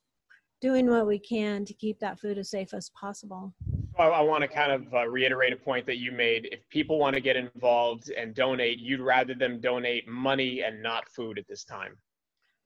doing 0.61 0.89
what 0.89 1.07
we 1.07 1.19
can 1.19 1.63
to 1.65 1.73
keep 1.73 1.99
that 1.99 2.19
food 2.19 2.37
as 2.37 2.49
safe 2.49 2.73
as 2.73 2.91
possible 2.99 3.53
I, 3.99 4.05
I 4.05 4.21
want 4.21 4.41
to 4.41 4.47
kind 4.47 4.71
of 4.71 4.93
uh, 4.93 5.07
reiterate 5.07 5.53
a 5.53 5.57
point 5.57 5.85
that 5.87 5.97
you 5.97 6.11
made. 6.11 6.47
If 6.51 6.67
people 6.69 6.97
want 6.97 7.15
to 7.15 7.21
get 7.21 7.35
involved 7.35 8.09
and 8.11 8.33
donate, 8.33 8.79
you'd 8.79 9.01
rather 9.01 9.35
them 9.35 9.59
donate 9.59 10.07
money 10.07 10.61
and 10.61 10.81
not 10.81 11.09
food 11.09 11.37
at 11.37 11.47
this 11.47 11.65
time. 11.65 11.97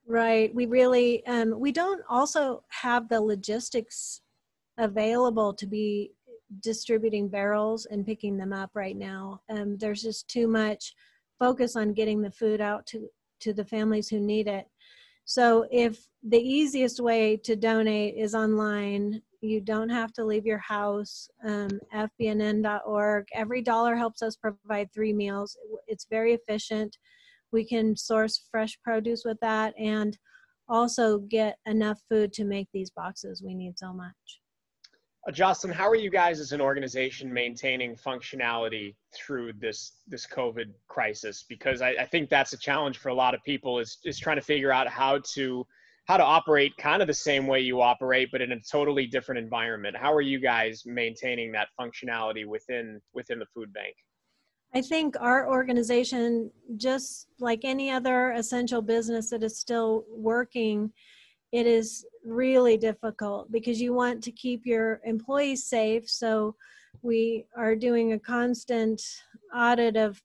Right. 0.05 0.53
We 0.53 0.65
really, 0.65 1.25
um, 1.25 1.59
we 1.59 1.71
don't 1.71 2.01
also 2.07 2.63
have 2.69 3.09
the 3.09 3.21
logistics 3.21 4.21
available 4.77 5.53
to 5.53 5.65
be 5.65 6.11
distributing 6.59 7.27
barrels 7.27 7.85
and 7.85 8.05
picking 8.05 8.37
them 8.37 8.53
up 8.53 8.71
right 8.73 8.97
now. 8.97 9.41
Um, 9.49 9.77
there's 9.77 10.01
just 10.01 10.27
too 10.27 10.47
much 10.47 10.93
focus 11.39 11.75
on 11.75 11.93
getting 11.93 12.21
the 12.21 12.31
food 12.31 12.61
out 12.61 12.85
to, 12.87 13.07
to 13.41 13.53
the 13.53 13.65
families 13.65 14.09
who 14.09 14.19
need 14.19 14.47
it. 14.47 14.65
So 15.25 15.65
if 15.71 16.05
the 16.21 16.39
easiest 16.39 16.99
way 16.99 17.37
to 17.43 17.55
donate 17.55 18.15
is 18.17 18.35
online, 18.35 19.21
you 19.41 19.61
don't 19.61 19.89
have 19.89 20.13
to 20.13 20.25
leave 20.25 20.45
your 20.45 20.59
house. 20.59 21.29
Um, 21.45 21.69
FBNN.org. 21.93 23.27
Every 23.33 23.61
dollar 23.61 23.95
helps 23.95 24.21
us 24.21 24.35
provide 24.35 24.91
three 24.93 25.13
meals. 25.13 25.57
It's 25.87 26.07
very 26.09 26.33
efficient. 26.33 26.97
We 27.51 27.65
can 27.65 27.95
source 27.95 28.47
fresh 28.49 28.77
produce 28.83 29.23
with 29.25 29.37
that 29.41 29.73
and 29.77 30.17
also 30.69 31.19
get 31.19 31.57
enough 31.65 32.01
food 32.09 32.33
to 32.33 32.45
make 32.45 32.67
these 32.73 32.89
boxes 32.89 33.43
we 33.43 33.53
need 33.53 33.77
so 33.77 33.93
much. 33.93 34.42
Uh, 35.25 35.31
Jocelyn, 35.31 35.73
how 35.73 35.87
are 35.87 35.95
you 35.95 36.09
guys 36.09 36.39
as 36.39 36.51
an 36.51 36.59
organization 36.59 37.33
maintaining 37.33 37.95
functionality 37.95 38.95
through 39.15 39.53
this 39.53 39.93
this 40.07 40.27
COVID 40.27 40.65
crisis? 40.87 41.45
Because 41.47 41.81
I, 41.81 41.91
I 41.91 42.05
think 42.05 42.29
that's 42.29 42.53
a 42.53 42.57
challenge 42.57 42.97
for 42.97 43.09
a 43.09 43.13
lot 43.13 43.33
of 43.33 43.41
people 43.43 43.79
is 43.79 43.99
is 44.03 44.19
trying 44.19 44.37
to 44.37 44.41
figure 44.41 44.71
out 44.71 44.87
how 44.87 45.19
to 45.33 45.65
how 46.05 46.17
to 46.17 46.23
operate 46.23 46.75
kind 46.77 47.01
of 47.01 47.07
the 47.07 47.13
same 47.13 47.47
way 47.47 47.61
you 47.61 47.81
operate 47.81 48.29
but 48.31 48.41
in 48.41 48.51
a 48.51 48.59
totally 48.69 49.05
different 49.05 49.39
environment 49.39 49.95
how 49.95 50.11
are 50.11 50.21
you 50.21 50.39
guys 50.39 50.83
maintaining 50.85 51.51
that 51.51 51.69
functionality 51.79 52.45
within 52.45 52.99
within 53.13 53.39
the 53.39 53.45
food 53.53 53.71
bank 53.71 53.95
i 54.73 54.81
think 54.81 55.15
our 55.21 55.47
organization 55.49 56.51
just 56.75 57.27
like 57.39 57.61
any 57.63 57.89
other 57.89 58.31
essential 58.31 58.81
business 58.81 59.29
that 59.29 59.43
is 59.43 59.57
still 59.57 60.03
working 60.09 60.91
it 61.53 61.65
is 61.65 62.05
really 62.25 62.75
difficult 62.75 63.49
because 63.51 63.79
you 63.79 63.93
want 63.93 64.21
to 64.21 64.31
keep 64.31 64.65
your 64.65 64.99
employees 65.05 65.63
safe 65.65 66.09
so 66.09 66.53
we 67.01 67.45
are 67.55 67.75
doing 67.75 68.13
a 68.13 68.19
constant 68.19 69.01
audit 69.55 69.95
of 69.95 70.21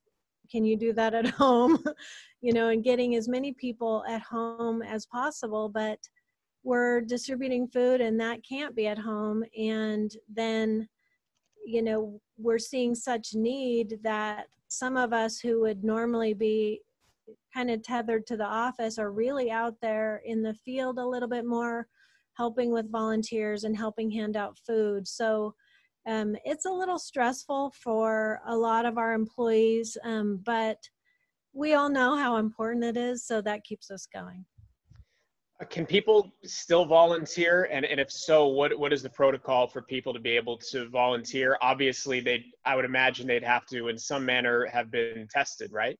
can 0.51 0.65
you 0.65 0.75
do 0.75 0.91
that 0.91 1.13
at 1.13 1.27
home 1.45 1.81
you 2.41 2.53
know, 2.53 2.69
and 2.69 2.83
getting 2.83 3.15
as 3.15 3.27
many 3.27 3.53
people 3.53 4.03
at 4.07 4.21
home 4.21 4.81
as 4.81 5.05
possible. 5.05 5.69
But 5.69 5.99
we're 6.63 7.01
distributing 7.01 7.67
food 7.67 8.01
and 8.01 8.19
that 8.19 8.45
can't 8.47 8.75
be 8.75 8.87
at 8.87 8.97
home. 8.97 9.43
And 9.57 10.11
then, 10.33 10.87
you 11.65 11.81
know, 11.81 12.19
we're 12.37 12.59
seeing 12.59 12.95
such 12.95 13.33
need 13.33 13.99
that 14.03 14.47
some 14.67 14.97
of 14.97 15.13
us 15.13 15.39
who 15.39 15.61
would 15.61 15.83
normally 15.83 16.33
be 16.33 16.81
kind 17.53 17.69
of 17.69 17.83
tethered 17.83 18.25
to 18.27 18.37
the 18.37 18.45
office 18.45 18.97
are 18.97 19.11
really 19.11 19.51
out 19.51 19.75
there 19.81 20.21
in 20.25 20.41
the 20.41 20.53
field 20.53 20.97
a 20.97 21.07
little 21.07 21.29
bit 21.29 21.45
more, 21.45 21.87
helping 22.37 22.71
with 22.71 22.91
volunteers 22.91 23.63
and 23.63 23.75
helping 23.75 24.09
hand 24.09 24.37
out 24.37 24.57
food. 24.65 25.07
So 25.07 25.53
um, 26.07 26.35
it's 26.45 26.65
a 26.65 26.71
little 26.71 26.99
stressful 26.99 27.73
for 27.83 28.41
a 28.47 28.55
lot 28.55 28.85
of 28.85 28.97
our 28.97 29.13
employees, 29.13 29.97
um, 30.03 30.41
but 30.45 30.77
we 31.53 31.73
all 31.73 31.89
know 31.89 32.15
how 32.15 32.37
important 32.37 32.83
it 32.83 32.97
is, 32.97 33.25
so 33.25 33.41
that 33.41 33.63
keeps 33.63 33.91
us 33.91 34.07
going. 34.13 34.45
Uh, 35.61 35.65
can 35.65 35.85
people 35.85 36.31
still 36.45 36.85
volunteer? 36.85 37.67
And, 37.71 37.85
and 37.85 37.99
if 37.99 38.09
so, 38.11 38.47
what, 38.47 38.77
what 38.79 38.93
is 38.93 39.03
the 39.03 39.09
protocol 39.09 39.67
for 39.67 39.81
people 39.81 40.13
to 40.13 40.19
be 40.19 40.31
able 40.31 40.57
to 40.71 40.87
volunteer? 40.89 41.57
Obviously, 41.61 42.21
they 42.21 42.45
I 42.65 42.75
would 42.75 42.85
imagine 42.85 43.27
they'd 43.27 43.43
have 43.43 43.65
to, 43.67 43.89
in 43.89 43.97
some 43.97 44.25
manner, 44.25 44.67
have 44.67 44.89
been 44.89 45.27
tested, 45.29 45.71
right? 45.73 45.97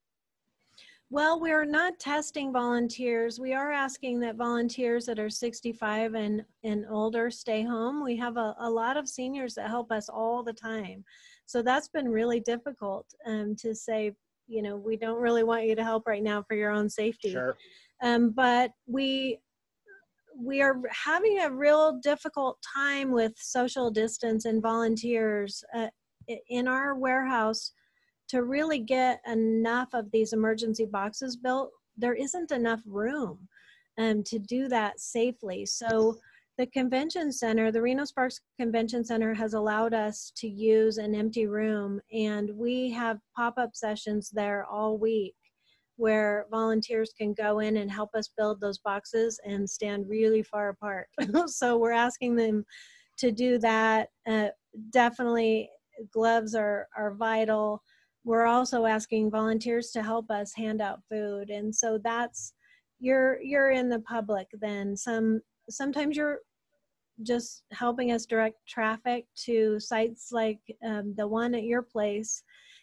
Well, 1.12 1.40
we're 1.40 1.64
not 1.64 1.98
testing 1.98 2.52
volunteers. 2.52 3.40
We 3.40 3.52
are 3.52 3.72
asking 3.72 4.20
that 4.20 4.36
volunteers 4.36 5.06
that 5.06 5.18
are 5.18 5.28
65 5.28 6.14
and, 6.14 6.44
and 6.62 6.86
older 6.88 7.30
stay 7.30 7.62
home. 7.62 8.04
We 8.04 8.16
have 8.16 8.36
a, 8.36 8.54
a 8.60 8.70
lot 8.70 8.96
of 8.96 9.08
seniors 9.08 9.54
that 9.56 9.68
help 9.68 9.90
us 9.90 10.08
all 10.08 10.44
the 10.44 10.52
time. 10.52 11.04
So 11.46 11.62
that's 11.62 11.88
been 11.88 12.08
really 12.08 12.38
difficult 12.38 13.06
um, 13.26 13.56
to 13.56 13.74
say, 13.74 14.12
you 14.50 14.62
know 14.62 14.76
we 14.76 14.96
don't 14.96 15.20
really 15.20 15.44
want 15.44 15.64
you 15.64 15.76
to 15.76 15.84
help 15.84 16.06
right 16.06 16.22
now 16.22 16.42
for 16.42 16.54
your 16.54 16.72
own 16.72 16.90
safety 16.90 17.30
sure. 17.30 17.56
um, 18.02 18.30
but 18.30 18.72
we 18.86 19.38
we 20.36 20.60
are 20.60 20.80
having 20.90 21.40
a 21.40 21.50
real 21.50 21.98
difficult 22.02 22.58
time 22.74 23.12
with 23.12 23.32
social 23.36 23.90
distance 23.90 24.44
and 24.44 24.62
volunteers 24.62 25.62
uh, 25.74 25.88
in 26.48 26.66
our 26.66 26.94
warehouse 26.94 27.72
to 28.30 28.42
really 28.44 28.78
get 28.78 29.20
enough 29.26 29.88
of 29.92 30.10
these 30.10 30.32
emergency 30.32 30.84
boxes 30.84 31.36
built 31.36 31.70
there 31.96 32.14
isn't 32.14 32.52
enough 32.52 32.80
room 32.86 33.38
um, 33.98 34.22
to 34.22 34.38
do 34.38 34.68
that 34.68 34.98
safely 35.00 35.66
so 35.66 36.16
the 36.60 36.66
convention 36.66 37.32
center, 37.32 37.72
the 37.72 37.80
Reno 37.80 38.04
Sparks 38.04 38.42
Convention 38.58 39.02
Center 39.02 39.32
has 39.32 39.54
allowed 39.54 39.94
us 39.94 40.30
to 40.36 40.46
use 40.46 40.98
an 40.98 41.14
empty 41.14 41.46
room 41.46 42.02
and 42.12 42.50
we 42.54 42.90
have 42.90 43.18
pop-up 43.34 43.70
sessions 43.72 44.28
there 44.28 44.66
all 44.66 44.98
week 44.98 45.34
where 45.96 46.44
volunteers 46.50 47.14
can 47.16 47.32
go 47.32 47.60
in 47.60 47.78
and 47.78 47.90
help 47.90 48.10
us 48.14 48.28
build 48.36 48.60
those 48.60 48.76
boxes 48.76 49.40
and 49.46 49.68
stand 49.68 50.06
really 50.06 50.42
far 50.42 50.68
apart. 50.68 51.08
so 51.46 51.78
we're 51.78 51.92
asking 51.92 52.36
them 52.36 52.62
to 53.16 53.32
do 53.32 53.56
that. 53.56 54.10
Uh, 54.28 54.48
definitely 54.90 55.70
gloves 56.12 56.54
are, 56.54 56.88
are 56.94 57.14
vital. 57.14 57.82
We're 58.24 58.46
also 58.46 58.86
asking 58.86 59.30
volunteers 59.30 59.90
to 59.92 60.02
help 60.02 60.30
us 60.30 60.52
hand 60.54 60.80
out 60.80 61.00
food. 61.08 61.50
And 61.50 61.74
so 61.74 61.98
that's, 62.02 62.52
you're, 62.98 63.40
you're 63.42 63.70
in 63.70 63.88
the 63.88 64.00
public 64.00 64.46
then. 64.60 64.96
Some, 64.96 65.40
sometimes 65.70 66.16
you're 66.16 66.40
just 67.22 67.64
helping 67.72 68.12
us 68.12 68.26
direct 68.26 68.56
traffic 68.68 69.26
to 69.44 69.80
sites 69.80 70.30
like 70.32 70.58
um, 70.86 71.14
the 71.16 71.26
one 71.26 71.54
at 71.54 71.64
your 71.64 71.82
place. 71.82 72.42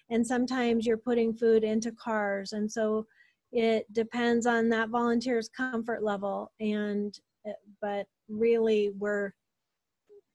And 0.09 0.26
sometimes 0.26 0.86
you're 0.86 0.97
putting 0.97 1.34
food 1.34 1.64
into 1.64 1.91
cars. 1.91 2.53
And 2.53 2.72
so 2.72 3.05
it 3.51 3.91
depends 3.93 4.45
on 4.45 4.70
that 4.70 4.89
volunteer's 4.89 5.49
comfort 5.49 6.03
level. 6.03 6.51
And, 6.59 7.18
but 7.82 8.07
really 8.28 8.91
we're, 8.97 9.32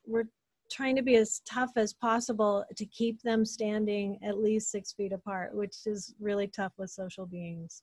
we're 0.07 0.24
trying 0.73 0.97
to 0.97 1.03
be 1.03 1.16
as 1.16 1.41
tough 1.45 1.73
as 1.77 1.93
possible 1.93 2.64
to 2.77 2.87
keep 2.87 3.20
them 3.23 3.45
standing 3.45 4.18
at 4.23 4.39
least 4.39 4.70
six 4.70 4.93
feet 4.93 5.12
apart, 5.12 5.55
which 5.55 5.77
is 5.87 6.14
really 6.20 6.47
tough 6.47 6.73
with 6.79 6.91
social 6.91 7.27
beings. 7.27 7.83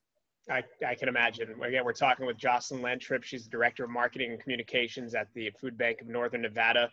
I, 0.49 0.63
I 0.85 0.95
can 0.95 1.07
imagine. 1.07 1.49
Again, 1.61 1.85
we're 1.85 1.93
talking 1.93 2.25
with 2.25 2.37
Jocelyn 2.37 2.81
Lantrip. 2.81 3.23
She's 3.23 3.43
the 3.43 3.51
Director 3.51 3.83
of 3.83 3.91
Marketing 3.91 4.31
and 4.31 4.39
Communications 4.41 5.13
at 5.13 5.27
the 5.35 5.51
Food 5.61 5.77
Bank 5.77 6.01
of 6.01 6.07
Northern 6.07 6.41
Nevada. 6.41 6.89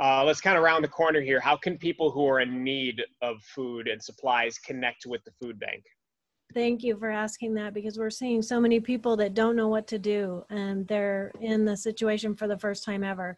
Uh, 0.00 0.22
let's 0.24 0.40
kind 0.40 0.56
of 0.56 0.62
round 0.62 0.84
the 0.84 0.88
corner 0.88 1.20
here. 1.20 1.40
How 1.40 1.56
can 1.56 1.76
people 1.76 2.10
who 2.10 2.26
are 2.28 2.40
in 2.40 2.62
need 2.62 3.02
of 3.20 3.42
food 3.42 3.88
and 3.88 4.00
supplies 4.00 4.58
connect 4.58 5.06
with 5.06 5.24
the 5.24 5.32
food 5.42 5.58
bank? 5.58 5.82
Thank 6.54 6.82
you 6.82 6.96
for 6.96 7.10
asking 7.10 7.54
that 7.54 7.74
because 7.74 7.98
we're 7.98 8.10
seeing 8.10 8.42
so 8.42 8.60
many 8.60 8.80
people 8.80 9.16
that 9.16 9.34
don't 9.34 9.54
know 9.54 9.68
what 9.68 9.86
to 9.88 9.98
do 9.98 10.44
and 10.50 10.86
they're 10.88 11.30
in 11.40 11.64
the 11.64 11.76
situation 11.76 12.34
for 12.34 12.48
the 12.48 12.58
first 12.58 12.84
time 12.84 13.04
ever. 13.04 13.36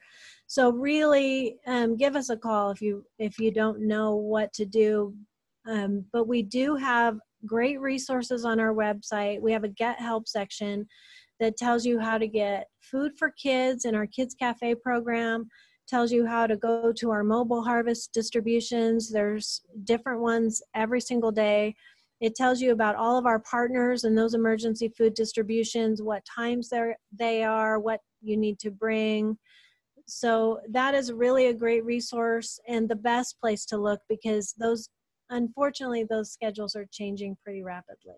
So 0.55 0.71
really 0.71 1.57
um, 1.67 1.97
give 1.97 2.15
us 2.15 2.29
a 2.29 2.37
call 2.37 2.71
if 2.73 2.83
you 2.83 3.07
if 3.19 3.39
you 3.39 3.51
don't 3.51 3.81
know 3.81 4.17
what 4.17 4.53
to 4.59 4.67
do 4.67 5.15
Um, 5.67 6.05
but 6.13 6.29
we 6.29 6.43
do 6.43 6.77
have 6.77 7.19
great 7.47 7.81
resources 7.81 8.45
on 8.45 8.61
our 8.61 8.75
website. 8.75 9.41
We 9.41 9.53
have 9.53 9.65
a 9.65 9.69
Get 9.69 9.99
Help 9.99 10.29
section 10.29 10.87
that 11.41 11.57
tells 11.57 11.87
you 11.87 11.99
how 11.99 12.19
to 12.19 12.27
get 12.27 12.67
food 12.81 13.13
for 13.19 13.31
kids 13.31 13.85
in 13.85 13.95
our 13.95 14.07
Kids 14.07 14.35
Cafe 14.35 14.75
program, 14.77 15.49
tells 15.89 16.13
you 16.13 16.27
how 16.27 16.47
to 16.47 16.57
go 16.57 16.93
to 16.93 17.11
our 17.11 17.25
mobile 17.25 17.63
harvest 17.63 18.13
distributions. 18.13 19.11
There's 19.11 19.63
different 19.85 20.21
ones 20.21 20.63
every 20.75 21.01
single 21.01 21.33
day. 21.33 21.75
It 22.21 22.35
tells 22.35 22.61
you 22.61 22.73
about 22.73 22.97
all 22.97 23.19
of 23.19 23.27
our 23.27 23.41
partners 23.41 24.05
and 24.05 24.17
those 24.17 24.35
emergency 24.35 24.89
food 24.97 25.15
distributions, 25.15 26.03
what 26.03 26.23
times 26.25 26.71
they 27.19 27.43
are, 27.43 27.81
what 27.81 28.01
you 28.21 28.37
need 28.37 28.59
to 28.61 28.71
bring. 28.71 29.39
So 30.15 30.61
that 30.69 30.95
is 30.95 31.11
really 31.11 31.47
a 31.47 31.55
great 31.55 31.87
resource 31.87 32.61
and 32.69 32.87
the 32.87 32.95
best 32.95 33.41
place 33.41 33.65
to 33.67 33.79
look 33.79 34.01
because 34.11 34.55
those, 34.59 34.91
unfortunately, 35.31 36.05
those 36.05 36.31
schedules 36.31 36.77
are 36.77 36.85
changing 36.93 37.39
pretty 37.43 37.63
rapidly. 37.63 38.17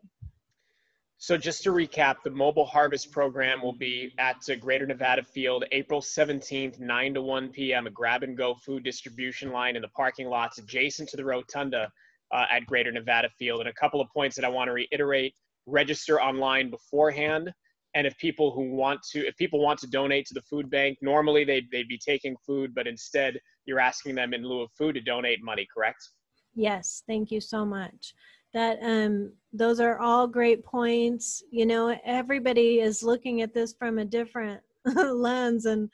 So 1.18 1.38
just 1.38 1.62
to 1.62 1.70
recap, 1.70 2.16
the 2.24 2.30
mobile 2.30 2.66
harvest 2.66 3.12
program 3.12 3.62
will 3.62 3.76
be 3.76 4.12
at 4.18 4.44
Greater 4.60 4.86
Nevada 4.86 5.22
Field 5.22 5.66
April 5.70 6.00
17th, 6.00 6.80
9 6.80 7.14
to 7.14 7.22
1 7.22 7.48
p.m. 7.50 7.86
A 7.86 7.90
grab 7.90 8.24
and 8.24 8.36
go 8.36 8.56
food 8.56 8.82
distribution 8.82 9.52
line 9.52 9.76
in 9.76 9.82
the 9.82 9.88
parking 9.88 10.26
lots 10.26 10.58
adjacent 10.58 11.08
to 11.10 11.16
the 11.16 11.24
rotunda 11.24 11.92
uh, 12.32 12.44
at 12.50 12.66
Greater 12.66 12.90
Nevada 12.90 13.30
Field. 13.38 13.60
And 13.60 13.68
a 13.68 13.72
couple 13.72 14.00
of 14.00 14.08
points 14.12 14.34
that 14.34 14.44
I 14.44 14.48
want 14.48 14.66
to 14.66 14.72
reiterate: 14.72 15.32
register 15.64 16.20
online 16.20 16.70
beforehand. 16.70 17.54
And 17.94 18.06
if 18.06 18.16
people 18.18 18.50
who 18.50 18.72
want 18.72 19.00
to, 19.12 19.26
if 19.26 19.36
people 19.36 19.60
want 19.60 19.78
to 19.80 19.86
donate 19.86 20.26
to 20.26 20.34
the 20.34 20.42
food 20.42 20.68
bank, 20.68 20.98
normally 21.00 21.44
they'd, 21.44 21.70
they'd 21.70 21.88
be 21.88 21.98
taking 21.98 22.36
food, 22.44 22.74
but 22.74 22.86
instead 22.86 23.38
you're 23.66 23.80
asking 23.80 24.16
them 24.16 24.34
in 24.34 24.42
lieu 24.42 24.62
of 24.62 24.70
food 24.76 24.94
to 24.94 25.00
donate 25.00 25.42
money, 25.42 25.66
correct? 25.72 26.08
Yes, 26.54 27.02
thank 27.06 27.30
you 27.30 27.40
so 27.40 27.64
much. 27.64 28.14
That 28.52 28.78
um, 28.82 29.32
those 29.52 29.80
are 29.80 29.98
all 29.98 30.26
great 30.26 30.64
points. 30.64 31.42
You 31.50 31.66
know, 31.66 31.98
everybody 32.04 32.80
is 32.80 33.02
looking 33.02 33.42
at 33.42 33.54
this 33.54 33.72
from 33.72 33.98
a 33.98 34.04
different 34.04 34.60
lens, 34.94 35.66
and 35.66 35.90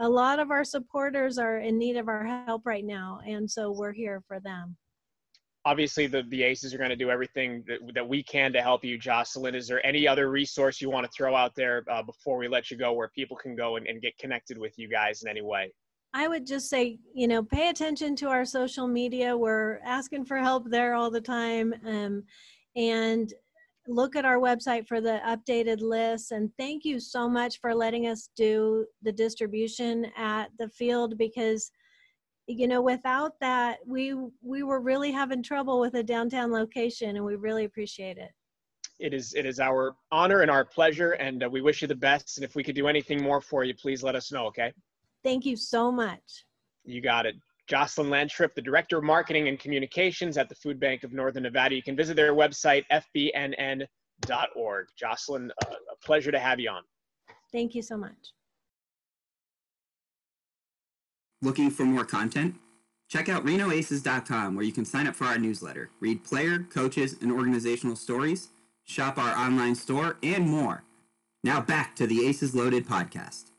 a 0.00 0.08
lot 0.08 0.40
of 0.40 0.50
our 0.50 0.64
supporters 0.64 1.38
are 1.38 1.58
in 1.58 1.78
need 1.78 1.96
of 1.96 2.08
our 2.08 2.24
help 2.46 2.66
right 2.66 2.84
now, 2.84 3.20
and 3.24 3.48
so 3.48 3.70
we're 3.70 3.92
here 3.92 4.22
for 4.26 4.40
them 4.40 4.76
obviously 5.64 6.06
the, 6.06 6.22
the 6.28 6.42
aces 6.42 6.72
are 6.72 6.78
going 6.78 6.90
to 6.90 6.96
do 6.96 7.10
everything 7.10 7.62
that, 7.66 7.78
that 7.94 8.08
we 8.08 8.22
can 8.22 8.52
to 8.52 8.62
help 8.62 8.84
you 8.84 8.98
jocelyn. 8.98 9.54
Is 9.54 9.68
there 9.68 9.84
any 9.86 10.08
other 10.08 10.30
resource 10.30 10.80
you 10.80 10.90
want 10.90 11.06
to 11.06 11.12
throw 11.12 11.34
out 11.34 11.54
there 11.54 11.84
uh, 11.90 12.02
before 12.02 12.38
we 12.38 12.48
let 12.48 12.70
you 12.70 12.76
go 12.76 12.92
where 12.92 13.08
people 13.08 13.36
can 13.36 13.54
go 13.54 13.76
and, 13.76 13.86
and 13.86 14.00
get 14.00 14.16
connected 14.18 14.58
with 14.58 14.78
you 14.78 14.88
guys 14.88 15.22
in 15.22 15.28
any 15.28 15.42
way? 15.42 15.72
I 16.12 16.26
would 16.26 16.46
just 16.46 16.68
say 16.68 16.98
you 17.14 17.28
know 17.28 17.42
pay 17.42 17.68
attention 17.68 18.16
to 18.16 18.28
our 18.28 18.44
social 18.44 18.88
media. 18.88 19.36
We're 19.36 19.78
asking 19.84 20.24
for 20.24 20.38
help 20.38 20.68
there 20.68 20.94
all 20.94 21.10
the 21.10 21.20
time 21.20 21.74
um, 21.86 22.24
and 22.74 23.32
look 23.86 24.16
at 24.16 24.24
our 24.24 24.38
website 24.38 24.86
for 24.86 25.00
the 25.00 25.20
updated 25.26 25.80
list. 25.80 26.32
And 26.32 26.50
thank 26.58 26.84
you 26.84 27.00
so 27.00 27.28
much 27.28 27.60
for 27.60 27.74
letting 27.74 28.06
us 28.06 28.30
do 28.36 28.86
the 29.02 29.12
distribution 29.12 30.06
at 30.16 30.50
the 30.58 30.68
field 30.68 31.18
because 31.18 31.70
you 32.50 32.66
know 32.66 32.82
without 32.82 33.38
that 33.40 33.78
we 33.86 34.14
we 34.42 34.62
were 34.62 34.80
really 34.80 35.12
having 35.12 35.42
trouble 35.42 35.80
with 35.80 35.94
a 35.94 36.02
downtown 36.02 36.50
location 36.50 37.16
and 37.16 37.24
we 37.24 37.36
really 37.36 37.64
appreciate 37.64 38.18
it. 38.18 38.32
It 38.98 39.14
is 39.14 39.34
it 39.34 39.46
is 39.46 39.60
our 39.60 39.94
honor 40.10 40.42
and 40.42 40.50
our 40.50 40.64
pleasure 40.64 41.12
and 41.12 41.44
uh, 41.44 41.48
we 41.48 41.60
wish 41.60 41.82
you 41.82 41.88
the 41.88 41.94
best 41.94 42.38
and 42.38 42.44
if 42.44 42.54
we 42.54 42.64
could 42.64 42.74
do 42.74 42.88
anything 42.88 43.22
more 43.22 43.40
for 43.40 43.64
you 43.64 43.74
please 43.74 44.02
let 44.02 44.14
us 44.14 44.32
know 44.32 44.46
okay? 44.46 44.72
Thank 45.22 45.46
you 45.46 45.56
so 45.56 45.92
much. 45.92 46.44
You 46.84 47.00
got 47.00 47.26
it. 47.26 47.36
Jocelyn 47.68 48.08
Lantrip 48.08 48.54
the 48.54 48.62
director 48.62 48.98
of 48.98 49.04
marketing 49.04 49.48
and 49.48 49.58
communications 49.58 50.36
at 50.36 50.48
the 50.48 50.54
food 50.56 50.80
bank 50.80 51.04
of 51.04 51.12
northern 51.12 51.44
nevada. 51.44 51.74
You 51.74 51.82
can 51.82 51.96
visit 51.96 52.16
their 52.16 52.34
website 52.34 52.84
fbnn.org 52.92 53.86
jocelyn 54.98 55.52
uh, 55.64 55.70
a 55.70 55.96
pleasure 56.04 56.32
to 56.32 56.38
have 56.38 56.58
you 56.58 56.70
on. 56.70 56.82
Thank 57.52 57.74
you 57.74 57.82
so 57.82 57.96
much 57.96 58.32
Looking 61.42 61.70
for 61.70 61.84
more 61.84 62.04
content? 62.04 62.56
Check 63.08 63.28
out 63.28 63.44
RenoAces.com 63.44 64.54
where 64.54 64.64
you 64.64 64.72
can 64.72 64.84
sign 64.84 65.06
up 65.06 65.16
for 65.16 65.24
our 65.24 65.38
newsletter, 65.38 65.90
read 65.98 66.22
player, 66.22 66.60
coaches, 66.60 67.16
and 67.20 67.32
organizational 67.32 67.96
stories, 67.96 68.50
shop 68.84 69.18
our 69.18 69.34
online 69.36 69.74
store, 69.74 70.16
and 70.22 70.48
more. 70.48 70.84
Now 71.42 71.60
back 71.60 71.96
to 71.96 72.06
the 72.06 72.26
Aces 72.26 72.54
Loaded 72.54 72.86
podcast. 72.86 73.49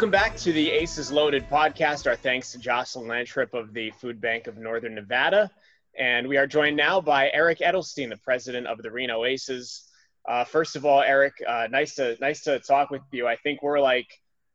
Welcome 0.00 0.12
back 0.12 0.38
to 0.38 0.52
the 0.54 0.70
Aces 0.70 1.12
Loaded 1.12 1.46
podcast. 1.50 2.06
Our 2.06 2.16
thanks 2.16 2.52
to 2.52 2.58
Jocelyn 2.58 3.06
Lantrip 3.06 3.52
of 3.52 3.74
the 3.74 3.90
Food 3.90 4.18
Bank 4.18 4.46
of 4.46 4.56
Northern 4.56 4.94
Nevada. 4.94 5.50
And 5.94 6.26
we 6.26 6.38
are 6.38 6.46
joined 6.46 6.78
now 6.78 7.02
by 7.02 7.30
Eric 7.34 7.58
Edelstein, 7.58 8.08
the 8.08 8.16
president 8.16 8.66
of 8.66 8.78
the 8.78 8.90
Reno 8.90 9.26
Aces. 9.26 9.86
Uh, 10.26 10.44
first 10.44 10.74
of 10.74 10.86
all, 10.86 11.02
Eric, 11.02 11.34
uh, 11.46 11.68
nice 11.70 11.96
to 11.96 12.16
nice 12.18 12.40
to 12.44 12.60
talk 12.60 12.88
with 12.88 13.02
you. 13.12 13.26
I 13.26 13.36
think 13.36 13.62
we're 13.62 13.78
like 13.78 14.06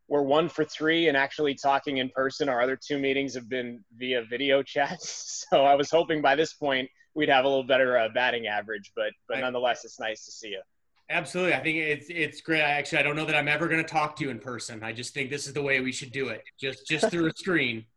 we're 0.07 0.23
one 0.23 0.49
for 0.49 0.65
three 0.65 1.09
and 1.09 1.15
actually 1.15 1.53
talking 1.53 1.97
in 1.97 2.09
person. 2.09 2.49
Our 2.49 2.59
other 2.59 2.75
two 2.75 2.97
meetings 2.97 3.35
have 3.35 3.47
been 3.47 3.83
via 3.95 4.23
video 4.23 4.63
chats. 4.63 5.45
So 5.51 5.63
I 5.63 5.75
was 5.75 5.91
hoping 5.91 6.23
by 6.23 6.35
this 6.35 6.53
point 6.53 6.89
we'd 7.13 7.29
have 7.29 7.45
a 7.45 7.47
little 7.47 7.63
better 7.63 7.99
uh, 7.99 8.09
batting 8.09 8.47
average, 8.47 8.93
but 8.95 9.11
but 9.27 9.37
nonetheless, 9.41 9.85
it's 9.85 9.99
nice 9.99 10.25
to 10.25 10.31
see 10.31 10.47
you. 10.47 10.61
Absolutely. 11.09 11.53
I 11.53 11.61
think 11.61 11.77
it's 11.77 12.07
it's 12.09 12.41
great. 12.41 12.61
I 12.61 12.71
actually 12.71 12.97
I 12.97 13.03
don't 13.03 13.15
know 13.15 13.25
that 13.25 13.35
I'm 13.35 13.47
ever 13.47 13.67
going 13.67 13.83
to 13.83 13.89
talk 13.89 14.15
to 14.17 14.23
you 14.23 14.31
in 14.31 14.39
person. 14.39 14.83
I 14.83 14.91
just 14.91 15.13
think 15.13 15.29
this 15.29 15.45
is 15.45 15.53
the 15.53 15.61
way 15.61 15.79
we 15.79 15.91
should 15.91 16.11
do 16.11 16.29
it. 16.29 16.43
Just 16.59 16.87
just 16.87 17.11
through 17.11 17.27
a 17.27 17.33
screen. 17.35 17.85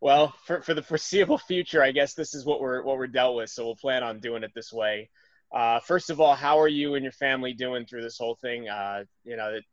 Well, 0.00 0.32
for, 0.46 0.62
for 0.62 0.74
the 0.74 0.82
foreseeable 0.82 1.38
future, 1.38 1.82
I 1.82 1.90
guess 1.90 2.14
this 2.14 2.32
is 2.32 2.46
what 2.46 2.60
we're 2.60 2.84
what 2.84 2.98
we're 2.98 3.08
dealt 3.08 3.34
with. 3.34 3.50
So 3.50 3.64
we'll 3.64 3.74
plan 3.74 4.04
on 4.04 4.20
doing 4.20 4.44
it 4.44 4.52
this 4.54 4.72
way. 4.72 5.10
Uh, 5.52 5.80
first 5.80 6.08
of 6.08 6.20
all, 6.20 6.36
how 6.36 6.60
are 6.60 6.68
you 6.68 6.94
and 6.94 7.02
your 7.02 7.10
family 7.10 7.52
doing 7.52 7.84
through 7.84 8.02
this 8.02 8.16
whole 8.16 8.36
thing? 8.36 8.68
Uh, 8.68 9.02
you 9.24 9.36
know, 9.36 9.54
it, 9.54 9.64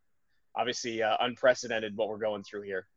obviously 0.55 1.03
uh, 1.03 1.15
unprecedented 1.19 1.95
what 1.95 2.09
we're 2.09 2.17
going 2.17 2.41
through 2.41 2.63
here. 2.63 2.87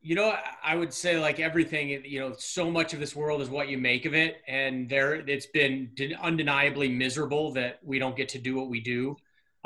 You 0.00 0.14
know, 0.14 0.36
I 0.62 0.76
would 0.76 0.94
say 0.94 1.18
like 1.18 1.40
everything. 1.40 1.88
You 2.04 2.20
know, 2.20 2.34
so 2.38 2.70
much 2.70 2.94
of 2.94 3.00
this 3.00 3.16
world 3.16 3.42
is 3.42 3.50
what 3.50 3.68
you 3.68 3.76
make 3.76 4.04
of 4.06 4.14
it, 4.14 4.36
and 4.46 4.88
there 4.88 5.14
it's 5.16 5.46
been 5.46 5.90
undeniably 6.22 6.88
miserable 6.88 7.52
that 7.54 7.80
we 7.82 7.98
don't 7.98 8.14
get 8.14 8.28
to 8.28 8.38
do 8.38 8.54
what 8.54 8.68
we 8.68 8.78
do 8.78 9.16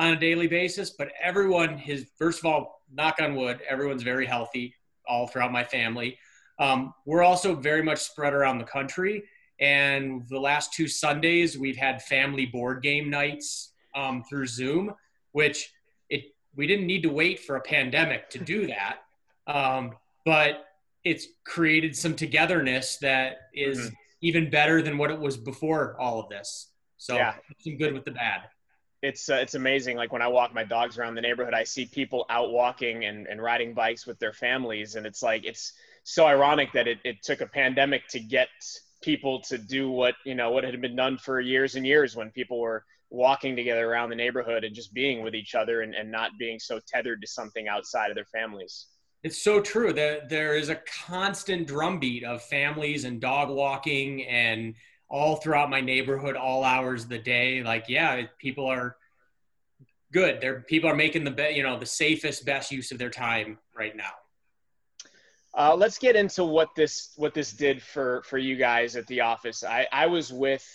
on 0.03 0.13
a 0.13 0.17
daily 0.19 0.49
basis. 0.49 0.91
But 0.91 1.13
everyone 1.23 1.79
has, 1.79 2.07
first 2.19 2.41
of 2.41 2.47
all, 2.47 2.83
knock 2.93 3.17
on 3.21 3.37
wood, 3.37 3.61
everyone's 3.69 4.03
very 4.03 4.27
healthy 4.27 4.75
all 5.09 5.27
throughout 5.27 5.53
my 5.53 5.65
family. 5.65 6.19
Um, 6.59 6.93
we're 7.07 7.23
also 7.23 7.55
very 7.55 7.83
much 7.83 8.01
spread 8.01 8.35
around 8.35 8.59
the 8.59 8.65
country. 8.65 9.25
And 9.61 10.27
the 10.29 10.41
last 10.41 10.73
two 10.73 10.89
Sundays, 10.89 11.57
we've 11.57 11.77
had 11.77 12.03
family 12.03 12.47
board 12.47 12.83
game 12.83 13.11
nights 13.11 13.73
um, 13.95 14.25
through 14.29 14.47
Zoom, 14.47 14.93
which 15.33 15.73
it 16.11 16.25
we 16.57 16.67
didn't 16.67 16.87
need 16.87 17.03
to 17.03 17.09
wait 17.09 17.41
for 17.41 17.57
a 17.57 17.61
pandemic 17.61 18.29
to 18.31 18.39
do 18.39 18.67
that. 18.75 18.99
Um, 19.47 19.93
but 20.25 20.65
it's 21.05 21.27
created 21.45 21.97
some 21.97 22.15
togetherness 22.15 22.99
that 22.99 23.49
is 23.55 23.79
mm-hmm. 23.79 23.95
even 24.21 24.51
better 24.51 24.83
than 24.83 24.99
what 24.99 25.11
it 25.11 25.19
was 25.19 25.37
before 25.37 25.97
all 26.01 26.21
of 26.21 26.29
this. 26.29 26.71
So 26.97 27.17
yeah. 27.17 27.35
some 27.59 27.77
good 27.77 27.93
with 27.93 28.05
the 28.05 28.13
bad 28.13 28.43
it's 29.03 29.29
uh, 29.29 29.35
it's 29.35 29.55
amazing. 29.55 29.97
Like 29.97 30.13
when 30.13 30.23
I 30.23 30.29
walk 30.29 30.55
my 30.55 30.65
dogs 30.65 30.97
around 30.97 31.17
the 31.17 31.21
neighborhood, 31.21 31.55
I 31.55 31.65
see 31.65 31.87
people 31.87 32.25
out 32.31 32.53
walking 32.53 33.05
and, 33.05 33.27
and 33.27 33.43
riding 33.43 33.75
bikes 33.75 34.07
with 34.07 34.19
their 34.21 34.33
families, 34.33 34.95
and 34.95 35.05
it's 35.05 35.23
like 35.23 35.45
it's 35.45 35.73
so 36.05 36.25
ironic 36.27 36.73
that 36.73 36.87
it, 36.87 36.99
it 37.05 37.23
took 37.23 37.41
a 37.41 37.47
pandemic 37.47 38.07
to 38.09 38.21
get 38.21 38.49
people 39.03 39.41
to 39.41 39.59
do 39.59 39.91
what 39.91 40.15
you 40.25 40.35
know 40.35 40.51
what 40.53 40.63
had 40.63 40.81
been 40.81 40.97
done 40.97 41.19
for 41.19 41.41
years 41.41 41.75
and 41.75 41.85
years 41.85 42.15
when 42.15 42.31
people 42.31 42.61
were 42.61 42.85
walking 43.11 43.55
together 43.57 43.91
around 43.91 44.09
the 44.09 44.17
neighborhood 44.17 44.65
and 44.65 44.75
just 44.75 44.95
being 44.95 45.23
with 45.23 45.35
each 45.35 45.55
other 45.55 45.83
and, 45.83 45.95
and 45.95 46.11
not 46.11 46.31
being 46.39 46.59
so 46.59 46.81
tethered 46.87 47.21
to 47.21 47.27
something 47.27 47.69
outside 47.69 48.11
of 48.11 48.15
their 48.15 48.25
families. 48.25 48.87
It's 49.23 49.39
so 49.39 49.61
true 49.61 49.93
that 49.93 50.31
there 50.31 50.57
is 50.57 50.71
a 50.71 50.81
constant 51.07 51.67
drumbeat 51.67 52.25
of 52.25 52.43
families 52.43 53.05
and 53.05 53.21
dog 53.21 53.51
walking 53.51 54.25
and 54.25 54.75
all 55.13 55.37
throughout 55.37 55.69
my 55.69 55.81
neighborhood, 55.81 56.35
all 56.37 56.65
hours 56.65 57.05
of 57.05 57.11
the 57.11 57.19
day. 57.19 57.63
Like, 57.63 57.85
yeah, 57.87 58.23
people 58.39 58.67
are 58.67 58.97
good. 60.13 60.41
They're 60.41 60.63
people 60.63 60.91
are 60.91 60.97
making 60.97 61.23
the 61.23 61.31
be, 61.31 61.51
you 61.55 61.63
know 61.63 61.79
the 61.79 61.87
safest, 61.87 62.45
best 62.45 62.73
use 62.73 62.91
of 62.91 62.99
their 62.99 63.11
time 63.11 63.59
right 63.77 63.95
now. 63.95 64.11
Uh, 65.55 65.77
let's 65.77 65.99
get 65.99 66.17
into 66.17 66.45
what 66.45 66.75
this 66.75 67.13
what 67.17 67.35
this 67.35 67.53
did 67.53 67.83
for 67.83 68.23
for 68.25 68.39
you 68.39 68.57
guys 68.57 68.97
at 68.97 69.07
the 69.07 69.21
office. 69.21 69.63
I 69.63 69.87
I 69.93 70.07
was 70.07 70.33
with 70.33 70.67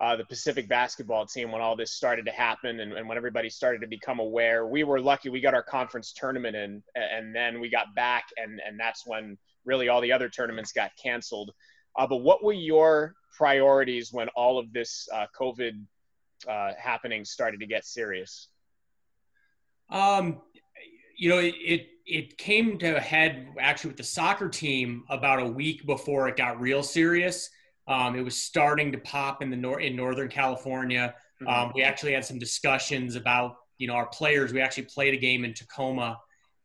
uh, 0.00 0.16
the 0.16 0.24
Pacific 0.24 0.68
basketball 0.68 1.26
team 1.26 1.50
when 1.52 1.60
all 1.60 1.76
this 1.76 1.92
started 1.92 2.24
to 2.24 2.30
happen 2.30 2.80
and, 2.80 2.94
and, 2.94 3.06
when 3.06 3.18
everybody 3.18 3.50
started 3.50 3.82
to 3.82 3.86
become 3.86 4.18
aware. 4.18 4.66
We 4.66 4.82
were 4.82 4.98
lucky 4.98 5.28
we 5.28 5.42
got 5.42 5.52
our 5.52 5.62
conference 5.62 6.14
tournament 6.14 6.56
in, 6.56 6.82
and 6.94 7.34
then 7.34 7.60
we 7.60 7.68
got 7.68 7.94
back, 7.94 8.24
and, 8.38 8.62
and 8.66 8.80
that's 8.80 9.06
when 9.06 9.36
really 9.66 9.90
all 9.90 10.00
the 10.00 10.12
other 10.12 10.30
tournaments 10.30 10.72
got 10.72 10.92
canceled. 11.02 11.50
Uh, 11.98 12.06
but 12.06 12.18
what 12.18 12.42
were 12.42 12.52
your 12.52 13.14
priorities 13.36 14.12
when 14.12 14.28
all 14.30 14.58
of 14.58 14.72
this 14.72 15.08
uh, 15.12 15.26
COVID 15.38 15.84
uh, 16.48 16.72
happening 16.78 17.24
started 17.24 17.60
to 17.60 17.66
get 17.66 17.84
serious? 17.84 18.48
Um, 19.90 20.40
you 21.16 21.28
know, 21.28 21.38
it, 21.38 21.54
it 21.58 21.86
it 22.06 22.38
came 22.38 22.78
to 22.78 22.96
a 22.96 23.00
head 23.00 23.48
actually 23.60 23.88
with 23.88 23.96
the 23.96 24.04
soccer 24.04 24.48
team 24.48 25.04
about 25.08 25.40
a 25.40 25.46
week 25.46 25.86
before 25.86 26.28
it 26.28 26.36
got 26.36 26.60
real 26.60 26.82
serious. 26.82 27.50
Um, 27.86 28.16
it 28.16 28.22
was 28.22 28.36
starting 28.36 28.92
to 28.92 28.98
pop 28.98 29.42
in 29.42 29.50
the 29.50 29.56
nor- 29.56 29.80
in 29.80 29.96
Northern 29.96 30.28
California. 30.28 31.14
Mm-hmm. 31.42 31.48
Um, 31.48 31.72
we 31.74 31.82
actually 31.82 32.12
had 32.12 32.24
some 32.24 32.38
discussions 32.38 33.16
about 33.16 33.56
you 33.78 33.86
know 33.86 33.94
our 33.94 34.06
players. 34.06 34.52
We 34.52 34.60
actually 34.60 34.84
played 34.84 35.14
a 35.14 35.16
game 35.16 35.44
in 35.44 35.54
Tacoma, 35.54 36.18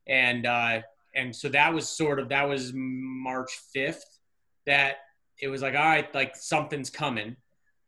and 0.07 0.45
uh, 0.45 0.81
and 1.15 1.35
so 1.35 1.49
that 1.49 1.73
was 1.73 1.89
sort 1.89 2.19
of 2.19 2.29
that 2.29 2.47
was 2.47 2.71
March 2.73 3.51
fifth. 3.73 4.19
That 4.65 4.97
it 5.41 5.47
was 5.47 5.61
like 5.61 5.75
all 5.75 5.85
right, 5.85 6.13
like 6.13 6.35
something's 6.35 6.89
coming. 6.89 7.35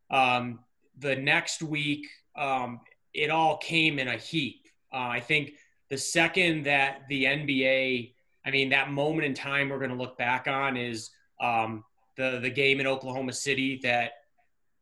Um, 0.10 0.60
the 1.00 1.16
next 1.16 1.62
week, 1.62 2.08
um, 2.36 2.82
it 3.14 3.30
all 3.30 3.58
came 3.58 4.00
in 4.00 4.08
a 4.08 4.18
heap. 4.18 4.68
Uh, 4.94 5.08
I 5.08 5.20
think 5.20 5.54
the 5.90 5.98
second 5.98 6.66
that 6.66 7.02
the 7.10 7.26
NBA, 7.26 8.14
I 8.46 8.52
mean, 8.52 8.70
that 8.70 8.92
moment 8.92 9.26
in 9.26 9.34
time 9.34 9.70
we're 9.70 9.80
going 9.80 9.92
to 9.92 9.98
look 9.98 10.18
back 10.18 10.48
on 10.48 10.78
is 10.78 11.12
um, 11.42 11.84
the 12.16 12.40
the 12.42 12.50
game 12.50 12.80
in 12.80 12.88
Oklahoma 12.88 13.34
City 13.34 13.80
that 13.84 14.12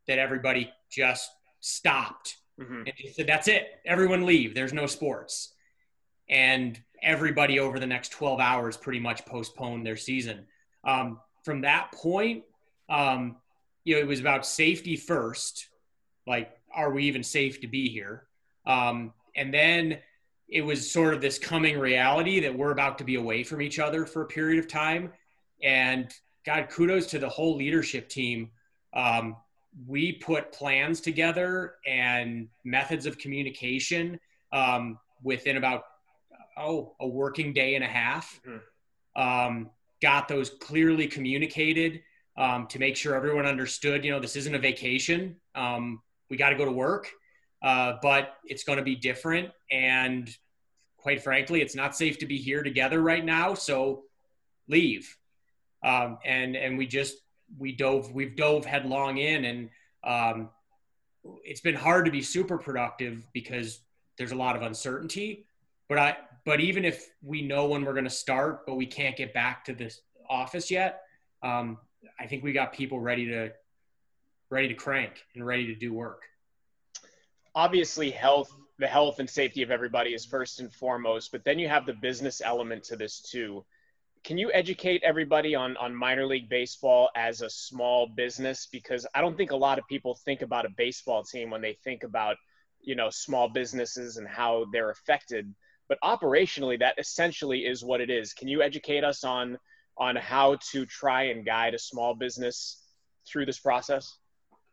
that 0.06 0.18
everybody 0.18 0.72
just 0.90 1.30
stopped 1.60 2.36
mm-hmm. 2.60 2.82
and 2.86 3.14
said 3.14 3.26
that's 3.26 3.48
it 3.48 3.80
everyone 3.84 4.24
leave 4.24 4.54
there's 4.54 4.72
no 4.72 4.86
sports 4.86 5.52
and 6.28 6.80
everybody 7.02 7.58
over 7.58 7.78
the 7.78 7.86
next 7.86 8.10
12 8.10 8.40
hours 8.40 8.76
pretty 8.76 9.00
much 9.00 9.24
postponed 9.26 9.86
their 9.86 9.96
season 9.96 10.46
um, 10.84 11.20
from 11.44 11.60
that 11.60 11.90
point 11.92 12.44
um, 12.88 13.36
you 13.84 13.94
know 13.94 14.00
it 14.00 14.06
was 14.06 14.20
about 14.20 14.46
safety 14.46 14.96
first 14.96 15.68
like 16.26 16.50
are 16.74 16.90
we 16.90 17.04
even 17.04 17.22
safe 17.22 17.60
to 17.60 17.66
be 17.66 17.88
here 17.88 18.24
um, 18.66 19.12
and 19.36 19.52
then 19.52 19.98
it 20.48 20.62
was 20.62 20.90
sort 20.90 21.12
of 21.12 21.20
this 21.20 21.38
coming 21.38 21.78
reality 21.78 22.40
that 22.40 22.56
we're 22.56 22.70
about 22.70 22.98
to 22.98 23.04
be 23.04 23.16
away 23.16 23.42
from 23.42 23.60
each 23.60 23.78
other 23.78 24.06
for 24.06 24.22
a 24.22 24.26
period 24.26 24.58
of 24.58 24.68
time 24.68 25.12
and 25.62 26.14
God, 26.46 26.68
kudos 26.70 27.06
to 27.08 27.18
the 27.18 27.28
whole 27.28 27.56
leadership 27.56 28.08
team. 28.08 28.50
Um, 28.94 29.36
we 29.86 30.12
put 30.12 30.52
plans 30.52 31.00
together 31.00 31.74
and 31.86 32.48
methods 32.64 33.04
of 33.04 33.18
communication 33.18 34.18
um, 34.52 34.98
within 35.22 35.56
about 35.56 35.82
oh 36.56 36.94
a 37.00 37.06
working 37.06 37.52
day 37.52 37.74
and 37.74 37.84
a 37.84 37.88
half. 37.88 38.40
Mm-hmm. 38.46 39.20
Um, 39.20 39.70
got 40.00 40.28
those 40.28 40.50
clearly 40.50 41.08
communicated 41.08 42.02
um, 42.38 42.66
to 42.68 42.78
make 42.78 42.96
sure 42.96 43.14
everyone 43.14 43.46
understood. 43.46 44.04
You 44.04 44.12
know, 44.12 44.20
this 44.20 44.36
isn't 44.36 44.54
a 44.54 44.58
vacation. 44.58 45.36
Um, 45.54 46.02
we 46.30 46.36
got 46.36 46.50
to 46.50 46.56
go 46.56 46.64
to 46.64 46.72
work, 46.72 47.10
uh, 47.62 47.94
but 48.02 48.36
it's 48.44 48.64
going 48.64 48.78
to 48.78 48.84
be 48.84 48.96
different. 48.96 49.50
And 49.70 50.28
quite 50.96 51.22
frankly, 51.22 51.62
it's 51.62 51.74
not 51.74 51.96
safe 51.96 52.18
to 52.18 52.26
be 52.26 52.38
here 52.38 52.62
together 52.62 53.00
right 53.00 53.24
now. 53.24 53.54
So 53.54 54.04
leave 54.68 55.16
um, 55.86 56.18
and 56.24 56.56
and 56.56 56.76
we 56.76 56.86
just 56.86 57.18
we 57.58 57.72
dove 57.72 58.12
we've 58.12 58.36
dove 58.36 58.64
headlong 58.64 59.18
in, 59.18 59.44
and 59.44 59.70
um, 60.04 60.50
it's 61.44 61.60
been 61.60 61.74
hard 61.74 62.04
to 62.06 62.10
be 62.10 62.22
super 62.22 62.58
productive 62.58 63.26
because 63.32 63.80
there's 64.18 64.32
a 64.32 64.36
lot 64.36 64.56
of 64.56 64.62
uncertainty. 64.62 65.46
But 65.88 65.98
I 65.98 66.16
but 66.44 66.60
even 66.60 66.84
if 66.84 67.08
we 67.22 67.42
know 67.42 67.66
when 67.66 67.84
we're 67.84 67.92
going 67.92 68.04
to 68.04 68.10
start, 68.10 68.66
but 68.66 68.74
we 68.74 68.86
can't 68.86 69.16
get 69.16 69.32
back 69.32 69.64
to 69.66 69.74
this 69.74 70.00
office 70.28 70.70
yet, 70.70 71.02
um, 71.42 71.78
I 72.18 72.26
think 72.26 72.44
we 72.44 72.52
got 72.52 72.72
people 72.72 73.00
ready 73.00 73.26
to 73.26 73.52
ready 74.50 74.68
to 74.68 74.74
crank 74.74 75.24
and 75.34 75.44
ready 75.44 75.66
to 75.66 75.74
do 75.74 75.92
work. 75.92 76.22
Obviously, 77.54 78.10
health 78.10 78.50
the 78.78 78.86
health 78.86 79.18
and 79.20 79.28
safety 79.28 79.62
of 79.62 79.70
everybody 79.70 80.12
is 80.12 80.26
first 80.26 80.60
and 80.60 80.72
foremost, 80.72 81.32
but 81.32 81.44
then 81.44 81.58
you 81.58 81.68
have 81.68 81.86
the 81.86 81.94
business 81.94 82.42
element 82.44 82.84
to 82.84 82.96
this 82.96 83.20
too. 83.20 83.64
Can 84.22 84.36
you 84.36 84.50
educate 84.52 85.02
everybody 85.04 85.54
on 85.54 85.76
on 85.78 85.94
minor 85.94 86.26
league 86.26 86.48
baseball 86.48 87.10
as 87.16 87.40
a 87.40 87.50
small 87.50 88.06
business? 88.06 88.68
Because 88.70 89.06
i 89.14 89.20
don't 89.20 89.36
think 89.36 89.52
a 89.52 89.56
lot 89.56 89.78
of 89.78 89.86
people 89.88 90.14
think 90.14 90.42
about 90.42 90.66
a 90.66 90.70
baseball 90.76 91.22
team 91.22 91.50
when 91.50 91.62
they 91.62 91.78
think 91.84 92.02
about 92.02 92.36
you 92.80 92.94
know 92.94 93.10
small 93.10 93.48
businesses 93.48 94.16
and 94.16 94.28
how 94.28 94.66
they're 94.72 94.90
affected 94.90 95.54
but 95.88 95.98
operationally 96.02 96.78
that 96.78 96.98
essentially 96.98 97.60
is 97.60 97.84
what 97.84 98.00
it 98.00 98.10
is. 98.10 98.32
Can 98.32 98.48
you 98.48 98.62
educate 98.62 99.04
us 99.04 99.24
on 99.24 99.58
on 99.98 100.16
how 100.16 100.56
to 100.72 100.84
try 100.86 101.24
and 101.24 101.44
guide 101.44 101.74
a 101.74 101.78
small 101.78 102.14
business 102.14 102.82
through 103.26 103.46
this 103.46 103.58
process 103.58 104.18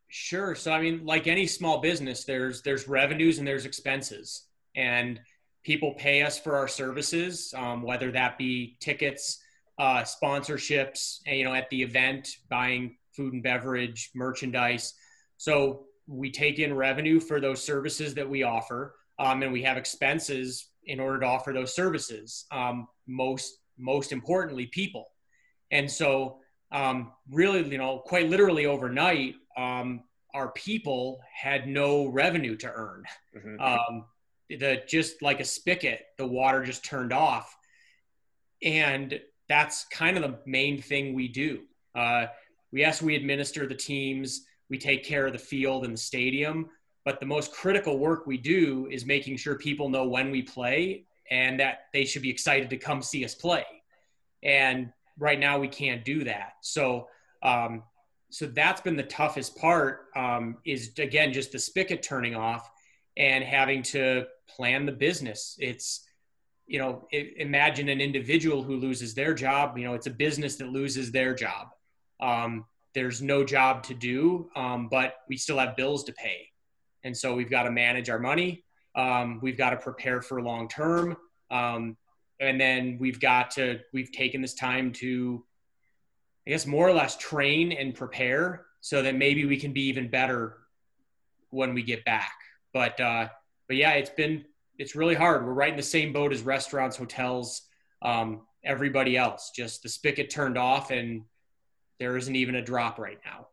sure 0.09 0.53
so 0.55 0.71
i 0.71 0.81
mean 0.81 1.05
like 1.05 1.27
any 1.27 1.47
small 1.47 1.79
business 1.79 2.23
there's 2.23 2.61
there's 2.61 2.87
revenues 2.87 3.39
and 3.39 3.47
there's 3.47 3.65
expenses 3.65 4.47
and 4.75 5.19
people 5.63 5.93
pay 5.97 6.21
us 6.21 6.37
for 6.37 6.55
our 6.55 6.67
services 6.67 7.53
um, 7.57 7.81
whether 7.81 8.11
that 8.11 8.37
be 8.37 8.77
tickets 8.79 9.39
uh, 9.79 10.03
sponsorships, 10.03 11.19
you 11.25 11.43
know, 11.43 11.53
at 11.53 11.69
the 11.69 11.81
event, 11.81 12.29
buying 12.49 12.95
food 13.15 13.33
and 13.33 13.43
beverage, 13.43 14.11
merchandise. 14.15 14.93
So 15.37 15.85
we 16.07 16.31
take 16.31 16.59
in 16.59 16.73
revenue 16.73 17.19
for 17.19 17.39
those 17.39 17.63
services 17.63 18.13
that 18.15 18.29
we 18.29 18.43
offer, 18.43 18.95
um, 19.19 19.43
and 19.43 19.51
we 19.51 19.63
have 19.63 19.77
expenses 19.77 20.69
in 20.85 20.99
order 20.99 21.19
to 21.19 21.25
offer 21.25 21.53
those 21.53 21.75
services. 21.75 22.45
Um, 22.51 22.87
most 23.07 23.57
most 23.79 24.11
importantly, 24.11 24.67
people. 24.67 25.07
And 25.71 25.89
so, 25.89 26.37
um, 26.71 27.11
really, 27.29 27.67
you 27.67 27.77
know, 27.77 27.99
quite 27.99 28.29
literally 28.29 28.65
overnight, 28.65 29.35
um, 29.57 30.03
our 30.33 30.51
people 30.51 31.21
had 31.31 31.67
no 31.67 32.07
revenue 32.07 32.55
to 32.57 32.71
earn. 32.71 33.03
Mm-hmm. 33.35 33.61
Um, 33.61 34.05
the 34.49 34.83
just 34.87 35.21
like 35.21 35.39
a 35.39 35.45
spigot, 35.45 36.01
the 36.17 36.25
water 36.25 36.63
just 36.63 36.83
turned 36.83 37.13
off, 37.13 37.55
and 38.61 39.19
that's 39.47 39.85
kind 39.85 40.17
of 40.17 40.23
the 40.23 40.39
main 40.45 40.81
thing 40.81 41.13
we 41.13 41.27
do. 41.27 41.61
Uh, 41.95 42.27
we 42.71 42.81
yes, 42.81 43.01
we 43.01 43.15
administer 43.15 43.67
the 43.67 43.75
teams, 43.75 44.45
we 44.69 44.77
take 44.77 45.03
care 45.03 45.27
of 45.27 45.33
the 45.33 45.39
field 45.39 45.85
and 45.85 45.93
the 45.93 45.97
stadium, 45.97 46.69
but 47.05 47.19
the 47.19 47.25
most 47.25 47.51
critical 47.51 47.99
work 47.99 48.25
we 48.25 48.37
do 48.37 48.87
is 48.89 49.05
making 49.05 49.37
sure 49.37 49.55
people 49.55 49.89
know 49.89 50.07
when 50.07 50.31
we 50.31 50.41
play 50.41 51.05
and 51.29 51.59
that 51.59 51.85
they 51.93 52.05
should 52.05 52.21
be 52.21 52.29
excited 52.29 52.69
to 52.69 52.77
come 52.77 53.01
see 53.01 53.23
us 53.23 53.35
play. 53.35 53.65
And 54.41 54.91
right 55.17 55.39
now 55.39 55.59
we 55.59 55.67
can't 55.67 56.03
do 56.03 56.23
that. 56.23 56.53
So, 56.61 57.07
um, 57.41 57.83
so 58.29 58.47
that's 58.47 58.81
been 58.81 58.95
the 58.95 59.03
toughest 59.03 59.55
part 59.57 60.07
um, 60.15 60.57
is 60.65 60.91
again 60.97 61.33
just 61.33 61.51
the 61.51 61.59
spigot 61.59 62.01
turning 62.01 62.35
off 62.35 62.69
and 63.15 63.43
having 63.43 63.83
to 63.83 64.25
plan 64.47 64.85
the 64.85 64.91
business. 64.91 65.55
It's 65.59 66.05
you 66.65 66.79
know, 66.79 67.07
imagine 67.11 67.89
an 67.89 67.99
individual 67.99 68.63
who 68.63 68.77
loses 68.77 69.13
their 69.13 69.33
job. 69.33 69.77
You 69.77 69.83
know, 69.85 69.93
it's 69.95 70.07
a 70.07 70.11
business 70.11 70.55
that 70.55 70.69
loses 70.69 71.11
their 71.11 71.35
job. 71.35 71.67
Um, 72.21 72.65
there's 72.93 73.21
no 73.21 73.43
job 73.43 73.83
to 73.83 73.93
do, 73.93 74.49
um, 74.55 74.87
but 74.89 75.15
we 75.27 75.35
still 75.35 75.57
have 75.57 75.75
bills 75.75 76.03
to 76.05 76.13
pay, 76.13 76.47
and 77.03 77.15
so 77.15 77.33
we've 77.35 77.49
got 77.49 77.63
to 77.63 77.71
manage 77.71 78.09
our 78.09 78.19
money. 78.19 78.63
Um, 78.95 79.39
we've 79.41 79.57
got 79.57 79.71
to 79.71 79.77
prepare 79.77 80.21
for 80.21 80.41
long 80.41 80.67
term, 80.67 81.17
um, 81.49 81.97
and 82.43 82.59
then 82.59 82.97
we've 82.99 83.19
got 83.19 83.51
to. 83.51 83.79
We've 83.93 84.11
taken 84.11 84.41
this 84.41 84.53
time 84.53 84.91
to, 84.93 85.43
I 86.47 86.51
guess, 86.51 86.65
more 86.65 86.87
or 86.87 86.93
less 86.93 87.17
train 87.17 87.71
and 87.71 87.95
prepare 87.95 88.65
so 88.81 89.01
that 89.01 89.15
maybe 89.15 89.45
we 89.45 89.57
can 89.57 89.73
be 89.73 89.83
even 89.87 90.09
better 90.09 90.57
when 91.49 91.73
we 91.73 91.83
get 91.83 92.03
back. 92.05 92.33
But 92.73 92.99
uh, 92.99 93.29
but 93.67 93.77
yeah, 93.77 93.91
it's 93.91 94.09
been 94.09 94.45
it's 94.77 94.95
really 94.95 95.15
hard. 95.15 95.45
We're 95.45 95.53
right 95.53 95.71
in 95.71 95.77
the 95.77 95.83
same 95.83 96.13
boat 96.13 96.33
as 96.33 96.41
restaurants, 96.41 96.97
hotels, 96.97 97.61
um, 98.01 98.41
everybody 98.63 99.15
else. 99.17 99.51
Just 99.55 99.83
the 99.83 99.89
spigot 99.89 100.29
turned 100.29 100.57
off, 100.57 100.91
and 100.91 101.23
there 101.99 102.17
isn't 102.17 102.35
even 102.35 102.55
a 102.55 102.61
drop 102.61 102.99
right 102.99 103.19
now. 103.25 103.47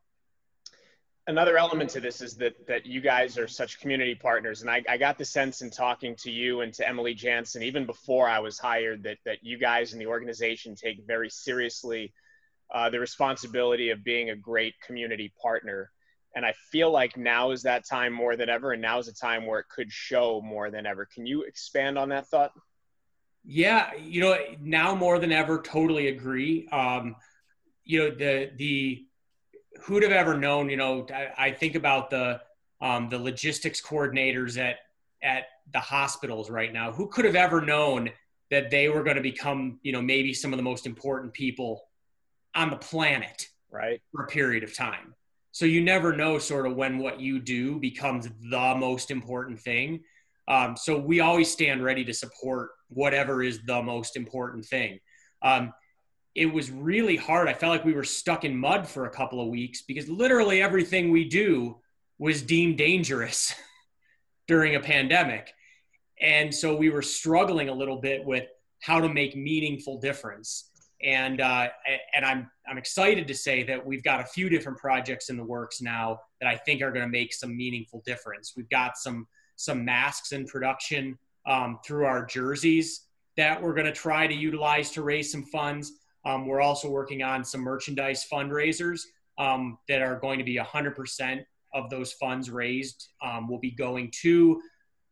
Another 1.31 1.57
element 1.57 1.91
to 1.91 2.01
this 2.01 2.21
is 2.21 2.35
that 2.39 2.67
that 2.67 2.85
you 2.87 3.01
guys 3.01 3.39
are 3.39 3.47
such 3.47 3.79
community 3.79 4.17
partners, 4.17 4.63
and 4.63 4.71
I, 4.71 4.83
I 4.89 4.97
got 4.97 5.17
the 5.17 5.25
sense 5.25 5.63
in 5.63 5.71
talking 5.71 6.17
to 6.17 6.31
you 6.31 6.63
and 6.63 6.75
to 6.75 6.87
Emily 6.87 7.15
Jansen, 7.15 7.63
even 7.63 7.87
before 7.87 8.29
I 8.29 8.41
was 8.41 8.59
hired, 8.59 9.05
that 9.05 9.19
that 9.25 9.39
you 9.41 9.57
guys 9.57 9.93
in 9.93 10.01
the 10.01 10.07
organization 10.09 10.75
take 10.75 11.07
very 11.07 11.31
seriously 11.31 12.13
uh, 12.75 12.91
the 12.91 12.99
responsibility 12.99 13.91
of 13.91 14.03
being 14.03 14.31
a 14.31 14.35
great 14.35 14.75
community 14.85 15.33
partner. 15.41 15.93
And 16.35 16.45
I 16.45 16.53
feel 16.73 16.91
like 16.91 17.17
now 17.17 17.53
is 17.53 17.63
that 17.63 17.87
time 17.89 18.13
more 18.13 18.35
than 18.35 18.49
ever, 18.49 18.73
and 18.73 18.83
now 18.83 18.99
is 18.99 19.07
a 19.07 19.15
time 19.15 19.47
where 19.47 19.61
it 19.61 19.69
could 19.69 19.93
show 19.93 20.41
more 20.41 20.69
than 20.69 20.85
ever. 20.85 21.07
Can 21.07 21.27
you 21.27 21.45
expand 21.45 21.97
on 21.97 22.09
that 22.09 22.27
thought? 22.27 22.51
Yeah, 23.45 23.95
you 23.95 24.21
know, 24.21 24.37
now 24.61 24.97
more 24.97 25.21
than 25.21 25.31
ever, 25.31 25.63
totally 25.63 26.09
agree. 26.09 26.67
Um, 26.73 27.15
you 27.85 28.01
know, 28.01 28.11
the 28.11 28.51
the 28.57 29.07
who'd 29.83 30.03
have 30.03 30.13
ever 30.13 30.37
known? 30.37 30.69
You 30.69 30.77
know, 30.77 31.07
I, 31.13 31.47
I 31.47 31.51
think 31.53 31.75
about 31.75 32.11
the 32.11 32.41
um, 32.81 33.09
the 33.09 33.19
logistics 33.19 33.81
coordinators 33.81 34.59
at 34.59 34.77
at 35.23 35.45
the 35.73 35.81
hospitals 35.81 36.51
right 36.51 36.73
now. 36.73 36.93
Who 36.93 37.09
could 37.09 37.25
have 37.25 37.37
ever 37.37 37.61
known 37.61 38.11
that 38.51 38.71
they 38.71 38.89
were 38.89 39.03
going 39.05 39.17
to 39.17 39.23
become, 39.23 39.79
you 39.83 39.93
know, 39.93 40.03
maybe 40.03 40.35
some 40.35 40.53
of 40.53 40.57
the 40.57 40.63
most 40.63 40.87
important 40.87 41.33
people 41.33 41.83
on 42.55 42.71
the 42.71 42.77
planet, 42.77 43.47
right, 43.71 44.01
for 44.11 44.25
a 44.25 44.27
period 44.27 44.65
of 44.65 44.75
time. 44.75 45.15
So 45.53 45.67
you 45.67 45.83
never 45.83 46.13
know, 46.13 46.39
sort 46.39 46.67
of, 46.67 46.77
when 46.77 46.99
what 46.99 47.21
you 47.21 47.41
do 47.41 47.79
becomes 47.79 48.29
the 48.51 48.75
most 48.77 49.11
important 49.11 49.61
thing. 49.61 50.01
Um, 50.49 50.77
so 50.77 50.99
we 50.99 51.21
always 51.21 51.51
stand 51.51 51.85
ready 51.85 52.05
to 52.05 52.15
support 52.15 52.71
whatever 52.89 53.43
is 53.43 53.61
the 53.67 53.83
most 53.83 54.17
important 54.17 54.65
thing. 54.65 54.99
Um, 55.43 55.73
it 56.35 56.47
was 56.47 56.71
really 56.71 57.17
hard. 57.17 57.49
I 57.49 57.55
felt 57.55 57.71
like 57.71 57.85
we 57.85 57.95
were 57.95 58.05
stuck 58.05 58.45
in 58.45 58.57
mud 58.57 58.87
for 58.87 59.07
a 59.07 59.11
couple 59.11 59.41
of 59.41 59.49
weeks 59.49 59.83
because 59.83 60.09
literally 60.09 60.63
everything 60.63 61.11
we 61.11 61.29
do 61.29 61.79
was 62.19 62.43
deemed 62.43 62.79
dangerous 62.79 63.55
during 64.49 64.77
a 64.77 64.81
pandemic. 64.81 65.53
And 66.21 66.55
so 66.55 66.77
we 66.77 66.91
were 66.91 67.03
struggling 67.03 67.69
a 67.69 67.75
little 67.75 68.01
bit 68.01 68.25
with 68.25 68.47
how 68.81 69.01
to 69.01 69.09
make 69.09 69.37
meaningful 69.37 69.99
difference. 69.99 70.71
And 71.03 71.41
uh, 71.41 71.69
and 72.15 72.27
I'm 72.27 72.51
I'm 72.69 72.77
excited 72.77 73.27
to 73.29 73.35
say 73.35 73.63
that 73.65 73.85
we've 73.85 74.03
got 74.05 74.21
a 74.21 74.25
few 74.25 74.51
different 74.51 74.79
projects 74.79 75.31
in 75.31 75.37
the 75.39 75.45
works 75.45 75.81
now 75.81 76.21
that 76.41 76.47
I 76.47 76.57
think 76.57 76.83
are 76.83 76.93
going 76.93 77.07
to 77.07 77.11
make 77.11 77.33
some 77.33 77.57
meaningful 77.57 78.03
difference. 78.05 78.53
We've 78.55 78.69
got 78.69 78.99
some 78.99 79.27
some 79.57 79.85
masks 79.85 80.33
in 80.33 80.47
production 80.47 81.19
um, 81.47 81.79
through 81.85 82.05
our 82.05 82.27
jerseys 82.27 83.07
that 83.37 83.63
we're 83.63 83.75
going 83.75 83.87
to 83.87 83.93
try 83.93 84.27
to 84.27 84.35
utilize 84.35 84.91
to 84.91 85.03
raise 85.03 85.33
some 85.33 85.45
funds. 85.45 85.93
Um, 86.25 86.47
we're 86.47 86.61
also 86.61 86.91
working 86.91 87.23
on 87.23 87.45
some 87.45 87.61
merchandise 87.63 88.27
fundraisers 88.31 89.03
um, 89.39 89.79
that 89.89 90.03
are 90.03 90.19
going 90.19 90.39
to 90.39 90.45
be 90.45 90.57
100% 90.57 91.45
of 91.73 91.89
those 91.89 92.13
funds 92.13 92.51
raised 92.51 93.09
um, 93.23 93.49
will 93.49 93.59
be 93.59 93.71
going 93.71 94.11
to 94.23 94.61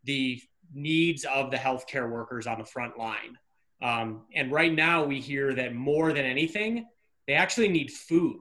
the 0.04 0.40
needs 0.74 1.24
of 1.24 1.50
the 1.50 1.56
healthcare 1.56 2.10
workers 2.10 2.46
on 2.46 2.58
the 2.58 2.64
front 2.64 2.98
line. 2.98 3.38
Um, 3.80 4.22
and 4.34 4.50
right 4.52 4.72
now, 4.72 5.04
we 5.04 5.20
hear 5.20 5.54
that 5.54 5.74
more 5.74 6.12
than 6.12 6.24
anything, 6.24 6.86
they 7.26 7.34
actually 7.34 7.68
need 7.68 7.90
food. 7.90 8.40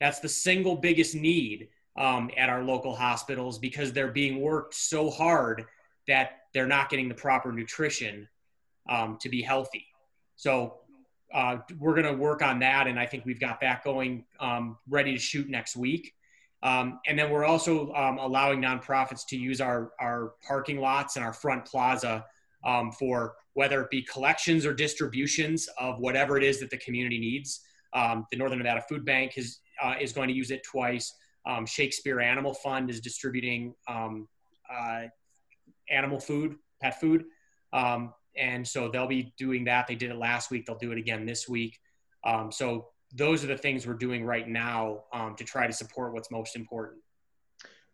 That's 0.00 0.20
the 0.20 0.28
single 0.28 0.76
biggest 0.76 1.14
need 1.14 1.68
um, 1.98 2.30
at 2.36 2.48
our 2.48 2.62
local 2.62 2.94
hospitals 2.94 3.58
because 3.58 3.92
they're 3.92 4.12
being 4.12 4.40
worked 4.40 4.74
so 4.74 5.10
hard 5.10 5.64
that 6.06 6.42
they're 6.54 6.66
not 6.66 6.88
getting 6.88 7.08
the 7.08 7.14
proper 7.14 7.52
nutrition 7.52 8.28
um, 8.88 9.18
to 9.20 9.28
be 9.28 9.42
healthy. 9.42 9.84
So 10.36 10.78
uh, 11.32 11.58
we're 11.78 11.94
going 11.94 12.06
to 12.06 12.20
work 12.20 12.42
on 12.42 12.58
that, 12.60 12.86
and 12.86 12.98
I 12.98 13.06
think 13.06 13.24
we've 13.24 13.40
got 13.40 13.60
that 13.60 13.84
going 13.84 14.24
um, 14.40 14.78
ready 14.88 15.12
to 15.12 15.18
shoot 15.18 15.48
next 15.48 15.76
week. 15.76 16.14
Um, 16.62 17.00
and 17.06 17.18
then 17.18 17.30
we're 17.30 17.44
also 17.44 17.92
um, 17.92 18.18
allowing 18.18 18.60
nonprofits 18.60 19.26
to 19.28 19.36
use 19.36 19.60
our, 19.60 19.92
our 20.00 20.34
parking 20.46 20.80
lots 20.80 21.16
and 21.16 21.24
our 21.24 21.32
front 21.32 21.64
plaza 21.64 22.24
um, 22.64 22.90
for 22.90 23.34
whether 23.54 23.80
it 23.82 23.90
be 23.90 24.02
collections 24.02 24.66
or 24.66 24.74
distributions 24.74 25.68
of 25.78 25.98
whatever 25.98 26.36
it 26.36 26.42
is 26.42 26.58
that 26.60 26.70
the 26.70 26.76
community 26.78 27.18
needs. 27.18 27.60
Um, 27.92 28.26
the 28.30 28.36
Northern 28.36 28.58
Nevada 28.58 28.82
Food 28.88 29.04
Bank 29.04 29.38
is, 29.38 29.60
uh, 29.82 29.94
is 30.00 30.12
going 30.12 30.28
to 30.28 30.34
use 30.34 30.50
it 30.50 30.62
twice. 30.64 31.14
Um, 31.46 31.64
Shakespeare 31.64 32.20
Animal 32.20 32.54
Fund 32.54 32.90
is 32.90 33.00
distributing 33.00 33.74
um, 33.86 34.28
uh, 34.70 35.04
animal 35.90 36.20
food, 36.20 36.56
pet 36.82 37.00
food. 37.00 37.24
And 38.38 38.66
so 38.66 38.88
they'll 38.88 39.06
be 39.06 39.32
doing 39.36 39.64
that. 39.64 39.86
They 39.86 39.94
did 39.94 40.10
it 40.10 40.16
last 40.16 40.50
week. 40.50 40.66
They'll 40.66 40.78
do 40.78 40.92
it 40.92 40.98
again 40.98 41.26
this 41.26 41.48
week. 41.48 41.78
so 42.50 42.88
those 43.14 43.42
are 43.44 43.46
the 43.46 43.56
things 43.56 43.86
we're 43.86 43.94
doing 43.94 44.24
right 44.24 44.46
now 44.46 45.04
um, 45.12 45.34
to 45.36 45.44
try 45.44 45.66
to 45.66 45.72
support 45.72 46.12
what's 46.12 46.30
most 46.30 46.56
important. 46.56 47.00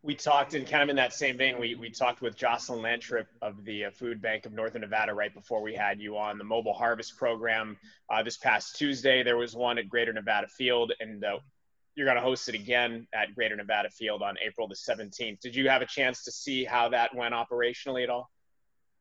We 0.02 0.14
talked, 0.14 0.52
and 0.52 0.66
kind 0.66 0.82
of 0.82 0.90
in 0.90 0.96
that 0.96 1.14
same 1.14 1.38
vein, 1.38 1.58
we, 1.58 1.76
we 1.76 1.88
talked 1.88 2.20
with 2.20 2.36
Jocelyn 2.36 2.80
Lantrip 2.80 3.26
of 3.40 3.64
the 3.64 3.86
uh, 3.86 3.90
Food 3.90 4.20
Bank 4.20 4.44
of 4.44 4.52
Northern 4.52 4.82
Nevada 4.82 5.14
right 5.14 5.32
before 5.32 5.62
we 5.62 5.74
had 5.74 5.98
you 5.98 6.18
on 6.18 6.36
the 6.36 6.44
Mobile 6.44 6.74
Harvest 6.74 7.16
Program. 7.16 7.78
Uh, 8.10 8.22
this 8.22 8.36
past 8.36 8.76
Tuesday, 8.76 9.22
there 9.22 9.38
was 9.38 9.56
one 9.56 9.78
at 9.78 9.88
Greater 9.88 10.12
Nevada 10.12 10.46
Field, 10.46 10.92
and 11.00 11.24
uh, 11.24 11.38
you're 11.94 12.04
going 12.04 12.16
to 12.18 12.22
host 12.22 12.50
it 12.50 12.54
again 12.54 13.06
at 13.14 13.34
Greater 13.34 13.56
Nevada 13.56 13.88
Field 13.88 14.20
on 14.20 14.34
April 14.46 14.68
the 14.68 14.74
17th. 14.74 15.40
Did 15.40 15.56
you 15.56 15.70
have 15.70 15.80
a 15.80 15.86
chance 15.86 16.22
to 16.24 16.32
see 16.32 16.64
how 16.64 16.90
that 16.90 17.14
went 17.14 17.32
operationally 17.32 18.02
at 18.02 18.10
all? 18.10 18.30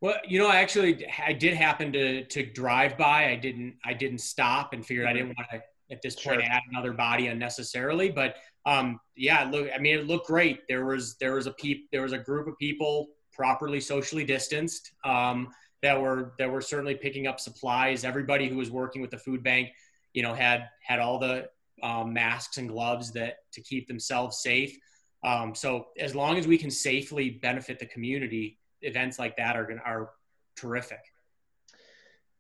Well, 0.04 0.18
you 0.28 0.38
know, 0.38 0.50
I 0.50 0.58
actually, 0.58 1.08
I 1.26 1.32
did 1.32 1.54
happen 1.54 1.94
to 1.94 2.26
to 2.26 2.46
drive 2.46 2.98
by. 2.98 3.30
I 3.30 3.38
didn't. 3.38 3.76
I 3.86 3.94
didn't 3.94 4.18
stop 4.18 4.74
and 4.74 4.86
figured 4.86 5.06
mm-hmm. 5.06 5.16
I 5.16 5.18
didn't 5.18 5.38
want 5.38 5.50
to 5.52 5.62
at 5.96 6.02
this 6.02 6.16
point 6.16 6.42
sure. 6.42 6.52
add 6.52 6.62
another 6.70 6.92
body 6.92 7.28
unnecessarily. 7.28 8.10
But 8.10 8.36
um, 8.66 9.00
yeah, 9.16 9.46
look, 9.50 9.70
I 9.74 9.80
mean, 9.80 9.98
it 9.98 10.06
looked 10.06 10.28
great. 10.28 10.68
There 10.68 10.84
was 10.84 11.16
there 11.22 11.36
was 11.36 11.48
a 11.48 11.54
peep, 11.54 11.88
there 11.94 12.02
was 12.02 12.12
a 12.12 12.18
group 12.18 12.50
of 12.50 12.58
people 12.58 13.12
properly 13.32 13.80
socially 13.80 14.26
distanced 14.26 14.92
um, 15.06 15.48
that 15.82 16.00
were 16.02 16.34
that 16.38 16.52
were 16.52 16.60
certainly 16.60 16.96
picking 16.96 17.26
up 17.26 17.40
supplies. 17.40 18.04
Everybody 18.04 18.50
who 18.50 18.58
was 18.58 18.70
working 18.70 19.02
with 19.02 19.10
the 19.10 19.20
food 19.20 19.42
bank, 19.42 19.70
you 20.14 20.22
know, 20.22 20.34
had 20.34 20.68
had 20.86 21.00
all 21.00 21.18
the 21.18 21.48
um, 21.82 22.12
masks 22.12 22.58
and 22.58 22.68
gloves 22.68 23.14
that 23.14 23.38
to 23.54 23.62
keep 23.62 23.88
themselves 23.88 24.44
safe. 24.44 24.78
Um, 25.24 25.56
so 25.56 25.88
as 25.98 26.14
long 26.14 26.38
as 26.38 26.46
we 26.46 26.58
can 26.58 26.72
safely 26.72 27.30
benefit 27.30 27.80
the 27.80 27.86
community, 27.86 28.58
events 28.84 29.18
like 29.20 29.38
that 29.38 29.56
are 29.56 29.82
are 29.86 30.10
terrific. 30.56 31.02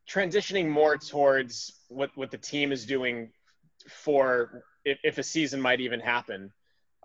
Transitioning 0.07 0.69
more 0.69 0.97
towards 0.97 1.73
what 1.89 2.11
what 2.15 2.31
the 2.31 2.37
team 2.37 2.71
is 2.71 2.85
doing 2.85 3.31
for 3.89 4.63
if, 4.85 4.99
if 5.03 5.17
a 5.17 5.23
season 5.23 5.59
might 5.61 5.81
even 5.81 5.99
happen. 5.99 6.51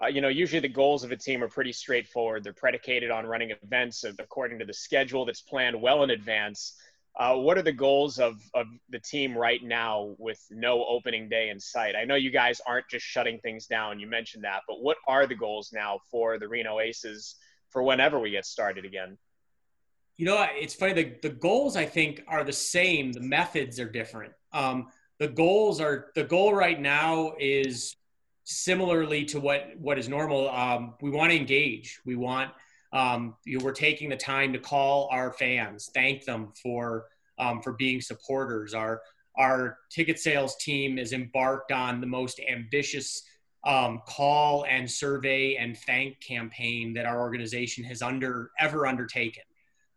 Uh, 0.00 0.06
you 0.06 0.20
know, 0.20 0.28
usually 0.28 0.60
the 0.60 0.68
goals 0.68 1.02
of 1.02 1.10
a 1.10 1.16
team 1.16 1.42
are 1.42 1.48
pretty 1.48 1.72
straightforward. 1.72 2.44
They're 2.44 2.52
predicated 2.52 3.10
on 3.10 3.26
running 3.26 3.50
events 3.50 4.04
according 4.04 4.60
to 4.60 4.64
the 4.64 4.72
schedule 4.72 5.24
that's 5.24 5.40
planned 5.40 5.80
well 5.80 6.04
in 6.04 6.10
advance. 6.10 6.74
Uh, 7.18 7.34
what 7.34 7.58
are 7.58 7.62
the 7.62 7.72
goals 7.72 8.20
of, 8.20 8.40
of 8.54 8.68
the 8.90 9.00
team 9.00 9.36
right 9.36 9.60
now 9.64 10.14
with 10.18 10.40
no 10.50 10.84
opening 10.86 11.28
day 11.28 11.48
in 11.48 11.58
sight? 11.58 11.96
I 11.96 12.04
know 12.04 12.14
you 12.14 12.30
guys 12.30 12.60
aren't 12.64 12.88
just 12.88 13.04
shutting 13.04 13.40
things 13.40 13.66
down. 13.66 13.98
You 13.98 14.06
mentioned 14.06 14.44
that, 14.44 14.62
but 14.68 14.80
what 14.80 14.98
are 15.08 15.26
the 15.26 15.34
goals 15.34 15.70
now 15.72 15.98
for 16.12 16.38
the 16.38 16.46
Reno 16.46 16.78
Aces 16.78 17.34
for 17.70 17.82
whenever 17.82 18.20
we 18.20 18.30
get 18.30 18.46
started 18.46 18.84
again? 18.84 19.18
You 20.18 20.26
know, 20.26 20.46
it's 20.50 20.74
funny. 20.74 20.92
The, 20.92 21.14
the 21.22 21.34
goals, 21.34 21.76
I 21.76 21.86
think, 21.86 22.22
are 22.28 22.44
the 22.44 22.52
same. 22.52 23.12
The 23.12 23.20
methods 23.20 23.80
are 23.80 23.88
different. 23.88 24.32
Um, 24.52 24.88
the 25.18 25.28
goals 25.28 25.80
are 25.80 26.10
the 26.14 26.24
goal 26.24 26.52
right 26.54 26.78
now 26.80 27.34
is 27.40 27.96
similarly 28.44 29.24
to 29.26 29.40
what 29.40 29.70
what 29.78 29.98
is 29.98 30.08
normal. 30.08 30.50
Um, 30.50 30.94
we 31.00 31.10
want 31.10 31.30
to 31.30 31.36
engage. 31.36 32.00
We 32.04 32.16
want 32.16 32.50
um, 32.92 33.34
you 33.44 33.58
know, 33.58 33.64
we're 33.64 33.72
taking 33.72 34.08
the 34.08 34.16
time 34.16 34.52
to 34.52 34.58
call 34.58 35.08
our 35.12 35.32
fans, 35.32 35.90
thank 35.92 36.24
them 36.24 36.52
for 36.62 37.06
um, 37.38 37.60
for 37.62 37.72
being 37.74 38.00
supporters. 38.00 38.74
Our 38.74 39.02
our 39.36 39.78
ticket 39.90 40.18
sales 40.18 40.56
team 40.56 40.98
is 40.98 41.12
embarked 41.12 41.70
on 41.70 42.00
the 42.00 42.06
most 42.06 42.40
ambitious 42.50 43.22
um, 43.64 44.00
call 44.06 44.64
and 44.68 44.90
survey 44.90 45.56
and 45.56 45.76
thank 45.76 46.20
campaign 46.20 46.92
that 46.94 47.06
our 47.06 47.20
organization 47.20 47.84
has 47.84 48.02
under 48.02 48.50
ever 48.58 48.86
undertaken. 48.86 49.42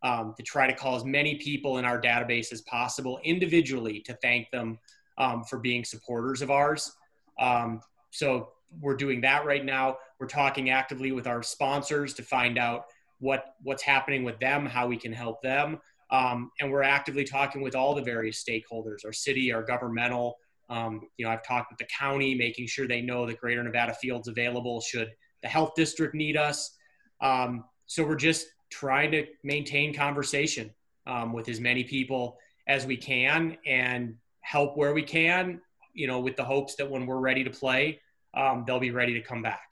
Um, 0.04 0.34
to 0.36 0.41
try 0.41 0.66
to 0.66 0.74
call 0.74 0.95
as 0.95 1.06
many 1.06 1.36
people 1.36 1.78
in 1.78 1.86
our 1.86 2.02
database 2.02 2.52
as 2.52 2.62
possible 2.64 3.20
individually 3.24 3.99
to 4.08 4.14
thank 4.16 4.49
them 4.49 4.80
um, 5.20 5.43
for 5.43 5.60
being 5.60 5.84
supporters 5.84 6.41
of 6.41 6.49
ours. 6.49 6.91
Um, 7.39 7.82
so 8.10 8.49
we're 8.80 8.95
doing 8.95 9.22
that 9.22 9.45
right 9.45 9.64
now. 9.64 9.97
We're 10.20 10.28
talking 10.28 10.70
actively 10.70 11.12
with 11.12 11.28
our 11.28 11.43
sponsors 11.43 12.14
to 12.16 12.24
find 12.24 12.58
out 12.58 12.86
what 13.20 13.56
what's 13.62 13.84
happening 13.84 14.24
with 14.24 14.39
them, 14.39 14.66
how 14.66 14.88
we 14.88 14.97
can 14.97 15.14
help 15.14 15.41
them, 15.41 15.80
um, 16.10 16.52
and 16.60 16.72
we're 16.72 16.84
actively 16.84 17.24
talking 17.24 17.62
with 17.62 17.76
all 17.76 17.93
the 17.93 18.02
various 18.02 18.43
stakeholders, 18.43 19.06
our 19.06 19.14
city, 19.14 19.54
our 19.54 19.64
governmental. 19.64 20.38
Um, 20.70 21.02
you 21.18 21.26
know, 21.26 21.32
I've 21.32 21.43
talked 21.43 21.72
with 21.72 21.80
the 21.80 21.86
county, 21.86 22.34
making 22.34 22.68
sure 22.68 22.88
they 22.88 23.02
know 23.02 23.26
that 23.26 23.39
Greater 23.39 23.64
Nevada 23.64 23.93
Field's 23.93 24.28
available 24.28 24.82
should 24.82 25.12
the 25.41 25.47
health 25.47 25.74
district 25.76 26.16
need 26.16 26.38
us. 26.38 26.76
Um, 27.20 27.66
so 27.88 28.06
we're 28.06 28.16
just 28.16 28.47
trying 28.72 29.11
to 29.11 29.28
maintain 29.43 29.93
conversation 29.93 30.72
um, 31.05 31.34
with 31.34 31.49
as 31.49 31.59
many 31.59 31.84
people 31.84 32.38
as 32.67 32.86
we 32.86 32.97
can 32.97 33.57
and 33.65 34.15
help 34.41 34.78
where 34.78 34.93
we 34.93 35.03
can, 35.03 35.61
you 35.93 36.07
know, 36.07 36.19
with 36.19 36.36
the 36.36 36.43
hopes 36.43 36.76
that 36.76 36.89
when 36.89 37.05
we're 37.05 37.19
ready 37.19 37.43
to 37.43 37.49
play, 37.49 37.99
um, 38.34 38.63
they'll 38.65 38.80
be 38.80 38.91
ready 38.91 39.13
to 39.13 39.22
come 39.22 39.41
back. 39.41 39.67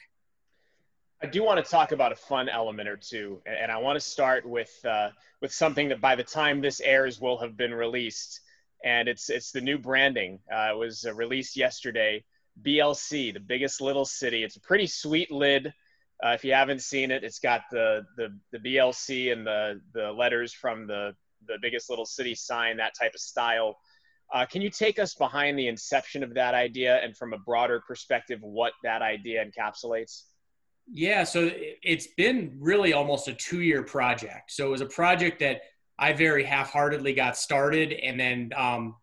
I 1.22 1.28
do 1.28 1.44
want 1.44 1.64
to 1.64 1.70
talk 1.70 1.92
about 1.92 2.12
a 2.12 2.16
fun 2.16 2.48
element 2.48 2.88
or 2.88 2.96
two, 2.96 3.42
and 3.46 3.72
I 3.72 3.78
want 3.78 3.98
to 3.98 4.00
start 4.00 4.46
with 4.46 4.74
uh, 4.86 5.10
with 5.42 5.52
something 5.52 5.90
that 5.90 6.00
by 6.00 6.16
the 6.16 6.24
time 6.24 6.62
this 6.62 6.80
airs 6.80 7.20
will 7.20 7.38
have 7.40 7.58
been 7.58 7.74
released, 7.74 8.40
and 8.86 9.10
it's 9.10 9.30
it's 9.30 9.52
the 9.52 9.60
new 9.60 9.78
branding. 9.78 10.40
Uh, 10.52 10.70
it 10.72 10.78
was 10.78 11.06
released 11.14 11.58
yesterday. 11.58 12.24
BLC, 12.62 13.34
the 13.34 13.40
biggest 13.40 13.82
little 13.82 14.06
city. 14.06 14.44
It's 14.44 14.56
a 14.56 14.62
pretty 14.62 14.88
sweet 14.88 15.30
lid. 15.30 15.74
Uh, 16.24 16.30
if 16.30 16.44
you 16.44 16.54
haven't 16.54 16.82
seen 16.82 17.12
it, 17.12 17.24
it's 17.24 17.40
got 17.40 17.62
the 17.72 18.06
the 18.18 18.38
the 18.52 18.60
BLC 18.60 19.32
and 19.32 19.46
the 19.46 19.80
the 19.94 20.12
letters 20.12 20.54
from 20.54 20.86
the 20.88 21.16
the 21.48 21.58
biggest 21.62 21.90
little 21.90 22.06
city 22.06 22.36
sign, 22.36 22.78
that 22.78 22.94
type 23.00 23.14
of 23.14 23.22
style. 23.22 23.78
Uh, 24.34 24.46
can 24.46 24.62
you 24.62 24.70
take 24.70 25.00
us 25.00 25.16
behind 25.16 25.58
the 25.58 25.68
inception 25.68 26.22
of 26.22 26.34
that 26.36 26.54
idea 26.54 26.98
and 26.98 27.18
from 27.18 27.34
a 27.34 27.38
broader 27.38 27.82
perspective, 27.88 28.40
what 28.42 28.74
that 28.84 29.02
idea 29.02 29.44
encapsulates? 29.44 30.24
Yeah, 30.92 31.24
so 31.24 31.52
it's 31.84 32.08
been 32.18 32.56
really 32.60 32.94
almost 32.94 33.28
a 33.28 33.34
two 33.34 33.62
year 33.62 33.84
project. 33.84 34.52
So 34.52 34.68
it 34.68 34.70
was 34.70 34.82
a 34.82 34.88
project 34.88 35.40
that 35.40 35.62
I 35.98 36.14
very 36.14 36.44
half 36.44 36.72
heartedly 36.72 37.14
got 37.14 37.38
started, 37.38 37.94
and 37.94 38.20
then 38.20 38.52
um, 38.56 38.96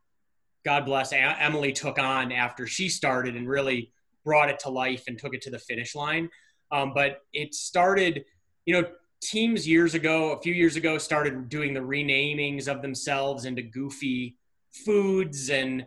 God 0.65 0.85
bless 0.85 1.13
Emily 1.13 1.73
took 1.73 1.99
on 1.99 2.33
after 2.33 2.67
she 2.67 2.89
started 2.89 3.37
and 3.37 3.49
really 3.49 3.93
brought 4.25 4.49
it 4.49 4.59
to 4.61 4.71
life 4.71 5.05
and 5.07 5.19
took 5.19 5.35
it 5.35 5.43
to 5.43 5.51
the 5.51 5.59
finish 5.59 5.95
line. 5.95 6.29
Um, 6.71 6.93
but 6.95 7.23
it 7.33 7.55
started, 7.55 8.25
you 8.65 8.75
know, 8.75 8.89
teams 9.21 9.67
years 9.67 9.95
ago, 9.95 10.33
a 10.33 10.41
few 10.41 10.55
years 10.55 10.77
ago, 10.77 10.99
started 10.99 11.49
doing 11.49 11.75
the 11.75 11.81
renamings 11.81 12.69
of 12.69 12.83
themselves 12.83 13.45
into 13.45 13.63
goofy 13.63 14.37
foods 14.73 15.51
and 15.51 15.87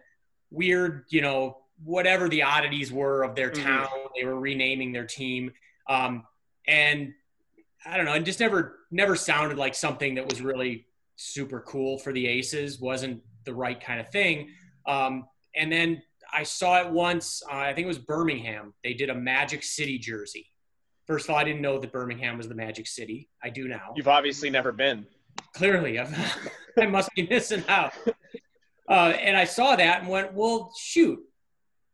weird, 0.51 1.05
you 1.09 1.21
know, 1.21 1.57
whatever 1.83 2.27
the 2.27 2.43
oddities 2.43 2.91
were 2.91 3.23
of 3.23 3.35
their 3.35 3.51
mm-hmm. 3.51 3.63
town. 3.63 3.87
Mm-hmm. 3.87 4.07
They 4.15 4.25
were 4.25 4.39
renaming 4.39 4.91
their 4.91 5.05
team. 5.05 5.51
Um, 5.87 6.23
and 6.67 7.13
I 7.85 7.97
don't 7.97 8.05
know, 8.05 8.13
it 8.13 8.23
just 8.23 8.39
never 8.39 8.79
never 8.91 9.15
sounded 9.15 9.57
like 9.57 9.75
something 9.75 10.15
that 10.15 10.27
was 10.27 10.41
really 10.41 10.85
super 11.15 11.61
cool 11.61 11.97
for 11.97 12.11
the 12.13 12.27
Aces. 12.27 12.79
wasn't 12.79 13.21
the 13.45 13.53
right 13.53 13.79
kind 13.79 13.99
of 13.99 14.09
thing. 14.09 14.49
Um, 14.85 15.27
and 15.55 15.71
then 15.71 16.01
I 16.33 16.43
saw 16.43 16.81
it 16.81 16.89
once. 16.89 17.41
Uh, 17.49 17.57
I 17.57 17.73
think 17.73 17.85
it 17.85 17.87
was 17.87 17.99
Birmingham. 17.99 18.73
They 18.83 18.93
did 18.93 19.09
a 19.09 19.15
Magic 19.15 19.63
City 19.63 19.97
jersey. 19.97 20.47
First 21.09 21.25
of 21.25 21.31
all, 21.31 21.37
I 21.37 21.43
didn't 21.43 21.61
know 21.61 21.79
that 21.79 21.91
Birmingham 21.91 22.37
was 22.37 22.47
the 22.47 22.55
Magic 22.55 22.87
City. 22.87 23.29
I 23.43 23.49
do 23.49 23.67
now. 23.67 23.93
You've 23.95 24.07
obviously 24.07 24.49
never 24.49 24.71
been. 24.71 25.07
Clearly, 25.55 25.99
i 26.77 26.85
must 26.85 27.09
be 27.15 27.27
missing 27.27 27.63
out. 27.67 27.93
Uh, 28.87 29.13
and 29.19 29.35
I 29.35 29.45
saw 29.45 29.75
that 29.75 30.01
and 30.01 30.09
went, 30.09 30.33
well, 30.33 30.71
shoot, 30.77 31.19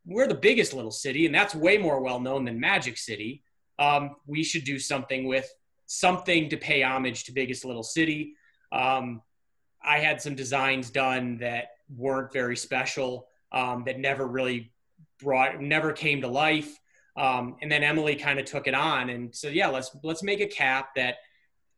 we're 0.05 0.27
the 0.27 0.35
biggest 0.35 0.73
little 0.73 0.91
city, 0.91 1.25
and 1.25 1.33
that's 1.33 1.55
way 1.55 1.77
more 1.77 2.01
well 2.01 2.19
known 2.19 2.45
than 2.45 2.59
Magic 2.59 2.97
City 2.97 3.41
um, 3.79 4.15
we 4.25 4.43
should 4.43 4.63
do 4.63 4.79
something 4.79 5.27
with 5.27 5.49
something 5.85 6.49
to 6.49 6.57
pay 6.57 6.83
homage 6.83 7.25
to 7.25 7.31
biggest 7.31 7.65
little 7.65 7.83
city. 7.83 8.33
Um, 8.71 9.21
I 9.83 9.99
had 9.99 10.21
some 10.21 10.35
designs 10.35 10.89
done 10.89 11.37
that 11.37 11.69
weren't 11.95 12.33
very 12.33 12.57
special, 12.57 13.27
um, 13.51 13.83
that 13.85 13.99
never 13.99 14.25
really 14.25 14.71
brought, 15.21 15.61
never 15.61 15.91
came 15.91 16.21
to 16.21 16.27
life. 16.27 16.79
Um, 17.17 17.55
and 17.61 17.71
then 17.71 17.83
Emily 17.83 18.15
kind 18.15 18.39
of 18.39 18.45
took 18.45 18.67
it 18.67 18.73
on 18.73 19.09
and 19.09 19.33
said, 19.33 19.53
"Yeah, 19.53 19.67
let's 19.67 19.95
let's 20.03 20.23
make 20.23 20.41
a 20.41 20.47
cap 20.47 20.89
that 20.95 21.15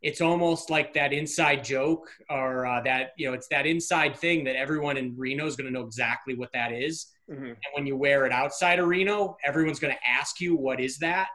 it's 0.01 0.21
almost 0.21 0.69
like 0.69 0.93
that 0.93 1.13
inside 1.13 1.63
joke 1.63 2.07
or 2.29 2.65
uh, 2.65 2.81
that 2.81 3.11
you 3.17 3.27
know 3.27 3.33
it's 3.33 3.47
that 3.49 3.65
inside 3.65 4.15
thing 4.15 4.43
that 4.45 4.55
everyone 4.55 4.97
in 4.97 5.15
Reno 5.17 5.45
is 5.45 5.55
going 5.55 5.71
to 5.71 5.73
know 5.73 5.85
exactly 5.85 6.35
what 6.35 6.51
that 6.53 6.71
is. 6.71 7.07
Mm-hmm. 7.29 7.45
And 7.45 7.57
when 7.73 7.85
you 7.85 7.97
wear 7.97 8.25
it 8.25 8.31
outside 8.31 8.79
of 8.79 8.88
Reno, 8.88 9.38
everyone's 9.45 9.79
going 9.79 9.93
to 9.93 10.09
ask 10.09 10.39
you, 10.39 10.55
"What 10.55 10.79
is 10.79 10.97
that?" 10.99 11.27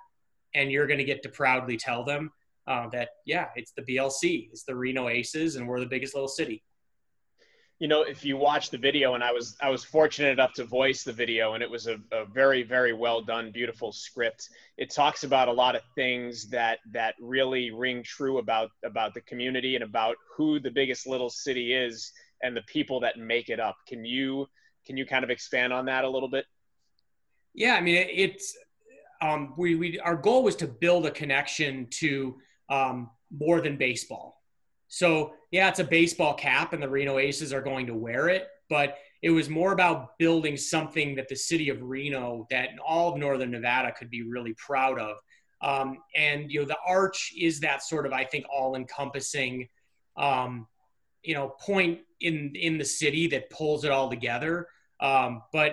and 0.55 0.71
you're 0.71 0.87
going 0.87 0.99
to 0.99 1.05
get 1.05 1.23
to 1.23 1.29
proudly 1.29 1.77
tell 1.77 2.05
them 2.05 2.31
uh, 2.67 2.89
that 2.91 3.11
yeah, 3.27 3.49
it's 3.57 3.73
the 3.73 3.83
BLC, 3.83 4.49
it's 4.53 4.65
the 4.65 4.75
Reno 4.75 5.09
Aces, 5.09 5.57
and 5.57 5.67
we're 5.67 5.81
the 5.81 5.87
biggest 5.87 6.15
little 6.15 6.29
city. 6.29 6.63
You 7.83 7.89
know, 7.89 8.03
if 8.03 8.25
you 8.25 8.37
watch 8.37 8.71
the 8.71 8.79
video, 8.79 9.15
and 9.15 9.25
I 9.25 9.33
was 9.33 9.57
I 9.61 9.69
was 9.69 9.83
fortunate 9.83 10.31
enough 10.31 10.53
to 10.53 10.65
voice 10.65 11.03
the 11.03 11.13
video, 11.13 11.55
and 11.55 11.65
it 11.65 11.69
was 11.69 11.89
a, 11.89 11.97
a 12.13 12.25
very 12.25 12.63
very 12.63 12.93
well 12.93 13.21
done, 13.21 13.51
beautiful 13.51 13.91
script. 13.91 14.51
It 14.77 14.89
talks 14.91 15.25
about 15.25 15.49
a 15.49 15.53
lot 15.53 15.75
of 15.75 15.83
things 15.97 16.49
that 16.51 16.79
that 16.93 17.17
really 17.21 17.73
ring 17.73 18.05
true 18.05 18.39
about 18.39 18.71
about 18.85 19.15
the 19.15 19.21
community 19.23 19.75
and 19.75 19.83
about 19.83 20.15
who 20.37 20.61
the 20.61 20.71
biggest 20.71 21.09
little 21.09 21.29
city 21.29 21.75
is 21.75 22.13
and 22.45 22.57
the 22.57 22.63
people 22.69 23.01
that 23.01 23.19
make 23.19 23.49
it 23.49 23.59
up. 23.59 23.77
Can 23.89 24.05
you 24.05 24.47
can 24.87 24.97
you 24.97 25.05
kind 25.05 25.25
of 25.25 25.31
expand 25.31 25.73
on 25.73 25.85
that 25.87 26.05
a 26.05 26.09
little 26.09 26.29
bit? 26.29 26.47
Yeah, 27.53 27.75
I 27.75 27.81
mean, 27.81 28.07
it's 28.09 28.57
um, 29.21 29.55
we, 29.59 29.75
we 29.75 29.99
our 29.99 30.15
goal 30.15 30.45
was 30.45 30.55
to 30.57 30.69
build 30.69 31.07
a 31.07 31.11
connection 31.11 31.89
to 31.99 32.37
um, 32.69 33.11
more 33.37 33.61
than 33.61 33.77
baseball. 33.77 34.42
So 34.93 35.33
yeah, 35.51 35.71
it's 35.71 35.79
a 35.79 35.85
baseball 35.85 36.35
cap, 36.35 36.75
and 36.75 36.83
the 36.83 36.89
Reno 36.89 37.17
Aces 37.17 37.51
are 37.51 37.63
going 37.63 37.87
to 37.87 37.95
wear 37.95 38.29
it, 38.29 38.49
but 38.69 38.99
it 39.23 39.31
was 39.31 39.49
more 39.49 39.73
about 39.73 40.19
building 40.19 40.55
something 40.55 41.15
that 41.15 41.29
the 41.29 41.35
city 41.35 41.71
of 41.71 41.81
Reno, 41.81 42.47
that 42.51 42.71
all 42.87 43.11
of 43.11 43.19
Northern 43.19 43.53
Nevada 43.53 43.91
could 43.93 44.11
be 44.11 44.23
really 44.23 44.55
proud 44.59 44.99
of. 44.99 45.17
Um, 45.63 45.97
and 46.15 46.53
you 46.53 46.61
know, 46.61 46.67
the 46.67 46.77
arch 46.87 47.33
is 47.35 47.59
that 47.61 47.83
sort 47.83 48.05
of 48.05 48.13
I 48.13 48.25
think 48.25 48.45
all-encompassing, 48.53 49.67
um, 50.19 50.67
you 51.23 51.33
know, 51.33 51.55
point 51.59 52.01
in 52.21 52.53
in 52.55 52.77
the 52.77 52.85
city 52.85 53.27
that 53.29 53.49
pulls 53.49 53.87
it 53.87 53.91
all 53.91 54.11
together. 54.11 54.69
Um, 55.01 55.41
but 55.55 55.73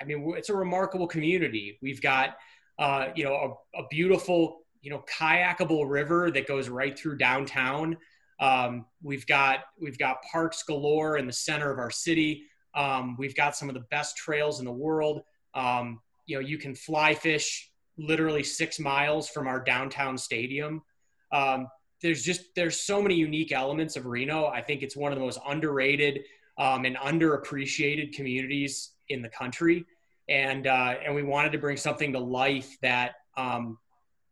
I 0.00 0.04
mean, 0.04 0.34
it's 0.36 0.48
a 0.48 0.56
remarkable 0.56 1.06
community. 1.06 1.78
We've 1.80 2.02
got 2.02 2.36
uh, 2.80 3.10
you 3.14 3.22
know, 3.22 3.62
a, 3.76 3.82
a, 3.82 3.86
beautiful, 3.88 4.62
you 4.82 4.90
know, 4.90 5.02
kayakable 5.08 5.88
river 5.88 6.30
that 6.32 6.46
goes 6.48 6.68
right 6.68 6.98
through 6.98 7.16
downtown. 7.16 7.96
Um, 8.38 8.86
we've 9.02 9.26
got 9.26 9.60
we've 9.80 9.98
got 9.98 10.22
parks 10.30 10.62
galore 10.62 11.16
in 11.16 11.26
the 11.26 11.32
center 11.32 11.70
of 11.70 11.78
our 11.78 11.90
city. 11.90 12.44
Um, 12.74 13.16
we've 13.18 13.34
got 13.34 13.56
some 13.56 13.68
of 13.68 13.74
the 13.74 13.84
best 13.90 14.16
trails 14.16 14.58
in 14.58 14.66
the 14.66 14.72
world. 14.72 15.22
Um, 15.54 16.00
you 16.26 16.36
know, 16.36 16.46
you 16.46 16.58
can 16.58 16.74
fly 16.74 17.14
fish 17.14 17.70
literally 17.96 18.42
six 18.42 18.78
miles 18.78 19.28
from 19.28 19.46
our 19.46 19.62
downtown 19.62 20.18
stadium. 20.18 20.82
Um, 21.32 21.68
there's 22.02 22.22
just 22.22 22.54
there's 22.54 22.78
so 22.78 23.00
many 23.00 23.14
unique 23.14 23.52
elements 23.52 23.96
of 23.96 24.06
Reno. 24.06 24.46
I 24.46 24.60
think 24.60 24.82
it's 24.82 24.96
one 24.96 25.12
of 25.12 25.18
the 25.18 25.24
most 25.24 25.38
underrated 25.48 26.24
um, 26.58 26.84
and 26.84 26.96
underappreciated 26.96 28.12
communities 28.12 28.90
in 29.08 29.22
the 29.22 29.28
country 29.28 29.86
and 30.28 30.66
uh, 30.66 30.94
and 31.04 31.14
we 31.14 31.22
wanted 31.22 31.52
to 31.52 31.58
bring 31.58 31.76
something 31.76 32.12
to 32.12 32.18
life 32.18 32.76
that 32.82 33.14
um, 33.36 33.78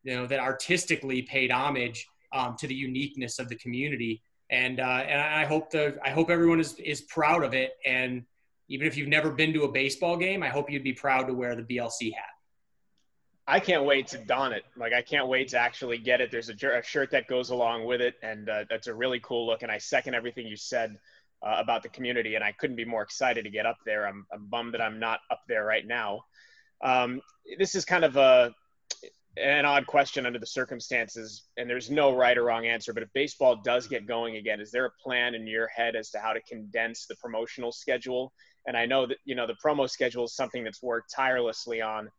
you 0.02 0.14
know 0.14 0.26
that 0.26 0.40
artistically 0.40 1.22
paid 1.22 1.50
homage 1.50 2.08
um, 2.34 2.56
to 2.58 2.66
the 2.66 2.74
uniqueness 2.74 3.38
of 3.38 3.48
the 3.48 3.54
community. 3.54 4.22
And 4.50 4.80
uh, 4.80 5.04
and 5.08 5.20
I 5.20 5.46
hope 5.46 5.70
the 5.70 5.98
I 6.04 6.10
hope 6.10 6.28
everyone 6.28 6.60
is 6.60 6.74
is 6.74 7.00
proud 7.00 7.42
of 7.42 7.54
it. 7.54 7.72
And 7.86 8.24
even 8.68 8.86
if 8.86 8.96
you've 8.96 9.08
never 9.08 9.30
been 9.30 9.52
to 9.54 9.64
a 9.64 9.72
baseball 9.72 10.16
game, 10.16 10.42
I 10.42 10.48
hope 10.48 10.70
you'd 10.70 10.84
be 10.84 10.92
proud 10.92 11.26
to 11.28 11.34
wear 11.34 11.54
the 11.54 11.62
BLC 11.62 12.12
hat. 12.12 12.24
I 13.46 13.60
can't 13.60 13.84
wait 13.84 14.06
to 14.08 14.18
don 14.18 14.52
it. 14.52 14.64
Like 14.76 14.92
I 14.92 15.02
can't 15.02 15.28
wait 15.28 15.48
to 15.48 15.58
actually 15.58 15.98
get 15.98 16.20
it. 16.20 16.30
There's 16.30 16.50
a, 16.50 16.78
a 16.78 16.82
shirt 16.82 17.10
that 17.12 17.26
goes 17.26 17.50
along 17.50 17.86
with 17.86 18.00
it, 18.00 18.14
and 18.22 18.48
uh, 18.48 18.64
that's 18.68 18.86
a 18.86 18.94
really 18.94 19.20
cool 19.20 19.46
look. 19.46 19.62
And 19.62 19.70
I 19.70 19.78
second 19.78 20.14
everything 20.14 20.46
you 20.46 20.56
said 20.56 20.98
uh, 21.42 21.56
about 21.58 21.82
the 21.82 21.88
community, 21.90 22.36
and 22.36 22.44
I 22.44 22.52
couldn't 22.52 22.76
be 22.76 22.84
more 22.84 23.02
excited 23.02 23.44
to 23.44 23.50
get 23.50 23.66
up 23.66 23.78
there. 23.84 24.06
I'm, 24.06 24.26
I'm 24.32 24.46
bummed 24.46 24.74
that 24.74 24.80
I'm 24.80 24.98
not 24.98 25.20
up 25.30 25.42
there 25.46 25.64
right 25.64 25.86
now. 25.86 26.24
Um, 26.82 27.20
this 27.58 27.74
is 27.74 27.84
kind 27.84 28.04
of 28.04 28.16
a 28.16 28.54
an 29.36 29.64
odd 29.64 29.86
question 29.86 30.26
under 30.26 30.38
the 30.38 30.46
circumstances, 30.46 31.44
and 31.56 31.68
there's 31.68 31.90
no 31.90 32.14
right 32.14 32.36
or 32.36 32.44
wrong 32.44 32.66
answer. 32.66 32.92
But 32.92 33.02
if 33.02 33.12
baseball 33.12 33.56
does 33.56 33.86
get 33.88 34.06
going 34.06 34.36
again, 34.36 34.60
is 34.60 34.70
there 34.70 34.86
a 34.86 34.90
plan 35.02 35.34
in 35.34 35.46
your 35.46 35.66
head 35.68 35.96
as 35.96 36.10
to 36.10 36.18
how 36.18 36.32
to 36.32 36.40
condense 36.42 37.06
the 37.06 37.16
promotional 37.16 37.72
schedule? 37.72 38.32
And 38.66 38.76
I 38.76 38.86
know 38.86 39.06
that 39.06 39.18
you 39.24 39.34
know 39.34 39.46
the 39.46 39.56
promo 39.64 39.90
schedule 39.90 40.24
is 40.24 40.34
something 40.34 40.64
that's 40.64 40.82
worked 40.82 41.12
tirelessly 41.14 41.82
on, 41.82 42.10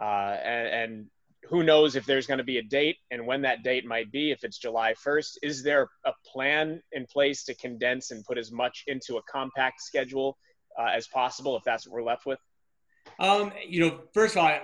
uh, 0.00 0.36
and, 0.44 0.68
and 0.68 1.06
who 1.48 1.62
knows 1.62 1.96
if 1.96 2.04
there's 2.04 2.26
going 2.26 2.38
to 2.38 2.44
be 2.44 2.58
a 2.58 2.62
date 2.62 2.96
and 3.10 3.26
when 3.26 3.42
that 3.42 3.62
date 3.62 3.86
might 3.86 4.12
be 4.12 4.30
if 4.30 4.44
it's 4.44 4.58
july 4.58 4.94
1st 4.94 5.38
is 5.42 5.62
there 5.62 5.88
a 6.04 6.12
plan 6.26 6.82
in 6.92 7.06
place 7.06 7.44
to 7.44 7.54
condense 7.54 8.10
and 8.10 8.24
put 8.24 8.36
as 8.36 8.52
much 8.52 8.84
into 8.86 9.16
a 9.16 9.22
compact 9.22 9.80
schedule 9.80 10.36
uh, 10.78 10.90
as 10.94 11.08
possible 11.08 11.56
if 11.56 11.64
that's 11.64 11.86
what 11.86 11.94
we're 11.94 12.02
left 12.02 12.26
with 12.26 12.38
um, 13.18 13.52
you 13.66 13.80
know 13.80 14.00
first 14.12 14.36
of 14.36 14.42
all 14.42 14.58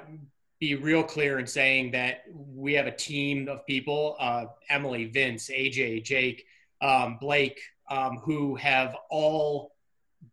be 0.59 0.75
real 0.75 1.03
clear 1.03 1.39
in 1.39 1.47
saying 1.47 1.91
that 1.91 2.23
we 2.33 2.73
have 2.73 2.87
a 2.87 2.97
team 2.97 3.49
of 3.49 3.67
people 3.67 4.17
uh, 4.19 4.47
emily 4.71 5.05
vince 5.05 5.51
aj 5.51 6.03
jake 6.03 6.47
um, 6.81 7.19
blake 7.21 7.61
um, 7.91 8.19
who 8.19 8.55
have 8.57 8.97
all 9.11 9.73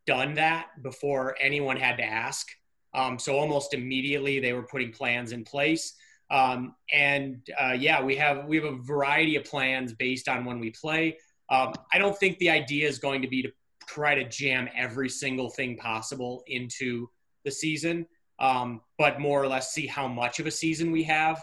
done 0.05 0.33
that 0.35 0.67
before 0.81 1.35
anyone 1.39 1.77
had 1.77 1.97
to 1.97 2.03
ask. 2.03 2.47
Um, 2.93 3.17
so 3.17 3.37
almost 3.37 3.73
immediately 3.73 4.39
they 4.39 4.53
were 4.53 4.63
putting 4.63 4.91
plans 4.91 5.31
in 5.31 5.43
place. 5.43 5.93
Um, 6.29 6.75
and 6.91 7.41
uh, 7.59 7.75
yeah, 7.77 8.01
we 8.01 8.15
have 8.15 8.45
we 8.45 8.55
have 8.57 8.65
a 8.65 8.77
variety 8.77 9.35
of 9.35 9.43
plans 9.43 9.93
based 9.93 10.27
on 10.27 10.45
when 10.45 10.59
we 10.59 10.71
play. 10.71 11.17
Um, 11.49 11.73
I 11.91 11.97
don't 11.97 12.17
think 12.17 12.37
the 12.39 12.49
idea 12.49 12.87
is 12.87 12.97
going 12.97 13.21
to 13.21 13.27
be 13.27 13.41
to 13.43 13.51
try 13.87 14.15
to 14.15 14.27
jam 14.27 14.69
every 14.75 15.09
single 15.09 15.49
thing 15.49 15.77
possible 15.77 16.43
into 16.47 17.09
the 17.43 17.51
season, 17.51 18.07
um, 18.43 18.81
but 18.97 19.21
more 19.21 19.41
or 19.41 19.47
less 19.47 19.71
see 19.71 19.87
how 19.87 20.05
much 20.05 20.41
of 20.41 20.45
a 20.45 20.51
season 20.51 20.91
we 20.91 21.03
have. 21.03 21.41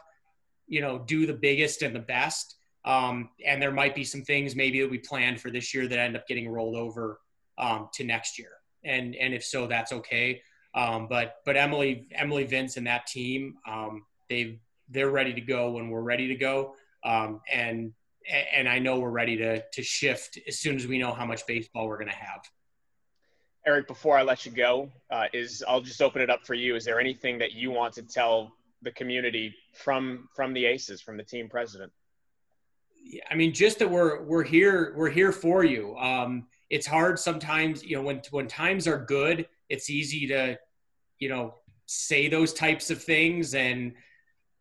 You 0.69 0.83
know, 0.83 0.99
do 0.99 1.27
the 1.27 1.33
biggest 1.33 1.81
and 1.81 1.97
the 1.97 2.01
best. 2.01 2.57
Um, 2.85 3.31
and 3.45 3.61
there 3.61 3.73
might 3.73 3.95
be 3.95 4.05
some 4.05 4.23
things 4.23 4.55
maybe 4.55 4.83
that 4.83 4.91
we 4.91 4.99
planned 4.99 5.41
for 5.41 5.51
this 5.51 5.75
year 5.75 5.89
that 5.89 5.99
end 5.99 6.15
up 6.15 6.29
getting 6.29 6.49
rolled 6.49 6.77
over 6.77 7.19
um, 7.57 7.89
to 7.95 8.05
next 8.05 8.39
year. 8.39 8.51
And 8.85 9.17
and 9.17 9.33
if 9.33 9.43
so, 9.43 9.67
that's 9.67 9.93
okay. 9.93 10.43
Um, 10.75 11.09
but 11.09 11.37
but 11.47 11.57
Emily 11.57 12.07
Emily 12.13 12.45
Vince 12.45 12.77
and 12.77 12.87
that 12.87 13.07
team, 13.07 13.55
um, 13.67 14.05
they 14.29 14.61
they're 14.91 15.11
ready 15.11 15.33
to 15.33 15.41
go 15.41 15.73
when 15.73 15.89
we're 15.89 16.03
ready 16.03 16.29
to 16.29 16.35
go. 16.35 16.75
Um, 17.03 17.41
and 17.51 17.95
and 18.53 18.69
I 18.69 18.79
know 18.79 19.01
we're 19.01 19.11
ready 19.11 19.39
to 19.39 19.63
to 19.73 19.83
shift 19.83 20.39
as 20.47 20.59
soon 20.59 20.77
as 20.77 20.87
we 20.87 20.99
know 20.99 21.13
how 21.13 21.25
much 21.25 21.47
baseball 21.47 21.89
we're 21.89 21.99
going 21.99 22.11
to 22.11 22.15
have. 22.15 22.43
Eric, 23.67 23.87
before 23.87 24.17
I 24.17 24.23
let 24.23 24.47
you 24.47 24.53
go, 24.53 24.91
uh, 25.11 25.27
is 25.33 25.63
I'll 25.69 25.81
just 25.81 26.01
open 26.01 26.23
it 26.23 26.31
up 26.31 26.47
for 26.47 26.55
you. 26.55 26.77
Is 26.77 26.85
there 26.85 26.99
anything 26.99 27.39
that 27.39 27.53
you 27.53 27.71
want 27.71 27.93
to 27.95 28.03
tell 28.03 28.53
the 28.83 28.91
community 28.93 29.55
from 29.75 30.29
from 30.35 30.55
the 30.55 30.65
Aces, 30.65 31.01
from 31.01 31.17
the 31.17 31.23
team 31.23 31.49
president? 31.49 31.93
I 33.31 33.35
mean, 33.35 33.53
just 33.53 33.79
that 33.81 33.91
we're 33.91 34.23
we're 34.23 34.45
here 34.45 34.95
we're 34.97 35.11
here 35.11 35.33
for 35.33 35.65
you. 35.65 35.97
Um, 35.99 36.47
it's 36.71 36.87
hard 36.87 37.19
sometimes, 37.19 37.85
you 37.85 37.97
know, 37.97 38.03
when 38.03 38.23
when 38.31 38.47
times 38.47 38.87
are 38.87 38.99
good, 38.99 39.47
it's 39.69 39.91
easy 39.91 40.27
to, 40.29 40.59
you 41.19 41.29
know, 41.29 41.55
say 41.87 42.29
those 42.29 42.53
types 42.53 42.91
of 42.91 43.03
things 43.03 43.55
and 43.55 43.93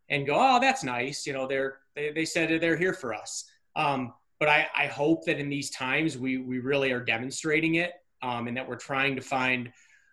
and 0.10 0.26
go, 0.26 0.36
oh, 0.36 0.60
that's 0.60 0.84
nice. 0.84 1.26
You 1.26 1.34
know, 1.34 1.48
they're 1.48 1.78
they, 1.96 2.12
they 2.12 2.26
said 2.26 2.60
they're 2.62 2.78
here 2.78 2.94
for 2.94 3.14
us. 3.14 3.46
Um, 3.76 4.14
but 4.40 4.50
I, 4.50 4.68
I 4.76 4.88
hope 4.88 5.26
that 5.26 5.38
in 5.38 5.50
these 5.50 5.70
times 5.70 6.18
we 6.18 6.38
we 6.38 6.60
really 6.60 6.92
are 6.92 7.04
demonstrating 7.04 7.76
it, 7.76 7.94
um, 8.22 8.48
and 8.48 8.58
that 8.58 8.68
we're 8.68 8.76
trying 8.76 9.16
to 9.16 9.22
find 9.22 9.72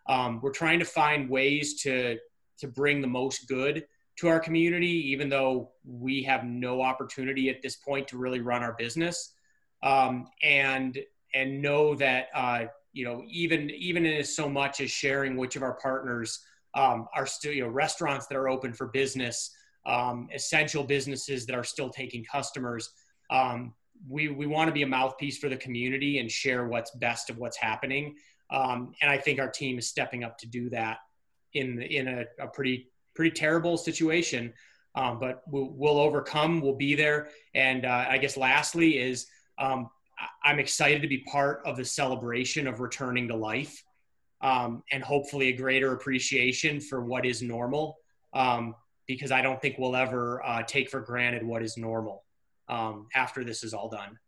um, 0.08 0.40
we're 0.42 0.52
trying 0.52 0.78
to 0.78 0.84
find 0.84 1.28
ways 1.28 1.82
to 1.82 2.16
to 2.58 2.68
bring 2.68 3.00
the 3.00 3.06
most 3.06 3.48
good 3.48 3.84
to 4.16 4.28
our 4.28 4.40
community, 4.40 5.10
even 5.10 5.28
though 5.28 5.72
we 5.84 6.22
have 6.22 6.44
no 6.44 6.80
opportunity 6.80 7.50
at 7.50 7.60
this 7.62 7.76
point 7.76 8.08
to 8.08 8.16
really 8.16 8.40
run 8.40 8.62
our 8.62 8.74
business. 8.78 9.34
Um, 9.82 10.28
and 10.42 10.98
and 11.34 11.60
know 11.60 11.94
that 11.96 12.28
uh, 12.34 12.64
you 12.92 13.04
know 13.04 13.22
even 13.28 13.70
even 13.70 14.06
in 14.06 14.24
so 14.24 14.48
much 14.48 14.80
as 14.80 14.90
sharing 14.90 15.36
which 15.36 15.56
of 15.56 15.62
our 15.62 15.74
partners 15.74 16.40
um, 16.74 17.08
are 17.14 17.26
still 17.26 17.52
you 17.52 17.62
know 17.62 17.68
restaurants 17.68 18.26
that 18.28 18.36
are 18.36 18.48
open 18.48 18.72
for 18.72 18.86
business, 18.88 19.50
um, 19.86 20.28
essential 20.34 20.82
businesses 20.82 21.46
that 21.46 21.54
are 21.54 21.64
still 21.64 21.90
taking 21.90 22.24
customers. 22.24 22.90
We 24.08 24.28
we 24.28 24.46
want 24.46 24.68
to 24.68 24.72
be 24.72 24.82
a 24.82 24.86
mouthpiece 24.86 25.38
for 25.38 25.48
the 25.48 25.56
community 25.56 26.18
and 26.18 26.30
share 26.30 26.66
what's 26.66 26.90
best 26.92 27.30
of 27.30 27.38
what's 27.38 27.56
happening. 27.56 28.16
Um, 28.50 28.92
and 29.02 29.10
I 29.10 29.18
think 29.18 29.40
our 29.40 29.50
team 29.50 29.78
is 29.78 29.88
stepping 29.88 30.24
up 30.24 30.38
to 30.38 30.46
do 30.46 30.70
that 30.70 30.98
in 31.54 31.82
in 31.82 32.08
a, 32.08 32.24
a 32.40 32.48
pretty 32.48 32.90
pretty 33.14 33.32
terrible 33.32 33.76
situation. 33.76 34.52
Um, 34.94 35.18
but 35.18 35.42
we'll, 35.46 35.72
we'll, 35.72 35.98
overcome. 35.98 36.62
We'll 36.62 36.76
be 36.76 36.94
there. 36.94 37.28
And 37.54 37.84
uh, 37.84 38.06
I 38.08 38.16
guess 38.16 38.34
lastly 38.34 38.96
is 38.98 39.26
um, 39.58 39.90
I'm 40.42 40.58
excited 40.58 41.02
to 41.02 41.08
be 41.08 41.18
part 41.18 41.60
of 41.66 41.76
the 41.76 41.84
celebration 41.84 42.66
of 42.66 42.80
returning 42.80 43.28
to 43.28 43.36
life, 43.36 43.84
um, 44.40 44.82
and 44.90 45.02
hopefully 45.02 45.48
a 45.48 45.52
greater 45.52 45.92
appreciation 45.92 46.80
for 46.80 47.04
what 47.04 47.26
is 47.26 47.42
normal. 47.42 47.98
Um, 48.32 48.74
because 49.06 49.30
I 49.30 49.40
don't 49.40 49.60
think 49.60 49.76
we'll 49.78 49.94
ever 49.96 50.44
uh, 50.44 50.62
take 50.62 50.90
for 50.90 51.00
granted 51.00 51.46
what 51.46 51.62
is 51.62 51.76
normal 51.76 52.24
um, 52.68 53.06
after 53.14 53.44
this 53.44 53.64
is 53.64 53.74
all 53.74 53.88
done. 53.88 54.18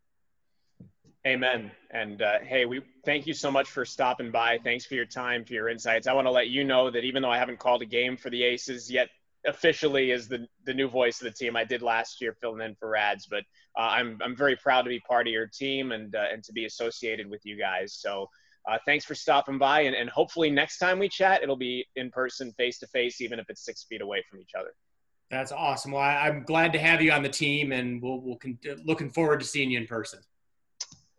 Amen. 1.27 1.71
And 1.91 2.23
uh, 2.23 2.39
hey, 2.41 2.65
we 2.65 2.81
thank 3.05 3.27
you 3.27 3.35
so 3.35 3.51
much 3.51 3.69
for 3.69 3.85
stopping 3.85 4.31
by. 4.31 4.59
Thanks 4.63 4.87
for 4.87 4.95
your 4.95 5.05
time, 5.05 5.45
for 5.45 5.53
your 5.53 5.69
insights. 5.69 6.07
I 6.07 6.13
want 6.13 6.27
to 6.27 6.31
let 6.31 6.49
you 6.49 6.65
know 6.65 6.91
that 6.91 7.05
even 7.05 7.23
though 7.23 7.31
I 7.31 7.39
haven't 7.39 7.59
called 7.59 7.83
a 7.83 7.87
game 7.87 8.17
for 8.17 8.31
the 8.31 8.43
Aces 8.43 8.91
yet, 8.91 9.09
officially 9.47 10.13
as 10.13 10.29
the 10.29 10.47
the 10.65 10.75
new 10.75 10.89
voice 10.89 11.21
of 11.21 11.25
the 11.25 11.31
team, 11.33 11.57
I 11.57 11.65
did 11.65 11.83
last 11.83 12.21
year 12.21 12.37
filling 12.41 12.65
in 12.65 12.77
for 12.77 12.89
Rads, 12.89 13.27
but 13.27 13.45
uh, 13.77 13.89
I'm 13.91 14.19
I'm 14.23 14.37
very 14.37 14.57
proud 14.57 14.83
to 14.83 14.89
be 14.89 15.01
part 15.01 15.27
of 15.27 15.33
your 15.33 15.47
team 15.49 15.93
and 15.93 16.15
uh, 16.15 16.27
and 16.33 16.43
to 16.45 16.53
be 16.53 16.65
associated 16.67 17.29
with 17.29 17.45
you 17.45 17.59
guys. 17.59 17.95
So. 17.95 18.29
Uh, 18.69 18.77
thanks 18.85 19.03
for 19.03 19.15
stopping 19.15 19.57
by, 19.57 19.81
and, 19.83 19.97
and 19.97 20.11
hopefully 20.11 20.51
next 20.51 20.77
time 20.77 20.99
we 20.99 21.09
chat, 21.09 21.43
it'll 21.43 21.57
be 21.57 21.87
in 21.97 22.11
person, 22.11 22.53
face 22.59 22.79
to 22.79 22.87
face, 22.89 23.19
even 23.23 23.39
if 23.39 23.49
it's 23.49 23.65
six 23.65 23.85
feet 23.85 24.03
away 24.03 24.23
from 24.29 24.41
each 24.41 24.51
other. 24.59 24.75
That's 25.31 25.53
awesome. 25.53 25.93
Well, 25.93 26.03
I, 26.03 26.29
am 26.29 26.43
glad 26.43 26.73
to 26.73 26.79
have 26.79 27.03
you 27.03 27.13
on 27.13 27.23
the 27.23 27.29
team, 27.29 27.73
and 27.73 28.01
we'll, 28.01 28.21
we'll 28.21 28.37
con- 28.37 28.59
uh, 28.69 28.77
looking 28.85 29.11
forward 29.11 29.41
to 29.41 29.47
seeing 29.47 29.71
you 29.71 29.79
in 29.79 29.87
person. 29.87 30.21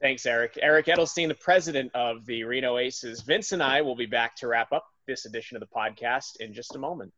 Thanks, 0.01 0.25
Eric. 0.25 0.57
Eric 0.61 0.87
Edelstein, 0.87 1.27
the 1.27 1.35
president 1.35 1.91
of 1.93 2.25
the 2.25 2.43
Reno 2.43 2.77
Aces. 2.77 3.21
Vince 3.21 3.51
and 3.51 3.61
I 3.61 3.81
will 3.81 3.95
be 3.95 4.05
back 4.05 4.35
to 4.37 4.47
wrap 4.47 4.71
up 4.71 4.85
this 5.07 5.25
edition 5.25 5.57
of 5.57 5.61
the 5.61 5.67
podcast 5.67 6.37
in 6.39 6.53
just 6.53 6.75
a 6.75 6.79
moment. 6.79 7.11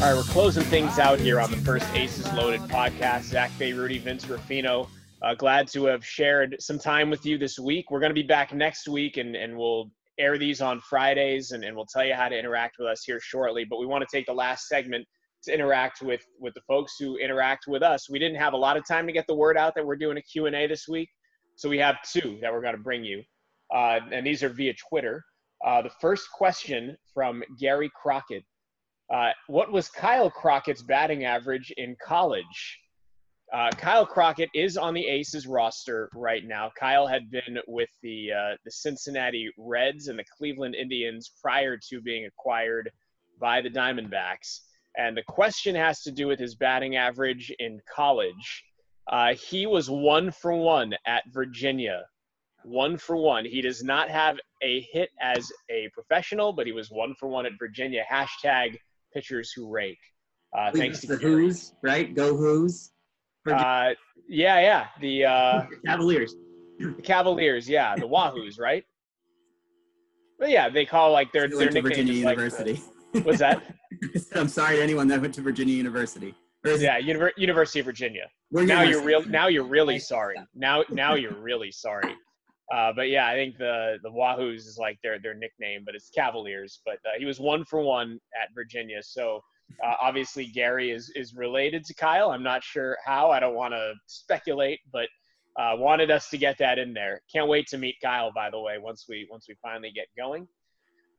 All 0.00 0.06
right, 0.06 0.16
we're 0.16 0.22
closing 0.32 0.62
things 0.64 0.98
out 0.98 1.18
here 1.20 1.38
on 1.40 1.50
the 1.50 1.58
first 1.58 1.86
Aces 1.94 2.32
Loaded 2.32 2.62
podcast. 2.62 3.24
Zach 3.24 3.50
Bayrooti, 3.58 4.00
Vince 4.00 4.26
Ruffino 4.26 4.88
uh, 5.22 5.34
glad 5.34 5.68
to 5.68 5.84
have 5.84 6.04
shared 6.04 6.56
some 6.58 6.78
time 6.78 7.10
with 7.10 7.26
you 7.26 7.36
this 7.36 7.58
week. 7.58 7.90
We're 7.90 8.00
going 8.00 8.10
to 8.10 8.14
be 8.14 8.22
back 8.22 8.54
next 8.54 8.88
week 8.88 9.18
and, 9.18 9.36
and 9.36 9.56
we'll 9.56 9.90
air 10.18 10.38
these 10.38 10.60
on 10.60 10.80
Fridays 10.80 11.50
and, 11.50 11.64
and 11.64 11.76
we'll 11.76 11.86
tell 11.86 12.04
you 12.04 12.14
how 12.14 12.28
to 12.28 12.38
interact 12.38 12.76
with 12.78 12.88
us 12.88 13.04
here 13.04 13.20
shortly. 13.20 13.64
But 13.68 13.78
we 13.78 13.86
want 13.86 14.02
to 14.02 14.16
take 14.16 14.26
the 14.26 14.32
last 14.32 14.68
segment 14.68 15.06
to 15.44 15.52
interact 15.52 16.02
with, 16.02 16.22
with 16.38 16.54
the 16.54 16.62
folks 16.62 16.94
who 16.98 17.18
interact 17.18 17.64
with 17.68 17.82
us. 17.82 18.08
We 18.08 18.18
didn't 18.18 18.38
have 18.38 18.54
a 18.54 18.56
lot 18.58 18.76
of 18.76 18.86
time 18.86 19.06
to 19.06 19.12
get 19.12 19.26
the 19.26 19.34
word 19.34 19.56
out 19.56 19.74
that 19.74 19.84
we're 19.84 19.96
doing 19.96 20.16
a 20.16 20.22
Q&A 20.22 20.66
this 20.66 20.88
week. 20.88 21.08
So 21.56 21.68
we 21.68 21.78
have 21.78 21.96
two 22.10 22.38
that 22.40 22.52
we're 22.52 22.62
going 22.62 22.76
to 22.76 22.82
bring 22.82 23.04
you. 23.04 23.22
Uh, 23.74 24.00
and 24.10 24.26
these 24.26 24.42
are 24.42 24.48
via 24.48 24.72
Twitter. 24.88 25.22
Uh, 25.64 25.82
the 25.82 25.90
first 26.00 26.30
question 26.32 26.96
from 27.12 27.42
Gary 27.58 27.90
Crockett. 27.94 28.44
Uh, 29.12 29.30
what 29.48 29.72
was 29.72 29.88
Kyle 29.88 30.30
Crockett's 30.30 30.82
batting 30.82 31.24
average 31.24 31.72
in 31.76 31.96
college? 32.02 32.78
Uh, 33.52 33.70
Kyle 33.72 34.06
Crockett 34.06 34.48
is 34.54 34.76
on 34.76 34.94
the 34.94 35.04
Aces 35.04 35.48
roster 35.48 36.08
right 36.14 36.44
now. 36.46 36.70
Kyle 36.78 37.06
had 37.06 37.28
been 37.30 37.58
with 37.66 37.90
the 38.02 38.30
uh, 38.32 38.56
the 38.64 38.70
Cincinnati 38.70 39.50
Reds 39.58 40.06
and 40.06 40.16
the 40.16 40.24
Cleveland 40.38 40.76
Indians 40.76 41.32
prior 41.42 41.76
to 41.88 42.00
being 42.00 42.26
acquired 42.26 42.90
by 43.40 43.60
the 43.60 43.70
Diamondbacks. 43.70 44.60
And 44.96 45.16
the 45.16 45.24
question 45.24 45.74
has 45.74 46.02
to 46.02 46.12
do 46.12 46.28
with 46.28 46.38
his 46.38 46.54
batting 46.54 46.94
average 46.96 47.52
in 47.58 47.80
college. 47.92 48.64
Uh, 49.10 49.34
he 49.34 49.66
was 49.66 49.90
one 49.90 50.30
for 50.30 50.52
one 50.52 50.94
at 51.06 51.24
Virginia. 51.32 52.04
One 52.62 52.96
for 52.98 53.16
one. 53.16 53.44
He 53.44 53.62
does 53.62 53.82
not 53.82 54.10
have 54.10 54.38
a 54.62 54.86
hit 54.92 55.10
as 55.20 55.50
a 55.70 55.88
professional, 55.92 56.52
but 56.52 56.66
he 56.66 56.72
was 56.72 56.90
one 56.90 57.14
for 57.18 57.28
one 57.28 57.46
at 57.46 57.52
Virginia. 57.58 58.04
Hashtag 58.08 58.76
pitchers 59.12 59.52
who 59.52 59.68
rake. 59.68 59.98
Uh, 60.56 60.70
thanks 60.72 61.00
to 61.00 61.06
the 61.06 61.16
Hoos, 61.16 61.74
right? 61.82 62.14
Go 62.14 62.36
Hoos. 62.36 62.90
Uh, 63.48 63.90
yeah, 64.28 64.60
yeah. 64.60 64.86
The 65.00 65.24
uh, 65.24 65.66
Cavaliers. 65.86 66.34
The 66.78 67.02
Cavaliers, 67.02 67.68
yeah. 67.68 67.94
The 67.94 68.02
Wahoos, 68.08 68.58
right? 68.58 68.84
But 70.38 70.50
yeah, 70.50 70.68
they 70.68 70.86
call 70.86 71.12
like 71.12 71.32
their 71.32 71.48
their 71.48 71.70
nickname 71.70 71.82
Virginia 71.82 72.12
University. 72.14 72.82
Like, 73.12 73.26
what's 73.26 73.38
that? 73.38 73.62
I'm 74.34 74.48
sorry 74.48 74.76
to 74.76 74.82
anyone 74.82 75.06
that 75.08 75.20
went 75.20 75.34
to 75.34 75.42
Virginia 75.42 75.74
University. 75.74 76.34
Yeah, 76.64 77.00
Univer- 77.00 77.32
University 77.36 77.80
of 77.80 77.86
Virginia. 77.86 78.28
Now 78.50 78.82
you're 78.82 79.02
real. 79.02 79.24
Now 79.26 79.48
you're 79.48 79.64
really 79.64 79.98
sorry. 79.98 80.36
Now 80.54 80.84
now 80.90 81.14
you're 81.14 81.34
really 81.34 81.70
sorry. 81.70 82.14
Uh, 82.72 82.92
but 82.94 83.08
yeah, 83.08 83.26
I 83.26 83.34
think 83.34 83.58
the 83.58 83.98
the 84.02 84.10
Wahoos 84.10 84.66
is 84.66 84.78
like 84.78 84.98
their 85.02 85.18
their 85.18 85.34
nickname, 85.34 85.82
but 85.84 85.94
it's 85.94 86.10
Cavaliers. 86.10 86.80
But 86.84 86.98
uh, 87.04 87.18
he 87.18 87.24
was 87.24 87.40
one 87.40 87.64
for 87.64 87.80
one 87.80 88.20
at 88.40 88.54
Virginia, 88.54 89.02
so 89.02 89.40
uh, 89.82 89.94
obviously, 90.00 90.46
Gary 90.46 90.90
is 90.90 91.10
is 91.14 91.34
related 91.34 91.84
to 91.86 91.94
Kyle. 91.94 92.30
I'm 92.30 92.42
not 92.42 92.62
sure 92.62 92.96
how. 93.04 93.30
I 93.30 93.40
don't 93.40 93.54
want 93.54 93.74
to 93.74 93.94
speculate, 94.06 94.80
but 94.92 95.08
uh, 95.58 95.74
wanted 95.76 96.10
us 96.10 96.28
to 96.30 96.38
get 96.38 96.58
that 96.58 96.78
in 96.78 96.92
there. 96.92 97.22
Can't 97.32 97.48
wait 97.48 97.66
to 97.68 97.78
meet 97.78 97.96
Kyle. 98.02 98.32
By 98.32 98.50
the 98.50 98.60
way, 98.60 98.78
once 98.78 99.06
we 99.08 99.26
once 99.30 99.46
we 99.48 99.56
finally 99.62 99.90
get 99.90 100.06
going. 100.16 100.46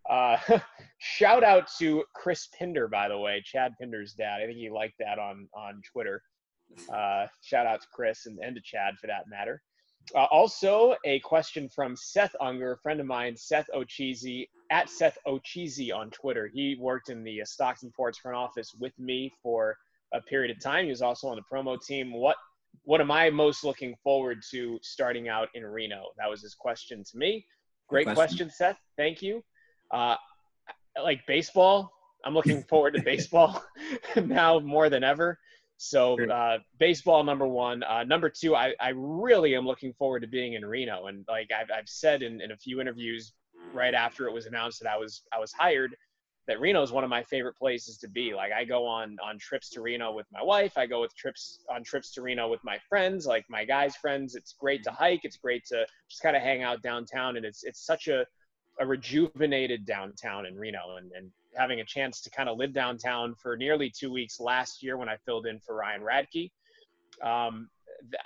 Uh, 0.10 0.38
shout 1.00 1.44
out 1.44 1.70
to 1.78 2.04
Chris 2.16 2.48
Pinder, 2.58 2.88
by 2.88 3.08
the 3.08 3.18
way, 3.18 3.42
Chad 3.46 3.74
Pinder's 3.80 4.14
dad. 4.14 4.42
I 4.42 4.46
think 4.46 4.58
he 4.58 4.70
liked 4.70 4.96
that 5.00 5.20
on 5.20 5.48
on 5.54 5.82
Twitter. 5.92 6.22
Uh, 6.94 7.28
shout 7.42 7.68
out 7.68 7.82
to 7.82 7.88
Chris 7.92 8.26
and, 8.26 8.40
and 8.40 8.56
to 8.56 8.62
Chad 8.62 8.96
for 9.00 9.08
that 9.08 9.28
matter. 9.28 9.62
Uh, 10.16 10.26
also, 10.26 10.96
a 11.06 11.20
question 11.20 11.70
from 11.70 11.96
Seth 11.96 12.36
Unger, 12.42 12.74
a 12.74 12.78
friend 12.78 13.00
of 13.00 13.06
mine, 13.06 13.36
Seth 13.38 13.70
Ocheesy, 13.74 14.48
at 14.70 14.90
Seth 14.90 15.18
Ocheesy 15.28 15.94
on 15.96 16.10
Twitter. 16.12 16.50
He 16.54 16.76
worked 16.80 17.10
in 17.10 17.24
the 17.24 17.42
uh, 17.42 17.46
Stockton 17.46 17.92
Ports 17.96 18.18
front 18.18 18.38
office 18.38 18.74
with 18.80 18.98
me 19.00 19.32
for 19.42 19.78
a 20.14 20.22
period 20.22 20.56
of 20.56 20.62
time. 20.62 20.86
He 20.86 20.90
was 20.90 21.02
also 21.02 21.28
on 21.28 21.38
the 21.38 21.44
promo 21.52 21.82
team. 21.82 22.14
What 22.14 22.36
what 22.84 23.02
am 23.02 23.12
I 23.12 23.30
most 23.30 23.64
looking 23.64 23.96
forward 24.04 24.42
to 24.52 24.80
starting 24.82 25.28
out 25.28 25.50
in 25.54 25.64
Reno? 25.66 26.06
That 26.18 26.30
was 26.30 26.42
his 26.42 26.56
question 26.56 27.04
to 27.04 27.18
me. 27.18 27.46
Great 27.88 28.06
question. 28.06 28.16
question, 28.16 28.50
Seth. 28.50 28.78
Thank 28.98 29.22
you. 29.22 29.44
Uh, 29.92 30.16
like 31.02 31.26
baseball, 31.28 31.92
I'm 32.26 32.34
looking 32.34 32.64
forward 32.64 32.96
to 32.96 33.02
baseball 33.02 33.64
now 34.16 34.60
more 34.60 34.90
than 34.90 35.04
ever. 35.04 35.38
So 35.84 36.16
uh, 36.30 36.60
baseball 36.78 37.24
number 37.24 37.48
one. 37.48 37.82
Uh, 37.82 38.04
number 38.04 38.30
two, 38.30 38.56
I, 38.56 38.76
I 38.80 38.90
really 38.96 39.56
am 39.56 39.66
looking 39.66 39.94
forward 39.94 40.20
to 40.20 40.28
being 40.28 40.54
in 40.54 40.64
Reno. 40.64 41.08
And 41.08 41.26
like 41.28 41.50
I've, 41.52 41.72
I've 41.76 41.90
said 41.90 42.22
in, 42.22 42.40
in 42.40 42.52
a 42.52 42.56
few 42.56 42.80
interviews 42.80 43.34
right 43.74 43.96
after 43.96 44.28
it 44.28 44.32
was 44.32 44.46
announced 44.46 44.80
that 44.84 44.92
I 44.92 44.98
was 44.98 45.24
I 45.36 45.40
was 45.40 45.52
hired 45.54 45.96
that 46.48 46.60
Reno 46.60 46.84
is 46.84 46.92
one 46.92 47.04
of 47.04 47.10
my 47.10 47.24
favorite 47.24 47.56
places 47.58 47.98
to 47.98 48.08
be. 48.08 48.36
Like 48.36 48.52
I 48.52 48.64
go 48.64 48.86
on 48.86 49.18
on 49.24 49.40
trips 49.40 49.72
to 49.72 49.82
Reno 49.82 50.14
with 50.14 50.28
my 50.32 50.44
wife. 50.44 50.78
I 50.78 50.86
go 50.86 51.02
with 51.02 51.16
trips 51.16 51.64
on 51.68 51.84
trips 51.84 52.12
to 52.14 52.22
Reno 52.22 52.48
with 52.48 52.64
my 52.64 52.78
friends, 52.88 53.26
like 53.26 53.46
my 53.50 53.66
guys' 53.66 53.96
friends. 53.96 54.36
It's 54.36 54.54
great 54.54 54.84
to 54.84 54.92
hike. 54.92 55.22
It's 55.24 55.38
great 55.38 55.66
to 55.70 55.88
just 56.08 56.22
kind 56.22 56.36
of 56.36 56.44
hang 56.44 56.62
out 56.62 56.84
downtown, 56.84 57.38
and 57.38 57.46
it's 57.46 57.64
it's 57.64 57.84
such 57.84 58.08
a 58.08 58.24
a 58.80 58.86
rejuvenated 58.86 59.88
downtown 59.88 60.46
in 60.46 60.56
Reno, 60.56 60.98
and 60.98 61.12
and 61.14 61.32
having 61.56 61.80
a 61.80 61.86
chance 61.86 62.22
to 62.22 62.30
kind 62.30 62.50
of 62.50 62.58
live 62.58 62.74
downtown 62.74 63.36
for 63.36 63.58
nearly 63.58 63.92
two 63.96 64.12
weeks 64.12 64.40
last 64.40 64.82
year 64.82 64.98
when 64.98 65.10
I 65.10 65.18
filled 65.26 65.46
in 65.46 65.60
for 65.60 65.76
Ryan 65.76 66.02
Radtke. 66.02 66.52
Um, 67.24 67.70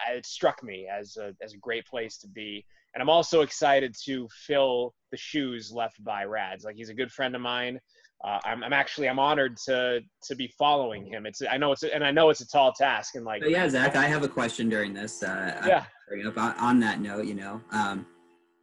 it 0.09 0.25
struck 0.25 0.63
me 0.63 0.87
as 0.87 1.17
a, 1.17 1.33
as 1.41 1.53
a 1.53 1.57
great 1.57 1.85
place 1.85 2.17
to 2.19 2.27
be. 2.27 2.65
And 2.93 3.01
I'm 3.01 3.09
also 3.09 3.41
excited 3.41 3.93
to 4.05 4.27
fill 4.31 4.93
the 5.11 5.17
shoes 5.17 5.71
left 5.73 6.01
by 6.03 6.23
Rads. 6.23 6.63
Like 6.63 6.75
he's 6.75 6.89
a 6.89 6.93
good 6.93 7.11
friend 7.11 7.35
of 7.35 7.41
mine 7.41 7.79
uh, 8.23 8.39
I'm, 8.43 8.63
I'm 8.63 8.73
actually 8.73 9.07
I'm 9.07 9.19
honored 9.19 9.57
to 9.65 10.01
to 10.23 10.35
be 10.35 10.47
following 10.57 11.05
him. 11.05 11.25
It's 11.25 11.41
I 11.49 11.57
know 11.57 11.71
it's 11.71 11.83
and 11.83 12.03
I 12.03 12.11
know 12.11 12.29
it's 12.29 12.41
a 12.41 12.47
tall 12.47 12.71
task 12.73 13.15
and 13.15 13.25
like 13.25 13.43
so 13.43 13.49
yeah, 13.49 13.67
Zach, 13.69 13.95
I 13.95 14.05
have 14.05 14.23
a 14.23 14.27
question 14.27 14.69
during 14.69 14.93
this. 14.93 15.21
Uh, 15.21 15.61
yeah. 15.67 15.85
Up 16.27 16.37
on 16.37 16.79
that 16.81 17.01
note, 17.01 17.25
you 17.25 17.33
know, 17.33 17.61
um, 17.71 18.05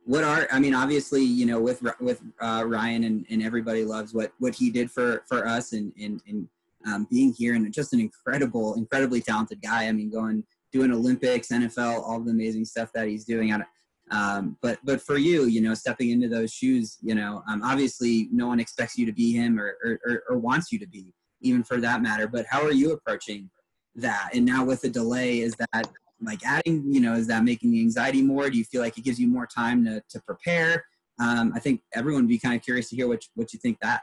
what 0.04 0.24
are 0.24 0.48
I 0.50 0.58
mean, 0.58 0.74
obviously, 0.74 1.22
you 1.22 1.46
know, 1.46 1.60
with 1.60 1.82
with 2.00 2.20
uh, 2.40 2.64
Ryan 2.66 3.04
and, 3.04 3.26
and 3.30 3.42
everybody 3.42 3.84
loves 3.84 4.14
what 4.14 4.32
what 4.38 4.54
he 4.54 4.70
did 4.70 4.90
for 4.90 5.22
for 5.28 5.46
us 5.46 5.72
and 5.72 5.92
and, 6.00 6.20
and 6.26 6.48
um, 6.86 7.06
being 7.10 7.32
here 7.32 7.54
and 7.54 7.72
just 7.72 7.92
an 7.92 8.00
incredible, 8.00 8.74
incredibly 8.74 9.20
talented 9.20 9.62
guy. 9.62 9.86
I 9.86 9.92
mean, 9.92 10.10
going 10.10 10.44
doing 10.72 10.90
Olympics, 10.90 11.48
NFL, 11.48 12.02
all 12.02 12.20
the 12.20 12.30
amazing 12.30 12.64
stuff 12.64 12.90
that 12.94 13.06
he's 13.06 13.24
doing. 13.24 13.52
I, 13.52 13.62
um, 14.10 14.56
but 14.60 14.78
but 14.84 15.00
for 15.00 15.16
you, 15.16 15.44
you 15.44 15.60
know, 15.60 15.74
stepping 15.74 16.10
into 16.10 16.28
those 16.28 16.52
shoes, 16.52 16.98
you 17.00 17.14
know, 17.14 17.42
um, 17.48 17.62
obviously 17.62 18.28
no 18.32 18.48
one 18.48 18.60
expects 18.60 18.98
you 18.98 19.06
to 19.06 19.12
be 19.12 19.32
him 19.32 19.58
or, 19.58 19.76
or, 19.84 20.24
or 20.28 20.38
wants 20.38 20.72
you 20.72 20.78
to 20.80 20.86
be, 20.86 21.14
even 21.40 21.62
for 21.62 21.80
that 21.80 22.02
matter. 22.02 22.26
But 22.26 22.46
how 22.46 22.62
are 22.62 22.72
you 22.72 22.92
approaching 22.92 23.50
that? 23.94 24.30
And 24.34 24.44
now 24.44 24.64
with 24.64 24.82
the 24.82 24.90
delay, 24.90 25.40
is 25.40 25.54
that 25.72 25.88
like 26.24 26.44
adding, 26.44 26.84
you 26.86 27.00
know, 27.00 27.14
is 27.14 27.26
that 27.28 27.44
making 27.44 27.72
the 27.72 27.80
anxiety 27.80 28.22
more? 28.22 28.50
Do 28.50 28.58
you 28.58 28.64
feel 28.64 28.80
like 28.80 28.98
it 28.98 29.04
gives 29.04 29.18
you 29.18 29.28
more 29.28 29.46
time 29.46 29.84
to 29.84 30.02
to 30.08 30.20
prepare? 30.20 30.84
Um, 31.20 31.52
I 31.54 31.60
think 31.60 31.82
everyone 31.94 32.22
would 32.22 32.28
be 32.28 32.38
kind 32.38 32.54
of 32.54 32.62
curious 32.62 32.88
to 32.90 32.96
hear 32.96 33.08
what 33.08 33.22
what 33.34 33.52
you 33.52 33.58
think 33.58 33.78
that. 33.80 34.02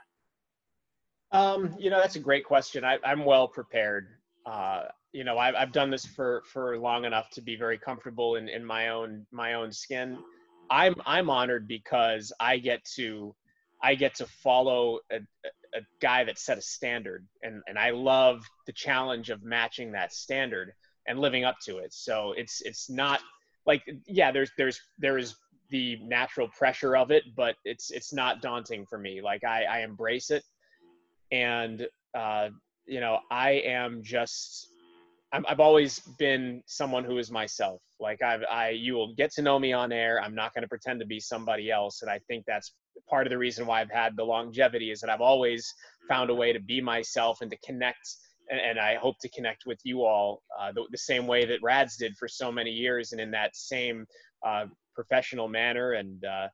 Um, 1.31 1.75
you 1.77 1.89
know, 1.89 1.99
that's 1.99 2.15
a 2.15 2.19
great 2.19 2.43
question. 2.43 2.83
I, 2.83 2.97
I'm 3.03 3.23
well 3.23 3.47
prepared. 3.47 4.07
Uh, 4.45 4.85
you 5.11 5.23
know 5.23 5.37
I've, 5.37 5.55
I've 5.55 5.71
done 5.71 5.89
this 5.89 6.05
for 6.05 6.43
for 6.45 6.77
long 6.77 7.05
enough 7.05 7.29
to 7.31 7.41
be 7.41 7.55
very 7.55 7.77
comfortable 7.77 8.35
in, 8.35 8.47
in 8.47 8.63
my 8.63 8.89
own 8.89 9.25
my 9.31 9.53
own 9.53 9.71
skin 9.71 10.17
i'm 10.69 10.95
i'm 11.05 11.29
honored 11.29 11.67
because 11.67 12.31
i 12.39 12.57
get 12.57 12.83
to 12.95 13.35
i 13.81 13.95
get 13.95 14.15
to 14.15 14.27
follow 14.43 14.99
a, 15.11 15.17
a 15.75 15.81
guy 16.01 16.23
that 16.23 16.37
set 16.37 16.57
a 16.57 16.61
standard 16.61 17.27
and 17.43 17.61
and 17.67 17.77
i 17.77 17.89
love 17.89 18.43
the 18.67 18.73
challenge 18.73 19.29
of 19.29 19.43
matching 19.43 19.91
that 19.93 20.13
standard 20.13 20.73
and 21.09 21.19
living 21.19 21.43
up 21.43 21.57
to 21.65 21.77
it 21.79 21.93
so 21.93 22.33
it's 22.37 22.61
it's 22.61 22.89
not 22.89 23.19
like 23.65 23.83
yeah 24.07 24.31
there's 24.31 24.51
there's 24.57 24.79
there 24.97 25.17
is 25.17 25.35
the 25.69 25.97
natural 26.03 26.47
pressure 26.57 26.95
of 26.95 27.11
it 27.11 27.23
but 27.35 27.55
it's 27.65 27.91
it's 27.91 28.13
not 28.13 28.41
daunting 28.41 28.85
for 28.85 28.97
me 28.97 29.21
like 29.21 29.43
i 29.43 29.63
i 29.63 29.79
embrace 29.79 30.31
it 30.31 30.43
and 31.31 31.87
uh 32.15 32.49
you 32.85 32.99
know 32.99 33.19
i 33.29 33.51
am 33.51 34.01
just 34.01 34.69
i 35.31 35.39
have 35.47 35.59
always 35.59 35.99
been 36.17 36.63
someone 36.65 37.03
who 37.03 37.19
is 37.19 37.29
myself. 37.29 37.81
Like 37.99 38.21
I've, 38.23 38.43
I, 38.49 38.69
you 38.69 38.95
will 38.95 39.13
get 39.13 39.31
to 39.33 39.41
know 39.41 39.59
me 39.59 39.73
on 39.73 39.91
air. 39.91 40.21
I'm 40.21 40.33
not 40.33 40.53
going 40.53 40.63
to 40.63 40.67
pretend 40.67 40.99
to 41.01 41.05
be 41.05 41.19
somebody 41.19 41.69
else. 41.69 42.01
And 42.01 42.09
I 42.09 42.19
think 42.27 42.45
that's 42.47 42.73
part 43.07 43.27
of 43.27 43.31
the 43.31 43.37
reason 43.37 43.67
why 43.67 43.81
I've 43.81 43.91
had 43.91 44.15
the 44.15 44.23
longevity 44.23 44.91
is 44.91 45.01
that 45.01 45.09
I've 45.09 45.21
always 45.21 45.71
found 46.07 46.29
a 46.29 46.35
way 46.35 46.51
to 46.51 46.59
be 46.59 46.81
myself 46.81 47.41
and 47.41 47.51
to 47.51 47.57
connect. 47.57 48.15
And, 48.49 48.59
and 48.59 48.79
I 48.79 48.95
hope 48.95 49.17
to 49.21 49.29
connect 49.29 49.63
with 49.65 49.79
you 49.83 50.03
all 50.03 50.41
uh, 50.59 50.71
the, 50.71 50.83
the, 50.91 50.97
same 50.97 51.27
way 51.27 51.45
that 51.45 51.61
Rads 51.61 51.97
did 51.97 52.15
for 52.17 52.27
so 52.27 52.51
many 52.51 52.71
years 52.71 53.11
and 53.11 53.21
in 53.21 53.29
that 53.31 53.55
same 53.55 54.05
uh, 54.45 54.65
professional 54.95 55.47
manner. 55.47 55.93
And, 55.93 56.23
uh, 56.25 56.47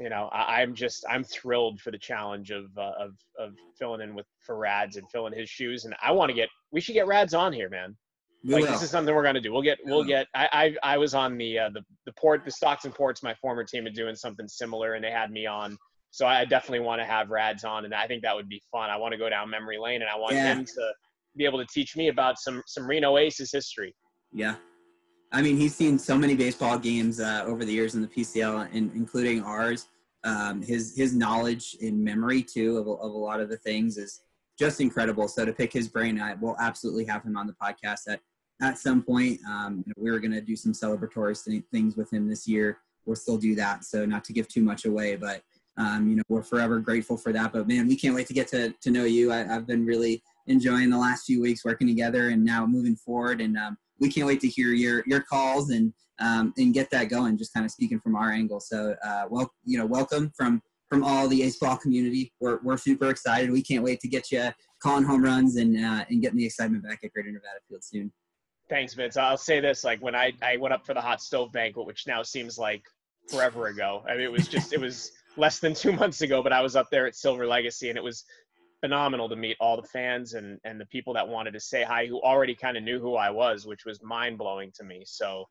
you 0.00 0.08
know, 0.08 0.28
I, 0.32 0.62
am 0.62 0.74
just 0.74 1.04
I'm 1.08 1.24
thrilled 1.24 1.80
for 1.80 1.90
the 1.90 1.98
challenge 1.98 2.50
of 2.50 2.66
uh, 2.76 2.92
of 2.98 3.12
of 3.38 3.54
filling 3.78 4.00
in 4.00 4.14
with 4.14 4.26
for 4.40 4.56
Rads 4.56 4.96
and 4.96 5.08
filling 5.10 5.32
his 5.32 5.48
shoes. 5.48 5.84
And 5.84 5.94
I 6.02 6.12
want 6.12 6.30
to 6.30 6.34
get 6.34 6.48
we 6.72 6.80
should 6.80 6.94
get 6.94 7.06
Rads 7.06 7.34
on 7.34 7.52
here, 7.52 7.68
man. 7.68 7.96
We 8.44 8.54
like 8.54 8.64
will. 8.64 8.72
this 8.72 8.82
is 8.82 8.90
something 8.90 9.14
we're 9.14 9.22
gonna 9.22 9.40
do. 9.40 9.52
We'll 9.52 9.62
get 9.62 9.78
we'll 9.84 10.04
get. 10.04 10.26
I 10.34 10.76
I, 10.82 10.94
I 10.94 10.98
was 10.98 11.14
on 11.14 11.36
the 11.38 11.58
uh, 11.58 11.70
the 11.70 11.82
the 12.04 12.12
port 12.12 12.44
the 12.44 12.50
Stockton 12.50 12.92
Ports 12.92 13.22
my 13.22 13.34
former 13.34 13.64
team 13.64 13.86
and 13.86 13.94
doing 13.94 14.14
something 14.14 14.46
similar, 14.46 14.94
and 14.94 15.04
they 15.04 15.10
had 15.10 15.30
me 15.30 15.46
on. 15.46 15.76
So 16.16 16.26
I 16.26 16.46
definitely 16.46 16.80
want 16.80 16.98
to 17.02 17.04
have 17.04 17.28
Rads 17.28 17.62
on, 17.62 17.84
and 17.84 17.92
I 17.92 18.06
think 18.06 18.22
that 18.22 18.34
would 18.34 18.48
be 18.48 18.62
fun. 18.72 18.88
I 18.88 18.96
want 18.96 19.12
to 19.12 19.18
go 19.18 19.28
down 19.28 19.50
memory 19.50 19.76
lane, 19.76 20.00
and 20.00 20.08
I 20.08 20.16
want 20.16 20.32
yeah. 20.32 20.54
him 20.54 20.64
to 20.64 20.92
be 21.36 21.44
able 21.44 21.58
to 21.58 21.66
teach 21.66 21.94
me 21.94 22.08
about 22.08 22.38
some 22.38 22.62
some 22.66 22.86
Reno 22.86 23.18
Aces 23.18 23.52
history. 23.52 23.94
Yeah, 24.32 24.54
I 25.30 25.42
mean, 25.42 25.58
he's 25.58 25.76
seen 25.76 25.98
so 25.98 26.16
many 26.16 26.34
baseball 26.34 26.78
games 26.78 27.20
uh, 27.20 27.44
over 27.44 27.66
the 27.66 27.72
years 27.72 27.96
in 27.96 28.00
the 28.00 28.08
PCL, 28.08 28.72
in, 28.72 28.90
including 28.94 29.42
ours. 29.42 29.88
Um, 30.24 30.62
his 30.62 30.96
his 30.96 31.14
knowledge 31.14 31.76
in 31.82 32.02
memory 32.02 32.42
too 32.42 32.78
of, 32.78 32.88
of 32.88 33.12
a 33.12 33.18
lot 33.18 33.40
of 33.40 33.50
the 33.50 33.58
things 33.58 33.98
is 33.98 34.22
just 34.58 34.80
incredible. 34.80 35.28
So 35.28 35.44
to 35.44 35.52
pick 35.52 35.70
his 35.70 35.86
brain, 35.86 36.18
I 36.18 36.32
will 36.32 36.56
absolutely 36.58 37.04
have 37.04 37.24
him 37.24 37.36
on 37.36 37.46
the 37.46 37.56
podcast 37.62 38.08
at 38.08 38.20
at 38.62 38.78
some 38.78 39.02
point. 39.02 39.38
Um, 39.46 39.84
we 39.98 40.08
are 40.08 40.18
going 40.18 40.32
to 40.32 40.40
do 40.40 40.56
some 40.56 40.72
celebratory 40.72 41.62
things 41.70 41.94
with 41.94 42.10
him 42.10 42.26
this 42.26 42.48
year. 42.48 42.78
We'll 43.04 43.16
still 43.16 43.36
do 43.36 43.54
that. 43.56 43.84
So 43.84 44.06
not 44.06 44.24
to 44.24 44.32
give 44.32 44.48
too 44.48 44.62
much 44.62 44.86
away, 44.86 45.16
but 45.16 45.42
um, 45.78 46.08
you 46.08 46.16
know 46.16 46.22
we're 46.28 46.42
forever 46.42 46.80
grateful 46.80 47.16
for 47.16 47.32
that. 47.32 47.52
But 47.52 47.68
man, 47.68 47.86
we 47.86 47.96
can't 47.96 48.14
wait 48.14 48.26
to 48.28 48.34
get 48.34 48.48
to 48.48 48.72
to 48.80 48.90
know 48.90 49.04
you. 49.04 49.32
I, 49.32 49.38
have 49.38 49.66
been 49.66 49.84
really 49.84 50.22
enjoying 50.46 50.90
the 50.90 50.98
last 50.98 51.24
few 51.24 51.40
weeks 51.40 51.64
working 51.64 51.86
together, 51.86 52.30
and 52.30 52.44
now 52.44 52.66
moving 52.66 52.96
forward. 52.96 53.40
And 53.40 53.56
um, 53.56 53.76
we 54.00 54.10
can't 54.10 54.26
wait 54.26 54.40
to 54.40 54.48
hear 54.48 54.68
your 54.68 55.02
your 55.06 55.20
calls 55.20 55.70
and 55.70 55.92
um, 56.18 56.52
and 56.56 56.72
get 56.72 56.90
that 56.90 57.08
going. 57.08 57.36
Just 57.36 57.52
kind 57.52 57.66
of 57.66 57.72
speaking 57.72 58.00
from 58.00 58.16
our 58.16 58.30
angle. 58.30 58.60
So, 58.60 58.94
uh, 59.04 59.24
well, 59.28 59.52
you 59.64 59.78
know, 59.78 59.86
welcome 59.86 60.32
from 60.36 60.62
from 60.88 61.02
all 61.02 61.28
the 61.28 61.42
ace 61.42 61.58
ball 61.58 61.76
community. 61.76 62.32
We're 62.40 62.60
we're 62.62 62.78
super 62.78 63.10
excited. 63.10 63.50
We 63.50 63.62
can't 63.62 63.84
wait 63.84 64.00
to 64.00 64.08
get 64.08 64.30
you 64.30 64.50
calling 64.82 65.04
home 65.04 65.22
runs 65.22 65.56
and 65.56 65.76
uh, 65.76 66.04
and 66.08 66.22
getting 66.22 66.38
the 66.38 66.46
excitement 66.46 66.84
back 66.84 67.00
at 67.04 67.12
Greater 67.12 67.30
Nevada 67.30 67.60
Field 67.68 67.84
soon. 67.84 68.12
Thanks, 68.68 68.94
Vince. 68.94 69.16
I'll 69.16 69.36
say 69.36 69.60
this: 69.60 69.84
like 69.84 70.00
when 70.00 70.14
I 70.14 70.32
I 70.42 70.56
went 70.56 70.74
up 70.74 70.86
for 70.86 70.94
the 70.94 71.00
hot 71.00 71.20
stove 71.20 71.52
banquet, 71.52 71.86
which 71.86 72.06
now 72.06 72.22
seems 72.22 72.58
like 72.58 72.82
forever 73.28 73.66
ago. 73.66 74.02
I 74.08 74.12
mean, 74.12 74.22
it 74.22 74.32
was 74.32 74.48
just 74.48 74.72
it 74.72 74.80
was 74.80 75.12
less 75.36 75.58
than 75.58 75.74
two 75.74 75.92
months 76.00 76.20
ago, 76.22 76.42
but 76.42 76.52
I 76.52 76.60
was 76.60 76.76
up 76.76 76.88
there 76.90 77.06
at 77.06 77.14
Silver 77.14 77.46
Legacy, 77.46 77.88
and 77.88 77.98
it 77.98 78.04
was 78.04 78.24
phenomenal 78.80 79.28
to 79.28 79.36
meet 79.36 79.56
all 79.60 79.80
the 79.80 79.88
fans 79.88 80.34
and 80.34 80.58
and 80.64 80.80
the 80.80 80.86
people 80.86 81.14
that 81.14 81.26
wanted 81.26 81.52
to 81.52 81.60
say 81.60 81.82
hi 81.82 82.06
who 82.06 82.20
already 82.20 82.54
kind 82.54 82.76
of 82.76 82.82
knew 82.82 83.00
who 83.00 83.14
I 83.14 83.30
was, 83.30 83.66
which 83.66 83.84
was 83.84 84.02
mind 84.02 84.38
blowing 84.38 84.70
to 84.76 84.84
me. 84.84 85.02
So 85.06 85.46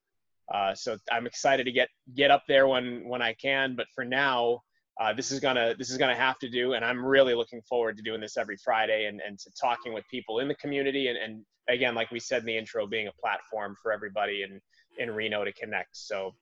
uh, 0.53 0.75
so 0.75 0.97
I'm 1.11 1.25
excited 1.25 1.65
to 1.65 1.71
get 1.71 1.89
get 2.15 2.31
up 2.31 2.43
there 2.47 2.67
when 2.67 3.07
when 3.07 3.21
I 3.21 3.33
can. 3.33 3.75
But 3.75 3.87
for 3.93 4.05
now, 4.05 4.61
uh, 4.99 5.13
this 5.13 5.31
is 5.31 5.39
gonna 5.39 5.75
this 5.77 5.89
is 5.89 5.97
gonna 5.97 6.15
have 6.15 6.37
to 6.39 6.49
do, 6.49 6.73
and 6.73 6.85
I'm 6.85 7.03
really 7.03 7.33
looking 7.33 7.61
forward 7.63 7.97
to 7.97 8.03
doing 8.03 8.21
this 8.21 8.37
every 8.37 8.57
Friday 8.57 9.05
and 9.05 9.21
and 9.25 9.39
to 9.39 9.51
talking 9.59 9.93
with 9.93 10.07
people 10.09 10.39
in 10.39 10.47
the 10.47 10.55
community 10.55 11.07
and 11.07 11.17
and 11.17 11.45
again, 11.67 11.95
like 11.95 12.11
we 12.11 12.19
said 12.19 12.41
in 12.41 12.45
the 12.45 12.57
intro, 12.57 12.85
being 12.85 13.07
a 13.07 13.13
platform 13.13 13.75
for 13.81 13.91
everybody 13.91 14.43
in 14.43 14.61
in 14.97 15.11
Reno 15.11 15.43
to 15.43 15.51
connect. 15.53 15.97
So 15.97 16.35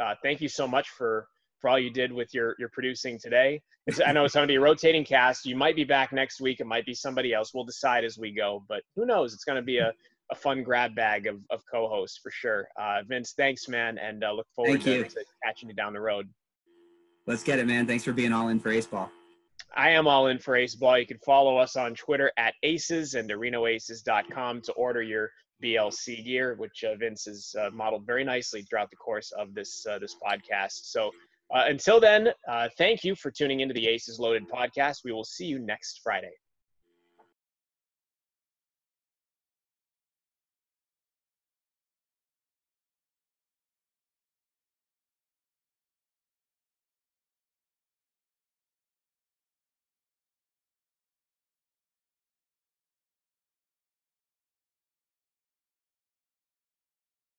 uh, 0.00 0.14
thank 0.22 0.40
you 0.40 0.48
so 0.48 0.68
much 0.68 0.90
for 0.90 1.26
for 1.60 1.70
all 1.70 1.78
you 1.78 1.90
did 1.90 2.12
with 2.12 2.32
your 2.34 2.54
your 2.58 2.68
producing 2.70 3.18
today. 3.18 3.60
It's, 3.86 4.00
I 4.04 4.12
know 4.12 4.24
it's 4.24 4.34
going 4.34 4.46
to 4.46 4.50
be 4.50 4.56
a 4.56 4.60
rotating 4.60 5.04
cast. 5.04 5.46
You 5.46 5.56
might 5.56 5.76
be 5.76 5.84
back 5.84 6.12
next 6.12 6.40
week. 6.40 6.60
It 6.60 6.66
might 6.66 6.84
be 6.84 6.94
somebody 6.94 7.32
else. 7.32 7.54
We'll 7.54 7.64
decide 7.64 8.04
as 8.04 8.18
we 8.18 8.32
go, 8.32 8.64
but 8.68 8.82
who 8.96 9.06
knows? 9.06 9.32
It's 9.32 9.44
going 9.44 9.56
to 9.56 9.62
be 9.62 9.78
a, 9.78 9.92
a 10.32 10.34
fun 10.34 10.64
grab 10.64 10.96
bag 10.96 11.28
of, 11.28 11.36
of 11.50 11.62
co-hosts 11.72 12.18
for 12.20 12.32
sure. 12.32 12.68
Uh, 12.80 13.02
Vince, 13.06 13.34
thanks, 13.36 13.68
man, 13.68 13.96
and 13.98 14.24
uh, 14.24 14.32
look 14.32 14.48
forward 14.56 14.80
to, 14.82 15.04
to, 15.04 15.24
catching 15.44 15.68
you 15.68 15.74
down 15.74 15.92
the 15.92 16.00
road. 16.00 16.28
Let's 17.26 17.44
get 17.44 17.60
it, 17.60 17.66
man. 17.66 17.86
Thanks 17.86 18.02
for 18.02 18.12
being 18.12 18.32
all 18.32 18.48
in 18.48 18.58
for 18.58 18.70
Ace 18.70 18.86
Ball. 18.86 19.10
I 19.76 19.90
am 19.90 20.08
all 20.08 20.28
in 20.28 20.38
for 20.38 20.56
Ace 20.56 20.74
Ball. 20.74 20.98
You 20.98 21.06
can 21.06 21.18
follow 21.18 21.56
us 21.56 21.76
on 21.76 21.94
Twitter 21.94 22.32
at 22.36 22.54
Aces 22.62 23.14
and 23.14 23.30
ArenoAces.com 23.30 24.62
to 24.62 24.72
order 24.72 25.02
your 25.02 25.30
BLC 25.62 26.24
gear, 26.24 26.54
which 26.54 26.84
uh, 26.84 26.94
Vince 26.96 27.24
has 27.26 27.54
uh, 27.58 27.70
modeled 27.72 28.06
very 28.06 28.24
nicely 28.24 28.62
throughout 28.62 28.90
the 28.90 28.96
course 28.96 29.32
of 29.32 29.54
this 29.54 29.86
uh, 29.88 29.98
this 29.98 30.14
podcast. 30.14 30.84
So 30.84 31.10
until 31.50 32.00
then, 32.00 32.28
uh, 32.48 32.68
thank 32.76 33.04
you 33.04 33.14
for 33.14 33.30
tuning 33.30 33.60
into 33.60 33.74
the 33.74 33.86
Aces 33.86 34.18
Loaded 34.18 34.44
podcast. 34.48 34.98
We 35.04 35.12
will 35.12 35.24
see 35.24 35.46
you 35.46 35.58
next 35.58 36.00
Friday. 36.02 36.32